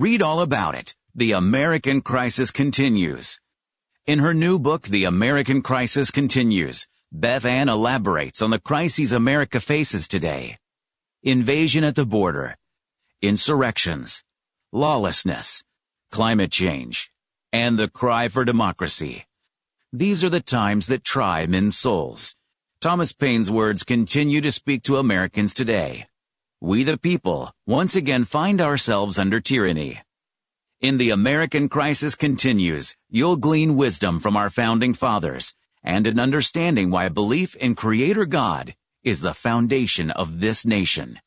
Read 0.00 0.22
all 0.22 0.40
about 0.40 0.74
it. 0.74 0.94
The 1.14 1.32
American 1.32 2.00
Crisis 2.00 2.50
Continues. 2.50 3.38
In 4.06 4.18
her 4.20 4.32
new 4.32 4.58
book, 4.58 4.84
The 4.84 5.04
American 5.04 5.60
Crisis 5.60 6.10
Continues, 6.10 6.88
Beth 7.12 7.44
Ann 7.44 7.68
elaborates 7.68 8.40
on 8.40 8.48
the 8.48 8.58
crises 8.58 9.12
America 9.12 9.60
faces 9.60 10.08
today. 10.08 10.56
Invasion 11.22 11.84
at 11.84 11.96
the 11.96 12.06
border, 12.06 12.56
insurrections, 13.20 14.24
lawlessness, 14.72 15.62
climate 16.10 16.50
change, 16.50 17.12
and 17.52 17.78
the 17.78 17.88
cry 17.88 18.28
for 18.28 18.42
democracy. 18.42 19.26
These 19.92 20.24
are 20.24 20.30
the 20.30 20.40
times 20.40 20.86
that 20.86 21.04
try 21.04 21.44
men's 21.44 21.76
souls. 21.76 22.34
Thomas 22.80 23.12
Paine's 23.12 23.50
words 23.50 23.82
continue 23.84 24.40
to 24.40 24.50
speak 24.50 24.82
to 24.84 24.96
Americans 24.96 25.52
today. 25.52 26.06
We 26.62 26.84
the 26.84 26.98
people 26.98 27.54
once 27.66 27.96
again 27.96 28.26
find 28.26 28.60
ourselves 28.60 29.18
under 29.18 29.40
tyranny. 29.40 30.02
In 30.82 30.98
The 30.98 31.08
American 31.08 31.70
Crisis 31.70 32.14
Continues, 32.14 32.94
you'll 33.08 33.38
glean 33.38 33.76
wisdom 33.76 34.20
from 34.20 34.36
our 34.36 34.50
founding 34.50 34.92
fathers 34.92 35.54
and 35.82 36.06
an 36.06 36.20
understanding 36.20 36.90
why 36.90 37.08
belief 37.08 37.56
in 37.56 37.74
Creator 37.74 38.26
God 38.26 38.74
is 39.02 39.22
the 39.22 39.32
foundation 39.32 40.10
of 40.10 40.40
this 40.40 40.66
nation. 40.66 41.18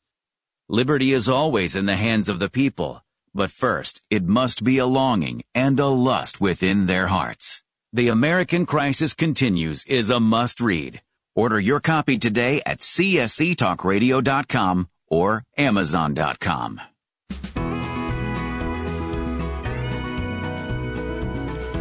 Liberty 0.68 1.12
is 1.12 1.28
always 1.28 1.74
in 1.74 1.86
the 1.86 1.96
hands 1.96 2.28
of 2.28 2.38
the 2.38 2.48
people, 2.48 3.02
but 3.34 3.50
first 3.50 4.02
it 4.10 4.22
must 4.22 4.62
be 4.62 4.78
a 4.78 4.86
longing 4.86 5.42
and 5.52 5.80
a 5.80 5.88
lust 5.88 6.40
within 6.40 6.86
their 6.86 7.08
hearts. 7.08 7.64
The 7.92 8.06
American 8.06 8.66
Crisis 8.66 9.14
Continues 9.14 9.82
is 9.86 10.10
a 10.10 10.20
must 10.20 10.60
read. 10.60 11.02
Order 11.34 11.58
your 11.58 11.80
copy 11.80 12.18
today 12.18 12.62
at 12.64 12.78
csctalkradio.com 12.78 14.90
or 15.08 15.44
amazon.com. 15.56 16.80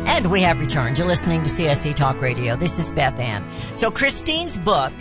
And 0.05 0.29
we 0.29 0.41
have 0.41 0.59
returned. 0.59 0.97
You're 0.97 1.07
listening 1.07 1.43
to 1.43 1.49
CSC 1.49 1.95
Talk 1.95 2.21
Radio. 2.21 2.55
This 2.55 2.77
is 2.77 2.93
Beth 2.93 3.19
Ann. 3.19 3.43
So 3.75 3.89
Christine's 3.89 4.59
book 4.59 4.93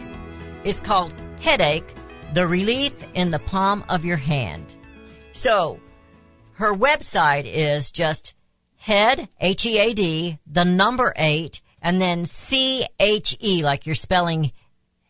is 0.64 0.80
called 0.80 1.12
Headache, 1.40 1.94
The 2.32 2.46
Relief 2.46 2.94
in 3.14 3.30
the 3.30 3.38
Palm 3.40 3.84
of 3.88 4.04
Your 4.04 4.16
Hand. 4.16 4.74
So 5.32 5.80
her 6.54 6.74
website 6.74 7.44
is 7.44 7.90
just 7.90 8.34
head, 8.76 9.28
H-E-A-D, 9.40 10.38
the 10.46 10.64
number 10.64 11.12
eight, 11.16 11.60
and 11.82 12.00
then 12.00 12.24
C-H-E, 12.24 13.62
like 13.62 13.86
you're 13.86 13.94
spelling 13.94 14.52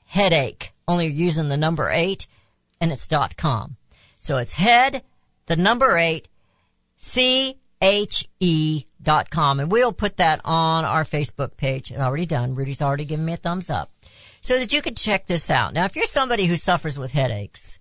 headache, 0.07 0.73
only 0.89 1.07
you're 1.07 1.15
using 1.15 1.49
the 1.49 1.57
number 1.57 1.91
eight, 1.91 2.27
and 2.83 2.91
it's 2.91 3.07
dot 3.07 3.37
com. 3.37 3.77
So 4.19 4.37
it's 4.39 4.55
head, 4.55 5.03
the 5.47 5.57
number 5.57 5.97
eight, 5.97 6.29
C-H-E 6.97 8.87
dot 9.01 9.31
com. 9.31 9.61
And 9.61 9.71
we'll 9.71 9.93
put 9.93 10.17
that 10.17 10.41
on 10.45 10.85
our 10.85 11.05
Facebook 11.05 11.57
page. 11.57 11.93
It's 11.93 12.01
already 12.01 12.27
done. 12.27 12.57
Rudy's 12.57 12.83
already 12.83 13.05
given 13.05 13.25
me 13.25 13.35
a 13.35 13.37
thumbs 13.37 13.71
up. 13.71 13.91
So 14.43 14.59
that 14.59 14.73
you 14.73 14.83
can 14.83 14.97
check 14.97 15.27
this 15.27 15.49
out. 15.49 15.73
Now, 15.73 15.85
if 15.85 15.95
you're 15.95 16.05
somebody 16.07 16.47
who 16.47 16.57
suffers 16.57 16.99
with 16.99 17.13
headaches, 17.13 17.79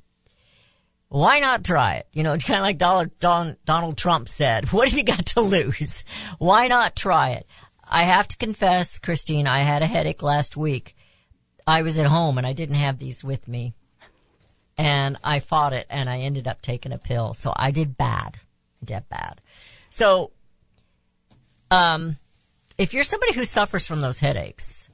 why 1.09 1.39
not 1.39 1.63
try 1.63 1.95
it? 1.95 2.07
You 2.13 2.21
know, 2.21 2.33
it's 2.33 2.45
kind 2.45 2.59
of 2.59 2.63
like 2.63 2.77
Donald, 2.77 3.19
Don, 3.19 3.57
Donald 3.65 3.97
Trump 3.97 4.29
said, 4.29 4.65
what 4.71 4.87
have 4.87 4.97
you 4.97 5.03
got 5.03 5.25
to 5.27 5.41
lose? 5.41 6.05
Why 6.37 6.67
not 6.67 6.95
try 6.95 7.31
it? 7.31 7.47
I 7.89 8.03
have 8.03 8.27
to 8.27 8.37
confess, 8.37 8.99
Christine, 8.99 9.47
I 9.47 9.59
had 9.59 9.81
a 9.81 9.87
headache 9.87 10.21
last 10.21 10.55
week. 10.55 10.95
I 11.65 11.81
was 11.81 11.97
at 11.97 12.05
home 12.05 12.37
and 12.37 12.45
I 12.45 12.53
didn't 12.53 12.75
have 12.75 12.99
these 12.99 13.23
with 13.23 13.47
me. 13.47 13.73
And 14.81 15.17
I 15.23 15.41
fought 15.41 15.73
it 15.73 15.85
and 15.91 16.09
I 16.09 16.21
ended 16.21 16.47
up 16.47 16.63
taking 16.63 16.91
a 16.91 16.97
pill. 16.97 17.35
So 17.35 17.53
I 17.55 17.69
did 17.69 17.97
bad. 17.97 18.37
I 18.81 18.85
did 18.85 19.07
bad. 19.09 19.39
So, 19.91 20.31
um, 21.69 22.17
if 22.79 22.91
you're 22.91 23.03
somebody 23.03 23.33
who 23.33 23.45
suffers 23.45 23.85
from 23.85 24.01
those 24.01 24.17
headaches, 24.17 24.89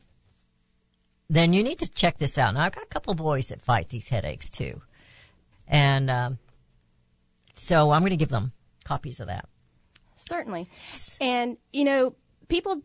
then 1.30 1.54
you 1.54 1.64
need 1.64 1.80
to 1.80 1.90
check 1.90 2.18
this 2.18 2.38
out. 2.38 2.54
Now, 2.54 2.64
I've 2.64 2.76
got 2.76 2.84
a 2.84 2.88
couple 2.88 3.14
boys 3.14 3.48
that 3.48 3.62
fight 3.62 3.88
these 3.88 4.10
headaches 4.10 4.50
too. 4.50 4.82
And, 5.70 6.12
um, 6.12 6.38
so 7.56 7.92
I'm 7.92 8.02
going 8.02 8.10
to 8.10 8.18
give 8.18 8.28
them 8.28 8.52
copies 8.84 9.22
of 9.22 9.28
that. 9.28 9.48
Certainly. 10.16 10.68
And, 11.22 11.56
you 11.72 11.86
know, 11.86 12.14
people, 12.50 12.82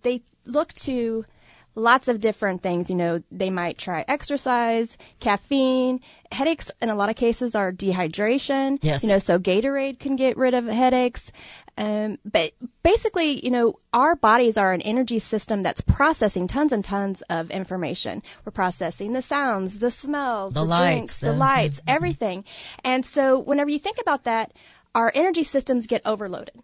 they 0.00 0.22
look 0.46 0.72
to 0.72 1.26
lots 1.74 2.08
of 2.08 2.20
different 2.20 2.62
things. 2.62 2.88
You 2.88 2.96
know, 2.96 3.22
they 3.30 3.50
might 3.50 3.78
try 3.78 4.04
exercise, 4.08 4.96
caffeine. 5.20 6.00
Headaches 6.32 6.70
in 6.82 6.88
a 6.88 6.94
lot 6.94 7.10
of 7.10 7.16
cases 7.16 7.54
are 7.54 7.72
dehydration. 7.72 8.78
Yes. 8.82 9.02
You 9.02 9.08
know, 9.08 9.18
so 9.18 9.38
Gatorade 9.38 9.98
can 9.98 10.16
get 10.16 10.36
rid 10.36 10.54
of 10.54 10.66
headaches. 10.66 11.30
Um, 11.76 12.18
but 12.24 12.52
basically, 12.84 13.44
you 13.44 13.50
know, 13.50 13.80
our 13.92 14.14
bodies 14.14 14.56
are 14.56 14.72
an 14.72 14.80
energy 14.82 15.18
system 15.18 15.62
that's 15.64 15.80
processing 15.80 16.46
tons 16.46 16.72
and 16.72 16.84
tons 16.84 17.22
of 17.22 17.50
information. 17.50 18.22
We're 18.44 18.52
processing 18.52 19.12
the 19.12 19.22
sounds, 19.22 19.80
the 19.80 19.90
smells, 19.90 20.54
The 20.54 20.60
the, 20.60 20.66
lights, 20.66 20.82
drinks, 20.82 21.18
the, 21.18 21.26
the- 21.26 21.32
lights, 21.36 21.80
everything. 21.88 22.44
And 22.84 23.04
so 23.04 23.38
whenever 23.40 23.70
you 23.70 23.80
think 23.80 23.98
about 24.00 24.22
that, 24.24 24.52
our 24.94 25.10
energy 25.16 25.42
systems 25.42 25.88
get 25.88 26.02
overloaded. 26.04 26.54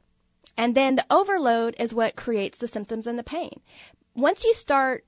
And 0.56 0.74
then 0.76 0.94
the 0.96 1.06
overload 1.10 1.74
is 1.80 1.92
what 1.94 2.14
creates 2.14 2.58
the 2.58 2.68
symptoms 2.68 3.06
and 3.06 3.18
the 3.18 3.24
pain. 3.24 3.60
Once 4.20 4.44
you 4.44 4.52
start 4.52 5.04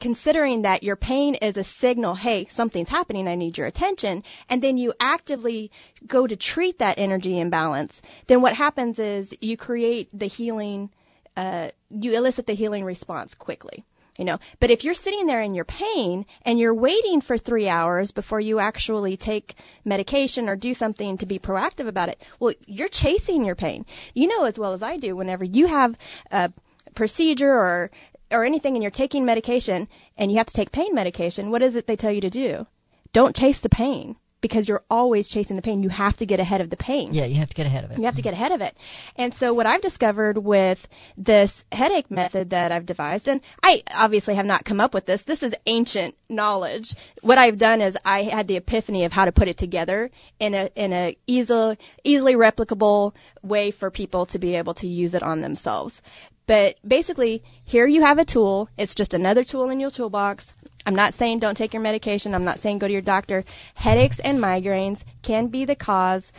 considering 0.00 0.62
that 0.62 0.82
your 0.82 0.96
pain 0.96 1.36
is 1.36 1.56
a 1.56 1.62
signal, 1.62 2.16
hey, 2.16 2.44
something's 2.46 2.88
happening, 2.88 3.28
I 3.28 3.36
need 3.36 3.56
your 3.56 3.68
attention, 3.68 4.24
and 4.50 4.62
then 4.62 4.76
you 4.76 4.92
actively 4.98 5.70
go 6.06 6.26
to 6.26 6.34
treat 6.34 6.78
that 6.80 6.98
energy 6.98 7.38
imbalance, 7.38 8.02
then 8.26 8.42
what 8.42 8.54
happens 8.54 8.98
is 8.98 9.32
you 9.40 9.56
create 9.56 10.10
the 10.12 10.26
healing, 10.26 10.90
uh, 11.36 11.70
you 11.88 12.16
elicit 12.16 12.46
the 12.46 12.54
healing 12.54 12.84
response 12.84 13.34
quickly. 13.34 13.84
You 14.18 14.24
know, 14.24 14.38
but 14.60 14.70
if 14.70 14.82
you're 14.82 14.94
sitting 14.94 15.26
there 15.26 15.42
in 15.42 15.54
your 15.54 15.66
pain 15.66 16.24
and 16.40 16.58
you're 16.58 16.72
waiting 16.72 17.20
for 17.20 17.36
three 17.36 17.68
hours 17.68 18.12
before 18.12 18.40
you 18.40 18.58
actually 18.58 19.14
take 19.14 19.56
medication 19.84 20.48
or 20.48 20.56
do 20.56 20.72
something 20.72 21.18
to 21.18 21.26
be 21.26 21.38
proactive 21.38 21.86
about 21.86 22.08
it, 22.08 22.22
well, 22.40 22.54
you're 22.66 22.88
chasing 22.88 23.44
your 23.44 23.54
pain. 23.54 23.84
You 24.14 24.26
know 24.28 24.44
as 24.44 24.58
well 24.58 24.72
as 24.72 24.82
I 24.82 24.96
do, 24.96 25.14
whenever 25.14 25.44
you 25.44 25.66
have 25.66 25.98
a 26.30 26.50
procedure 26.94 27.52
or 27.52 27.90
or 28.30 28.44
anything 28.44 28.74
and 28.74 28.82
you're 28.82 28.90
taking 28.90 29.24
medication 29.24 29.88
and 30.16 30.30
you 30.30 30.38
have 30.38 30.46
to 30.46 30.54
take 30.54 30.72
pain 30.72 30.94
medication, 30.94 31.50
what 31.50 31.62
is 31.62 31.74
it 31.74 31.86
they 31.86 31.96
tell 31.96 32.12
you 32.12 32.20
to 32.20 32.30
do? 32.30 32.66
Don't 33.12 33.36
chase 33.36 33.60
the 33.60 33.68
pain 33.68 34.16
because 34.40 34.68
you're 34.68 34.84
always 34.90 35.28
chasing 35.28 35.56
the 35.56 35.62
pain. 35.62 35.82
You 35.82 35.88
have 35.88 36.16
to 36.18 36.26
get 36.26 36.38
ahead 36.38 36.60
of 36.60 36.70
the 36.70 36.76
pain. 36.76 37.12
Yeah, 37.12 37.24
you 37.24 37.36
have 37.36 37.48
to 37.48 37.54
get 37.54 37.66
ahead 37.66 37.84
of 37.84 37.90
it. 37.90 37.98
You 37.98 38.04
have 38.04 38.16
to 38.16 38.22
get 38.22 38.32
ahead 38.32 38.52
of 38.52 38.60
it. 38.60 38.76
And 39.16 39.34
so 39.34 39.52
what 39.52 39.66
I've 39.66 39.80
discovered 39.80 40.38
with 40.38 40.86
this 41.16 41.64
headache 41.72 42.10
method 42.10 42.50
that 42.50 42.70
I've 42.70 42.86
devised, 42.86 43.28
and 43.28 43.40
I 43.62 43.82
obviously 43.94 44.34
have 44.34 44.46
not 44.46 44.64
come 44.64 44.80
up 44.80 44.94
with 44.94 45.06
this. 45.06 45.22
This 45.22 45.42
is 45.42 45.54
ancient 45.66 46.16
knowledge. 46.28 46.94
What 47.22 47.38
I've 47.38 47.58
done 47.58 47.80
is 47.80 47.96
I 48.04 48.22
had 48.22 48.46
the 48.46 48.56
epiphany 48.56 49.04
of 49.04 49.12
how 49.12 49.24
to 49.24 49.32
put 49.32 49.48
it 49.48 49.56
together 49.56 50.10
in 50.38 50.54
a, 50.54 50.70
in 50.76 50.92
a 50.92 51.16
easily, 51.26 51.78
easily 52.04 52.34
replicable 52.34 53.14
way 53.42 53.70
for 53.70 53.90
people 53.90 54.26
to 54.26 54.38
be 54.38 54.54
able 54.54 54.74
to 54.74 54.86
use 54.86 55.14
it 55.14 55.22
on 55.22 55.40
themselves. 55.40 56.02
But 56.46 56.76
basically, 56.86 57.42
here 57.64 57.86
you 57.86 58.02
have 58.02 58.18
a 58.18 58.24
tool. 58.24 58.68
It's 58.76 58.94
just 58.94 59.14
another 59.14 59.44
tool 59.44 59.68
in 59.70 59.80
your 59.80 59.90
toolbox. 59.90 60.54
I'm 60.86 60.94
not 60.94 61.14
saying 61.14 61.40
don't 61.40 61.56
take 61.56 61.72
your 61.72 61.82
medication. 61.82 62.34
I'm 62.34 62.44
not 62.44 62.60
saying 62.60 62.78
go 62.78 62.86
to 62.86 62.92
your 62.92 63.02
doctor. 63.02 63.44
Headaches 63.74 64.20
and 64.20 64.38
migraines 64.38 65.02
can 65.22 65.48
be 65.48 65.64
the 65.64 65.74
cause 65.74 66.30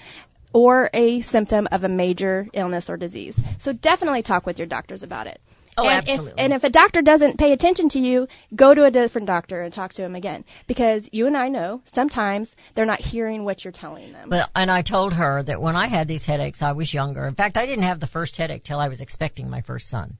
or 0.54 0.90
a 0.94 1.20
symptom 1.22 1.68
of 1.72 1.84
a 1.84 1.90
major 1.90 2.48
illness 2.54 2.90
or 2.90 2.96
disease. 2.96 3.38
So 3.60 3.74
definitely 3.74 4.24
talk 4.24 4.46
with 4.46 4.58
your 4.58 4.68
doctors 4.68 5.04
about 5.04 5.28
it. 5.28 5.42
Oh, 5.78 5.88
and 5.88 5.98
absolutely. 5.98 6.32
If, 6.32 6.40
and 6.40 6.54
if 6.54 6.64
a 6.64 6.70
doctor 6.70 7.04
doesn't 7.04 7.38
pay 7.38 7.54
attention 7.54 7.88
to 7.90 8.00
you, 8.00 8.28
go 8.56 8.74
to 8.74 8.86
a 8.86 8.92
different 8.92 9.28
doctor 9.28 9.62
and 9.62 9.72
talk 9.72 9.94
to 9.94 10.04
him 10.04 10.16
again. 10.16 10.44
Because 10.66 11.08
you 11.12 11.28
and 11.28 11.38
I 11.38 11.50
know 11.50 11.82
sometimes 11.86 12.56
they're 12.74 12.86
not 12.86 13.00
hearing 13.00 13.44
what 13.44 13.64
you're 13.64 13.72
telling 13.72 14.12
them. 14.12 14.30
But 14.30 14.50
and 14.56 14.72
I 14.72 14.82
told 14.82 15.14
her 15.14 15.44
that 15.44 15.62
when 15.62 15.76
I 15.76 15.86
had 15.88 16.08
these 16.08 16.26
headaches, 16.26 16.64
I 16.64 16.72
was 16.72 16.94
younger. 16.94 17.26
In 17.28 17.36
fact, 17.36 17.58
I 17.58 17.68
didn't 17.68 17.84
have 17.84 18.00
the 18.00 18.08
first 18.08 18.38
headache 18.38 18.64
till 18.64 18.80
I 18.80 18.88
was 18.88 19.02
expecting 19.02 19.50
my 19.50 19.62
first 19.62 19.88
son. 19.88 20.18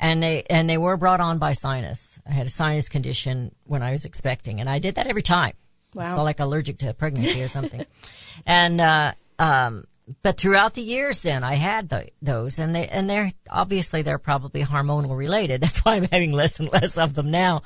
And 0.00 0.22
they 0.22 0.42
and 0.50 0.68
they 0.68 0.78
were 0.78 0.96
brought 0.96 1.20
on 1.20 1.38
by 1.38 1.52
sinus. 1.52 2.18
I 2.26 2.32
had 2.32 2.46
a 2.46 2.50
sinus 2.50 2.88
condition 2.88 3.54
when 3.64 3.82
I 3.82 3.92
was 3.92 4.04
expecting, 4.04 4.58
and 4.58 4.68
I 4.68 4.80
did 4.80 4.96
that 4.96 5.06
every 5.06 5.22
time. 5.22 5.52
Wow. 5.94 6.16
So 6.16 6.22
like 6.22 6.40
allergic 6.40 6.78
to 6.78 6.94
pregnancy 6.94 7.42
or 7.42 7.48
something. 7.48 7.84
and 8.46 8.80
uh, 8.80 9.12
um, 9.38 9.84
but 10.22 10.38
throughout 10.38 10.74
the 10.74 10.82
years, 10.82 11.20
then 11.20 11.44
I 11.44 11.54
had 11.54 11.88
the, 11.88 12.08
those, 12.22 12.58
and 12.58 12.74
they 12.74 12.88
and 12.88 13.08
they're 13.08 13.32
obviously 13.48 14.02
they're 14.02 14.18
probably 14.18 14.64
hormonal 14.64 15.16
related. 15.16 15.60
That's 15.62 15.80
why 15.80 15.96
I'm 15.96 16.08
having 16.10 16.32
less 16.32 16.58
and 16.58 16.72
less 16.72 16.98
of 16.98 17.14
them 17.14 17.30
now. 17.30 17.62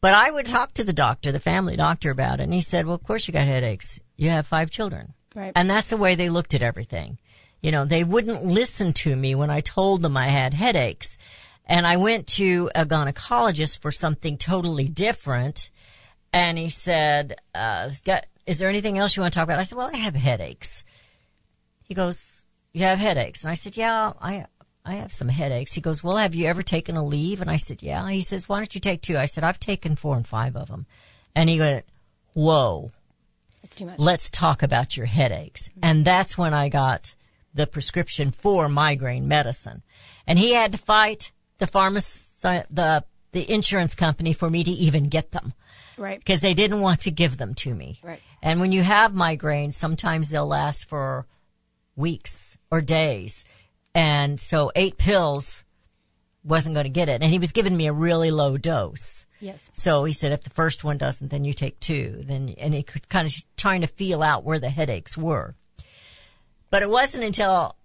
But 0.00 0.14
I 0.14 0.30
would 0.30 0.46
talk 0.46 0.74
to 0.74 0.84
the 0.84 0.92
doctor, 0.92 1.32
the 1.32 1.40
family 1.40 1.76
doctor, 1.76 2.10
about 2.10 2.40
it, 2.40 2.44
and 2.44 2.54
he 2.54 2.60
said, 2.60 2.86
"Well, 2.86 2.94
of 2.94 3.04
course 3.04 3.26
you 3.26 3.32
got 3.32 3.46
headaches. 3.46 4.00
You 4.16 4.30
have 4.30 4.46
five 4.46 4.70
children." 4.70 5.14
Right. 5.34 5.52
And 5.56 5.68
that's 5.68 5.90
the 5.90 5.96
way 5.96 6.14
they 6.14 6.30
looked 6.30 6.54
at 6.54 6.62
everything. 6.62 7.18
You 7.60 7.72
know, 7.72 7.84
they 7.84 8.04
wouldn't 8.04 8.44
listen 8.44 8.92
to 8.92 9.16
me 9.16 9.34
when 9.34 9.50
I 9.50 9.60
told 9.60 10.02
them 10.02 10.16
I 10.16 10.28
had 10.28 10.54
headaches. 10.54 11.18
And 11.66 11.86
I 11.86 11.96
went 11.96 12.26
to 12.28 12.70
a 12.74 12.84
gynecologist 12.84 13.78
for 13.78 13.90
something 13.90 14.36
totally 14.36 14.88
different. 14.88 15.70
And 16.32 16.58
he 16.58 16.68
said, 16.68 17.36
uh, 17.54 17.90
got, 18.04 18.26
is 18.46 18.58
there 18.58 18.68
anything 18.68 18.98
else 18.98 19.16
you 19.16 19.22
want 19.22 19.32
to 19.32 19.38
talk 19.38 19.44
about? 19.44 19.58
I 19.58 19.62
said, 19.62 19.78
well, 19.78 19.90
I 19.92 19.96
have 19.96 20.14
headaches. 20.14 20.84
He 21.84 21.94
goes, 21.94 22.44
you 22.72 22.84
have 22.84 22.98
headaches? 22.98 23.44
And 23.44 23.50
I 23.50 23.54
said, 23.54 23.76
yeah, 23.76 24.12
I, 24.20 24.46
I 24.84 24.94
have 24.94 25.12
some 25.12 25.28
headaches. 25.28 25.72
He 25.72 25.80
goes, 25.80 26.02
well, 26.02 26.16
have 26.16 26.34
you 26.34 26.46
ever 26.46 26.62
taken 26.62 26.96
Aleve? 26.96 27.40
And 27.40 27.50
I 27.50 27.56
said, 27.56 27.82
yeah. 27.82 28.08
He 28.10 28.22
says, 28.22 28.48
why 28.48 28.58
don't 28.58 28.74
you 28.74 28.80
take 28.80 29.00
two? 29.00 29.16
I 29.16 29.26
said, 29.26 29.44
I've 29.44 29.60
taken 29.60 29.96
four 29.96 30.16
and 30.16 30.26
five 30.26 30.56
of 30.56 30.68
them. 30.68 30.86
And 31.34 31.48
he 31.48 31.60
went, 31.60 31.84
whoa, 32.32 32.90
it's 33.62 33.76
too 33.76 33.86
much. 33.86 33.98
let's 33.98 34.28
talk 34.28 34.62
about 34.62 34.96
your 34.96 35.06
headaches. 35.06 35.70
And 35.82 36.04
that's 36.04 36.36
when 36.36 36.52
I 36.52 36.68
got 36.68 37.14
the 37.54 37.66
prescription 37.66 38.30
for 38.30 38.68
migraine 38.68 39.28
medicine. 39.28 39.82
And 40.26 40.38
he 40.38 40.52
had 40.52 40.72
to 40.72 40.78
fight 40.78 41.32
the 41.58 41.66
pharmacy, 41.66 42.62
the, 42.70 43.04
the 43.32 43.50
insurance 43.50 43.94
company 43.94 44.32
for 44.32 44.50
me 44.50 44.64
to 44.64 44.70
even 44.70 45.08
get 45.08 45.30
them. 45.32 45.54
Right. 45.96 46.18
Because 46.18 46.40
they 46.40 46.54
didn't 46.54 46.80
want 46.80 47.02
to 47.02 47.10
give 47.12 47.36
them 47.36 47.54
to 47.54 47.74
me. 47.74 48.00
Right. 48.02 48.20
And 48.42 48.60
when 48.60 48.72
you 48.72 48.82
have 48.82 49.12
migraines, 49.12 49.74
sometimes 49.74 50.30
they'll 50.30 50.46
last 50.46 50.88
for 50.88 51.26
weeks 51.96 52.56
or 52.70 52.80
days. 52.80 53.44
And 53.94 54.40
so 54.40 54.72
eight 54.74 54.98
pills 54.98 55.64
wasn't 56.42 56.74
going 56.74 56.84
to 56.84 56.90
get 56.90 57.08
it. 57.08 57.22
And 57.22 57.32
he 57.32 57.38
was 57.38 57.52
giving 57.52 57.76
me 57.76 57.86
a 57.86 57.92
really 57.92 58.30
low 58.30 58.56
dose. 58.56 59.26
Yes. 59.40 59.58
So 59.72 60.04
he 60.04 60.12
said, 60.12 60.32
if 60.32 60.42
the 60.42 60.50
first 60.50 60.84
one 60.84 60.98
doesn't, 60.98 61.30
then 61.30 61.44
you 61.44 61.52
take 61.52 61.80
two. 61.80 62.16
Then, 62.20 62.54
and 62.58 62.74
he 62.74 62.82
could 62.82 63.08
kind 63.08 63.26
of 63.26 63.34
trying 63.56 63.80
to 63.80 63.86
feel 63.86 64.22
out 64.22 64.44
where 64.44 64.58
the 64.58 64.70
headaches 64.70 65.16
were. 65.16 65.54
But 66.70 66.82
it 66.82 66.90
wasn't 66.90 67.24
until 67.24 67.76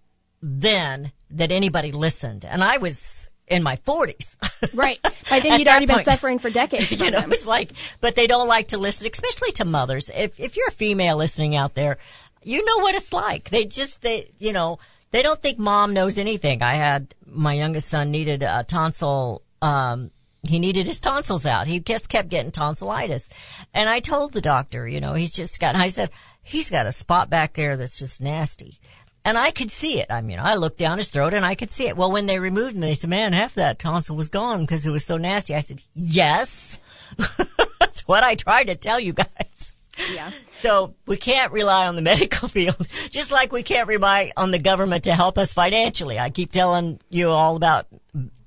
then 0.42 1.12
that 1.32 1.52
anybody 1.52 1.92
listened. 1.92 2.46
And 2.46 2.64
I 2.64 2.78
was 2.78 3.30
in 3.48 3.64
my 3.64 3.76
forties. 3.78 4.36
Right. 4.74 5.00
By 5.30 5.40
then 5.40 5.58
you'd 5.58 5.70
already 5.70 5.86
been 5.86 6.04
suffering 6.04 6.38
for 6.38 6.50
decades. 6.50 6.92
you 7.02 7.12
know, 7.12 7.22
them. 7.22 7.32
it's 7.32 7.48
like, 7.48 7.72
but 8.02 8.16
they 8.16 8.28
don't 8.28 8.50
like 8.50 8.68
to 8.68 8.78
listen, 8.78 9.08
especially 9.10 9.54
to 9.54 9.64
mothers. 9.64 10.12
If, 10.14 10.38
if 10.38 10.58
you're 10.58 10.68
a 10.68 10.72
female 10.72 11.16
listening 11.16 11.56
out 11.56 11.76
there, 11.76 11.98
you 12.44 12.64
know 12.64 12.78
what 12.78 12.96
it's 12.96 13.14
like. 13.14 13.50
They 13.50 13.66
just, 13.66 14.02
they, 14.02 14.32
you 14.40 14.54
know, 14.54 14.80
they 15.12 15.24
don't 15.24 15.42
think 15.42 15.58
mom 15.58 15.94
knows 15.94 16.18
anything. 16.18 16.62
I 16.62 16.74
had, 16.74 17.14
my 17.26 17.54
youngest 17.54 17.90
son 17.90 18.12
needed 18.12 18.44
a 18.44 18.64
tonsil, 18.64 19.42
um, 19.62 20.12
he 20.48 20.60
needed 20.60 20.88
his 20.88 21.00
tonsils 21.00 21.46
out. 21.46 21.68
He 21.68 21.80
just 21.80 22.10
kept 22.10 22.30
getting 22.30 22.52
tonsillitis. 22.52 23.30
And 23.74 23.90
I 23.90 24.00
told 24.00 24.32
the 24.32 24.42
doctor, 24.42 24.88
you 24.88 25.02
know, 25.02 25.14
he's 25.14 25.34
just 25.34 25.60
got, 25.60 25.76
I 25.76 25.88
said, 25.88 26.12
he's 26.42 26.70
got 26.70 26.86
a 26.86 26.92
spot 26.92 27.30
back 27.30 27.54
there 27.54 27.76
that's 27.76 28.00
just 28.00 28.22
nasty. 28.22 28.80
And 29.26 29.38
I 29.38 29.52
could 29.52 29.70
see 29.70 30.00
it. 30.00 30.08
I 30.10 30.22
mean, 30.22 30.40
I 30.40 30.56
looked 30.56 30.78
down 30.78 30.98
his 30.98 31.10
throat 31.10 31.34
and 31.34 31.46
I 31.46 31.56
could 31.56 31.72
see 31.72 31.88
it. 31.88 31.98
Well, 31.98 32.12
when 32.12 32.26
they 32.26 32.40
removed 32.40 32.76
him, 32.76 32.82
they 32.82 32.96
said, 32.96 33.10
man, 33.10 33.34
half 33.34 33.56
that 33.56 33.80
tonsil 33.80 34.16
was 34.16 34.30
gone 34.30 34.62
because 34.62 34.86
it 34.86 34.92
was 34.92 35.06
so 35.06 35.18
nasty. 35.18 35.56
I 35.56 35.62
said, 35.62 35.82
yes. 35.94 36.80
That's 37.80 38.08
what 38.08 38.24
I 38.24 38.36
tried 38.36 38.66
to 38.66 38.76
tell 38.76 39.00
you 39.00 39.14
guys. 39.14 39.74
Yeah. 40.14 40.32
So 40.60 40.94
we 41.06 41.16
can't 41.16 41.54
rely 41.54 41.88
on 41.88 41.96
the 41.96 42.02
medical 42.14 42.50
field, 42.50 42.86
just 43.10 43.32
like 43.32 43.54
we 43.54 43.64
can't 43.64 43.88
rely 43.88 44.34
on 44.36 44.52
the 44.52 44.60
government 44.60 45.06
to 45.06 45.16
help 45.16 45.38
us 45.38 45.54
financially. 45.54 46.20
I 46.20 46.30
keep 46.30 46.52
telling 46.52 47.00
you 47.10 47.30
all 47.30 47.56
about 47.56 47.88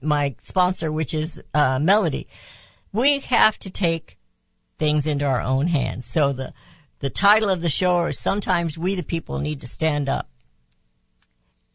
my 0.02 0.34
sponsor, 0.40 0.92
which 0.92 1.14
is 1.14 1.42
uh, 1.54 1.78
Melody. 1.78 2.28
We 2.92 3.20
have 3.20 3.58
to 3.60 3.70
take 3.70 4.18
things 4.78 5.06
into 5.06 5.24
our 5.24 5.40
own 5.40 5.68
hands. 5.68 6.04
So 6.04 6.32
the 6.34 6.52
the 6.98 7.10
title 7.10 7.48
of 7.48 7.62
the 7.62 7.68
show 7.70 8.04
is 8.04 8.18
sometimes 8.18 8.76
we 8.76 8.94
the 8.94 9.02
people 9.02 9.38
need 9.38 9.62
to 9.62 9.66
stand 9.66 10.10
up, 10.10 10.28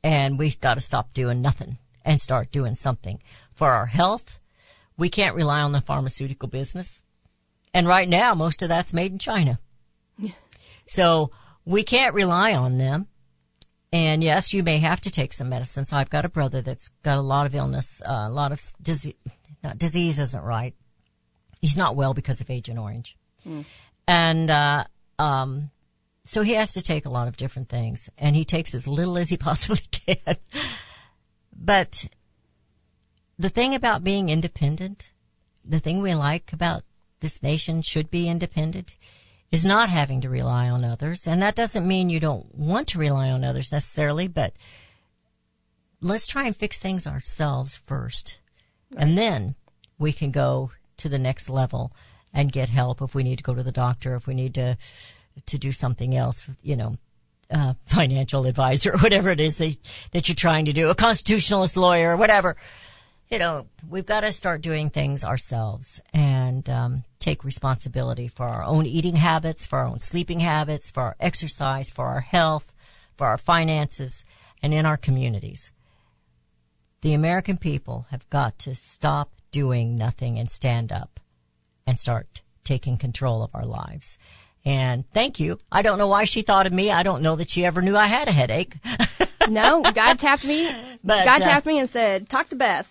and 0.03 0.38
we've 0.38 0.61
got 0.61 0.75
to 0.75 0.81
stop 0.81 1.15
doing 1.15 1.41
nothing 1.41 1.79
and 2.05 2.21
start 2.21 2.51
doing 2.51 2.75
something 2.75 3.23
for 3.55 3.71
our 3.71 3.88
health. 3.88 4.39
We 4.97 5.09
can't 5.09 5.35
rely 5.35 5.61
on 5.61 5.71
the 5.71 5.81
pharmaceutical 5.81 6.47
business. 6.47 7.01
And 7.73 7.88
right 7.88 8.07
now, 8.07 8.35
most 8.35 8.61
of 8.61 8.69
that's 8.69 8.93
made 8.93 9.11
in 9.11 9.19
China. 9.19 9.59
So 10.89 11.32
we 11.65 11.84
can't 11.84 12.15
rely 12.15 12.53
on 12.53 12.78
them. 12.78 13.07
And 13.91 14.24
yes, 14.24 14.53
you 14.53 14.63
may 14.63 14.80
have 14.80 15.01
to 15.01 15.11
take 15.11 15.34
some 15.34 15.49
medicine. 15.49 15.86
So 15.86 15.97
I've 15.97 16.09
got 16.09 16.26
a 16.26 16.30
brother 16.30 16.61
that's 16.61 16.89
got 17.03 17.18
a 17.18 17.22
lot 17.22 17.45
of 17.45 17.55
illness, 17.55 18.01
uh, 18.07 18.28
a 18.28 18.30
lot 18.30 18.53
of 18.53 18.61
disease. 18.82 19.15
Disease 19.76 20.18
isn't 20.18 20.43
right. 20.43 20.76
He's 21.59 21.78
not 21.78 21.95
well 21.95 22.13
because 22.13 22.39
of 22.39 22.49
Agent 22.49 22.80
Orange. 22.80 23.18
And, 24.07 24.49
uh, 24.49 24.86
um, 25.20 25.72
so 26.26 26.41
he 26.41 26.53
has 26.53 26.74
to 26.74 26.82
take 26.82 27.05
a 27.05 27.09
lot 27.09 27.28
of 27.28 27.38
different 27.38 27.70
things 27.70 28.09
and 28.18 28.36
he 28.36 28.45
takes 28.45 28.76
as 28.76 28.88
little 28.88 29.18
as 29.18 29.30
he 29.30 29.38
possibly 29.49 29.84
can. 29.91 30.36
But 31.55 32.07
the 33.39 33.49
thing 33.49 33.74
about 33.74 34.03
being 34.03 34.30
independent, 34.30 35.09
the 35.65 35.80
thing 35.80 36.01
we 36.01 36.15
like 36.15 36.53
about 36.53 36.84
this 37.20 37.41
nation 37.41 37.82
should 37.82 38.11
be 38.11 38.30
independent 38.30 38.95
is 39.51 39.65
not 39.65 39.89
having 39.89 40.21
to 40.21 40.29
rely 40.29 40.69
on 40.69 40.83
others. 40.83 41.25
And 41.25 41.41
that 41.41 41.55
doesn't 41.55 41.87
mean 41.87 42.09
you 42.09 42.19
don't 42.19 42.53
want 42.53 42.87
to 42.89 42.99
rely 42.99 43.29
on 43.29 43.43
others 43.43 43.71
necessarily, 43.71 44.27
but 44.27 44.53
let's 46.01 46.27
try 46.27 46.45
and 46.45 46.55
fix 46.55 46.79
things 46.79 47.07
ourselves 47.07 47.77
first. 47.77 48.39
And 48.95 49.17
then 49.17 49.55
we 49.97 50.11
can 50.13 50.31
go 50.31 50.71
to 50.97 51.09
the 51.09 51.19
next 51.19 51.49
level 51.49 51.91
and 52.33 52.51
get 52.51 52.69
help 52.69 53.01
if 53.01 53.15
we 53.15 53.23
need 53.23 53.37
to 53.37 53.43
go 53.43 53.55
to 53.55 53.63
the 53.63 53.71
doctor, 53.71 54.15
if 54.15 54.27
we 54.27 54.33
need 54.33 54.53
to, 54.55 54.77
to 55.45 55.57
do 55.57 55.71
something 55.71 56.15
else, 56.15 56.49
you 56.61 56.75
know, 56.75 56.97
uh, 57.49 57.73
financial 57.85 58.45
advisor, 58.45 58.93
or 58.93 58.97
whatever 59.01 59.29
it 59.29 59.39
is 59.39 59.57
that, 59.57 59.77
that 60.11 60.27
you're 60.27 60.35
trying 60.35 60.65
to 60.65 60.73
do, 60.73 60.89
a 60.89 60.95
constitutionalist 60.95 61.77
lawyer, 61.77 62.11
or 62.11 62.17
whatever. 62.17 62.57
You 63.30 63.39
know, 63.39 63.67
we've 63.89 64.05
got 64.05 64.21
to 64.21 64.32
start 64.32 64.61
doing 64.61 64.89
things 64.89 65.25
ourselves 65.25 65.99
and 66.13 66.69
um, 66.69 67.03
take 67.19 67.43
responsibility 67.43 68.30
for 68.30 68.45
our 68.45 68.63
own 68.63 68.86
eating 68.86 69.17
habits, 69.17 69.65
for 69.65 69.80
our 69.80 69.86
own 69.86 69.99
sleeping 69.99 70.39
habits, 70.39 70.89
for 70.89 71.03
our 71.03 71.15
exercise, 71.19 71.91
for 71.91 72.05
our 72.05 72.21
health, 72.21 72.73
for 73.17 73.28
our 73.28 73.38
finances, 73.38 74.23
and 74.63 74.73
in 74.73 74.86
our 74.86 74.95
communities. 74.95 75.71
The 77.01 77.13
American 77.13 77.57
people 77.57 78.07
have 78.11 78.30
got 78.30 78.57
to 78.59 78.75
stop 78.75 79.34
doing 79.51 79.95
nothing 79.97 80.39
and 80.39 80.49
stand 80.49 80.93
up 80.93 81.19
and 81.86 81.99
start 81.99 82.41
taking 82.63 82.95
control 82.95 83.43
of 83.43 83.53
our 83.53 83.65
lives. 83.65 84.17
And 84.63 85.09
thank 85.11 85.39
you. 85.39 85.59
I 85.69 85.82
don't 85.82 85.97
know 85.97 86.07
why 86.07 86.23
she 86.23 86.43
thought 86.43 86.65
of 86.65 86.73
me. 86.73 86.91
I 86.91 87.03
don't 87.03 87.21
know 87.21 87.36
that 87.36 87.49
she 87.49 87.65
ever 87.65 87.82
knew 87.82 87.97
I 87.97 88.07
had 88.07 88.30
a 88.30 88.34
headache. 88.34 88.75
no, 89.49 89.81
God 89.81 90.19
tapped 90.19 90.47
me. 90.47 90.69
But, 91.03 91.25
God 91.25 91.41
uh, 91.41 91.45
tapped 91.45 91.65
me 91.65 91.79
and 91.79 91.89
said, 91.89 92.29
"Talk 92.29 92.47
to 92.49 92.55
Beth." 92.55 92.87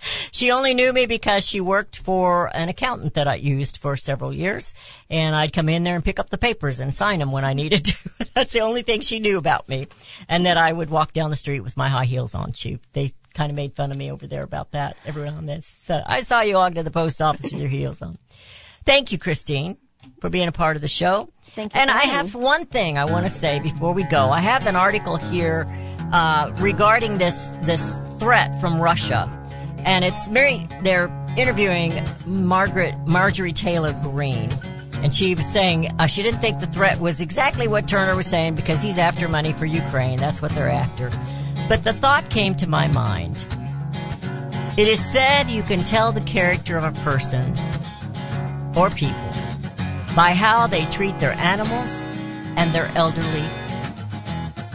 she 0.30 0.50
only 0.50 0.74
knew 0.74 0.92
me 0.92 1.06
because 1.06 1.46
she 1.46 1.60
worked 1.60 1.98
for 1.98 2.54
an 2.54 2.68
accountant 2.68 3.14
that 3.14 3.26
I 3.28 3.34
used 3.34 3.78
for 3.78 3.96
several 3.96 4.32
years, 4.32 4.74
and 5.10 5.34
I'd 5.34 5.52
come 5.52 5.68
in 5.68 5.84
there 5.84 5.94
and 5.94 6.04
pick 6.04 6.18
up 6.18 6.30
the 6.30 6.38
papers 6.38 6.80
and 6.80 6.94
sign 6.94 7.18
them 7.18 7.32
when 7.32 7.44
I 7.44 7.54
needed 7.54 7.84
to. 7.86 7.96
That's 8.34 8.52
the 8.52 8.60
only 8.60 8.82
thing 8.82 9.00
she 9.00 9.20
knew 9.20 9.38
about 9.38 9.68
me, 9.68 9.88
and 10.28 10.46
that 10.46 10.56
I 10.56 10.72
would 10.72 10.90
walk 10.90 11.12
down 11.12 11.30
the 11.30 11.36
street 11.36 11.60
with 11.60 11.76
my 11.76 11.88
high 11.88 12.04
heels 12.04 12.34
on. 12.34 12.52
She 12.52 12.78
they 12.92 13.12
kind 13.34 13.50
of 13.50 13.56
made 13.56 13.74
fun 13.74 13.90
of 13.90 13.96
me 13.96 14.10
over 14.10 14.26
there 14.26 14.42
about 14.42 14.72
that 14.72 14.96
every 15.04 15.24
now 15.24 15.38
and 15.38 15.48
then. 15.48 15.62
So 15.62 16.02
I 16.06 16.20
saw 16.20 16.40
you 16.40 16.54
walk 16.54 16.74
to 16.74 16.82
the 16.82 16.90
post 16.90 17.22
office 17.22 17.52
with 17.52 17.60
your 17.60 17.70
heels 17.70 18.02
on. 18.02 18.18
Thank 18.84 19.12
you, 19.12 19.18
Christine 19.18 19.76
for 20.20 20.30
being 20.30 20.48
a 20.48 20.52
part 20.52 20.76
of 20.76 20.82
the 20.82 20.88
show. 20.88 21.30
Thank 21.54 21.74
you. 21.74 21.80
And 21.80 21.90
I 21.90 22.04
have 22.04 22.34
one 22.34 22.66
thing 22.66 22.98
I 22.98 23.04
want 23.04 23.24
to 23.24 23.30
say 23.30 23.58
before 23.60 23.92
we 23.92 24.04
go. 24.04 24.30
I 24.30 24.40
have 24.40 24.66
an 24.66 24.76
article 24.76 25.16
here 25.16 25.66
uh, 26.12 26.52
regarding 26.58 27.18
this 27.18 27.50
this 27.62 27.98
threat 28.18 28.60
from 28.60 28.80
Russia, 28.80 29.28
and 29.84 30.04
it's 30.04 30.28
Mary. 30.28 30.68
They're 30.82 31.10
interviewing 31.36 32.04
Margaret 32.26 32.94
Marjorie 33.06 33.52
Taylor 33.52 33.92
Greene. 33.92 34.50
And 35.02 35.14
she 35.14 35.32
was 35.36 35.46
saying 35.46 35.94
uh, 36.00 36.08
she 36.08 36.22
didn't 36.22 36.40
think 36.40 36.58
the 36.58 36.66
threat 36.66 36.98
was 36.98 37.20
exactly 37.20 37.68
what 37.68 37.86
Turner 37.86 38.16
was 38.16 38.26
saying 38.26 38.56
because 38.56 38.82
he's 38.82 38.98
after 38.98 39.28
money 39.28 39.52
for 39.52 39.64
Ukraine. 39.64 40.18
That's 40.18 40.42
what 40.42 40.50
they're 40.52 40.68
after. 40.68 41.10
But 41.68 41.84
the 41.84 41.92
thought 41.92 42.30
came 42.30 42.56
to 42.56 42.66
my 42.66 42.88
mind. 42.88 43.46
It 44.76 44.88
is 44.88 45.04
said 45.04 45.48
you 45.48 45.62
can 45.62 45.84
tell 45.84 46.10
the 46.10 46.20
character 46.22 46.76
of 46.76 46.84
a 46.84 46.92
person 47.02 47.54
or 48.76 48.90
people 48.90 49.16
by 50.14 50.32
how 50.32 50.66
they 50.66 50.84
treat 50.86 51.18
their 51.18 51.32
animals 51.32 52.04
and 52.56 52.70
their 52.72 52.90
elderly. 52.96 53.44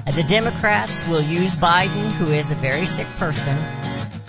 And 0.06 0.16
the 0.16 0.24
Democrats 0.24 1.08
will 1.08 1.22
use 1.22 1.56
Biden, 1.56 2.12
who 2.14 2.32
is 2.32 2.52
a 2.52 2.56
very 2.56 2.86
sick 2.86 3.08
person, 3.18 3.58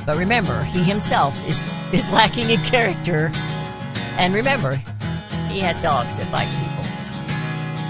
but 0.07 0.16
remember, 0.16 0.62
he 0.64 0.82
himself 0.82 1.36
is, 1.48 1.70
is 1.92 2.11
lacking 2.12 2.50
in 2.50 2.61
character. 2.61 3.30
And 4.18 4.34
remember, 4.34 4.76
he 5.48 5.61
had 5.61 5.80
dogs 5.82 6.16
that 6.18 6.30
bite 6.30 6.48
people. 6.61 6.84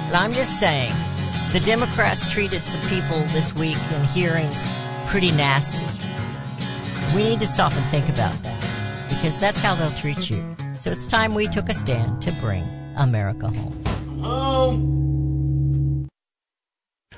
And 0.09 0.17
I'm 0.17 0.33
just 0.33 0.61
saying, 0.61 0.93
the 1.53 1.61
Democrats 1.61 2.31
treated 2.33 2.63
some 2.63 2.81
people 2.89 3.21
this 3.29 3.55
week 3.55 3.79
in 3.93 4.05
hearings 4.05 4.65
pretty 5.07 5.33
nasty. 5.33 5.87
We 7.15 7.25
need 7.25 7.41
to 7.41 7.47
stop 7.47 7.73
and 7.73 7.85
think 7.87 8.09
about 8.09 8.41
that 8.43 9.09
because 9.09 9.39
that's 9.39 9.61
how 9.61 9.75
they'll 9.75 9.93
treat 9.93 10.31
you. 10.31 10.57
So 10.77 10.91
it's 10.91 11.07
time 11.07 11.35
we 11.35 11.47
took 11.47 11.69
a 11.69 11.75
stand 11.75 12.23
to 12.23 12.33
bring 12.33 12.65
America 12.97 13.49
home. 13.49 13.85
Home. 14.21 16.09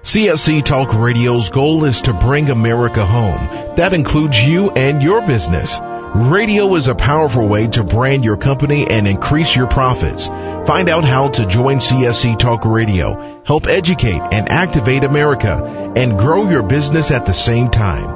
CSC 0.07 0.64
Talk 0.64 0.95
Radio's 0.95 1.51
goal 1.51 1.85
is 1.85 2.01
to 2.03 2.12
bring 2.12 2.49
America 2.49 3.05
home. 3.05 3.74
That 3.77 3.93
includes 3.93 4.41
you 4.41 4.70
and 4.70 5.03
your 5.03 5.20
business. 5.27 5.81
Radio 6.14 6.74
is 6.77 6.87
a 6.89 6.95
powerful 6.95 7.47
way 7.47 7.66
to 7.66 7.85
brand 7.85 8.24
your 8.24 8.37
company 8.37 8.87
and 8.89 9.07
increase 9.07 9.55
your 9.55 9.66
profits. 9.66 10.29
Find 10.66 10.89
out 10.89 11.05
how 11.05 11.29
to 11.31 11.47
join 11.47 11.79
CSC 11.79 12.39
Talk 12.39 12.64
Radio, 12.64 13.43
help 13.45 13.66
educate 13.66 14.22
and 14.33 14.49
activate 14.49 15.05
America, 15.05 15.62
and 15.95 16.18
grow 16.18 16.49
your 16.49 16.62
business 16.62 17.11
at 17.11 17.27
the 17.27 17.35
same 17.35 17.68
time. 17.68 18.16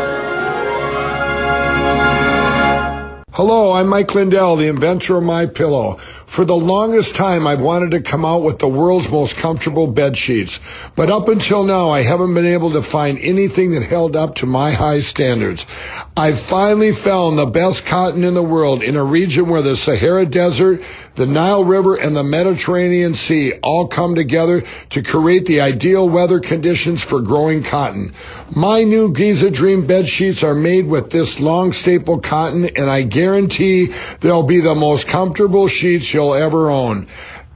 Hello, 3.36 3.70
I'm 3.70 3.88
Mike 3.88 4.14
Lindell, 4.14 4.56
the 4.56 4.68
inventor 4.68 5.18
of 5.18 5.22
My 5.22 5.44
Pillow. 5.44 5.96
For 5.96 6.46
the 6.46 6.56
longest 6.56 7.16
time, 7.16 7.46
I've 7.46 7.60
wanted 7.60 7.90
to 7.90 8.00
come 8.00 8.24
out 8.24 8.42
with 8.42 8.58
the 8.58 8.66
world's 8.66 9.12
most 9.12 9.36
comfortable 9.36 9.88
bed 9.88 10.16
sheets. 10.16 10.58
But 10.94 11.10
up 11.10 11.28
until 11.28 11.64
now, 11.64 11.90
I 11.90 12.00
haven't 12.00 12.32
been 12.32 12.46
able 12.46 12.70
to 12.70 12.80
find 12.80 13.18
anything 13.18 13.72
that 13.72 13.82
held 13.82 14.16
up 14.16 14.36
to 14.36 14.46
my 14.46 14.70
high 14.70 15.00
standards. 15.00 15.66
I 16.16 16.32
finally 16.32 16.92
found 16.92 17.38
the 17.38 17.44
best 17.44 17.84
cotton 17.84 18.24
in 18.24 18.32
the 18.32 18.42
world 18.42 18.82
in 18.82 18.96
a 18.96 19.04
region 19.04 19.50
where 19.50 19.60
the 19.60 19.76
Sahara 19.76 20.24
Desert, 20.24 20.82
the 21.16 21.26
Nile 21.26 21.64
River, 21.64 21.96
and 21.96 22.14
the 22.14 22.22
Mediterranean 22.22 23.14
Sea 23.14 23.54
all 23.62 23.88
come 23.88 24.14
together 24.14 24.62
to 24.90 25.02
create 25.02 25.46
the 25.46 25.62
ideal 25.62 26.08
weather 26.08 26.40
conditions 26.40 27.02
for 27.02 27.22
growing 27.22 27.62
cotton. 27.62 28.12
My 28.54 28.84
new 28.84 29.12
Giza 29.12 29.50
Dream 29.50 29.86
bed 29.86 30.08
sheets 30.08 30.44
are 30.44 30.54
made 30.54 30.86
with 30.86 31.10
this 31.10 31.40
long 31.40 31.72
staple 31.72 32.20
cotton, 32.20 32.66
and 32.76 32.90
I 32.90 33.02
guarantee 33.02 33.92
they'll 34.20 34.42
be 34.42 34.60
the 34.60 34.74
most 34.74 35.08
comfortable 35.08 35.68
sheets 35.68 36.12
you'll 36.12 36.34
ever 36.34 36.70
own. 36.70 37.08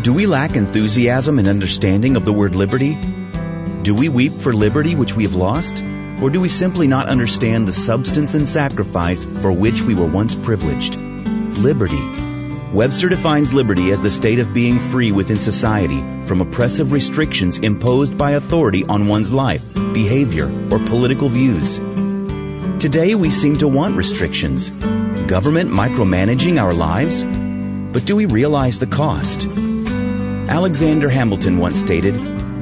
Do 0.03 0.12
we 0.12 0.26
lack 0.26 0.57
enthusiasm 0.57 1.39
and 1.39 1.49
understanding 1.49 2.16
of 2.16 2.26
the 2.26 2.34
word 2.34 2.55
liberty? 2.55 2.99
Do 3.82 3.95
we 3.95 4.11
weep 4.11 4.34
for 4.34 4.53
liberty 4.53 4.95
which 4.95 5.16
we 5.16 5.22
have 5.22 5.34
lost? 5.34 5.82
Or 6.22 6.30
do 6.30 6.40
we 6.40 6.48
simply 6.48 6.86
not 6.86 7.08
understand 7.08 7.68
the 7.68 7.72
substance 7.72 8.34
and 8.34 8.48
sacrifice 8.48 9.24
for 9.24 9.52
which 9.52 9.82
we 9.82 9.94
were 9.94 10.06
once 10.06 10.34
privileged? 10.34 10.96
Liberty. 11.58 12.00
Webster 12.72 13.08
defines 13.08 13.52
liberty 13.52 13.90
as 13.90 14.02
the 14.02 14.10
state 14.10 14.38
of 14.38 14.52
being 14.52 14.78
free 14.78 15.12
within 15.12 15.38
society 15.38 16.00
from 16.24 16.40
oppressive 16.40 16.92
restrictions 16.92 17.58
imposed 17.58 18.18
by 18.18 18.32
authority 18.32 18.84
on 18.86 19.08
one's 19.08 19.32
life, 19.32 19.64
behavior, 19.92 20.46
or 20.70 20.78
political 20.80 21.28
views. 21.28 21.78
Today 22.80 23.14
we 23.14 23.30
seem 23.30 23.56
to 23.58 23.68
want 23.68 23.96
restrictions. 23.96 24.70
Government 25.28 25.70
micromanaging 25.70 26.60
our 26.60 26.74
lives? 26.74 27.24
But 27.92 28.04
do 28.04 28.16
we 28.16 28.26
realize 28.26 28.78
the 28.78 28.86
cost? 28.86 29.46
Alexander 30.48 31.08
Hamilton 31.08 31.58
once 31.58 31.80
stated, 31.80 32.14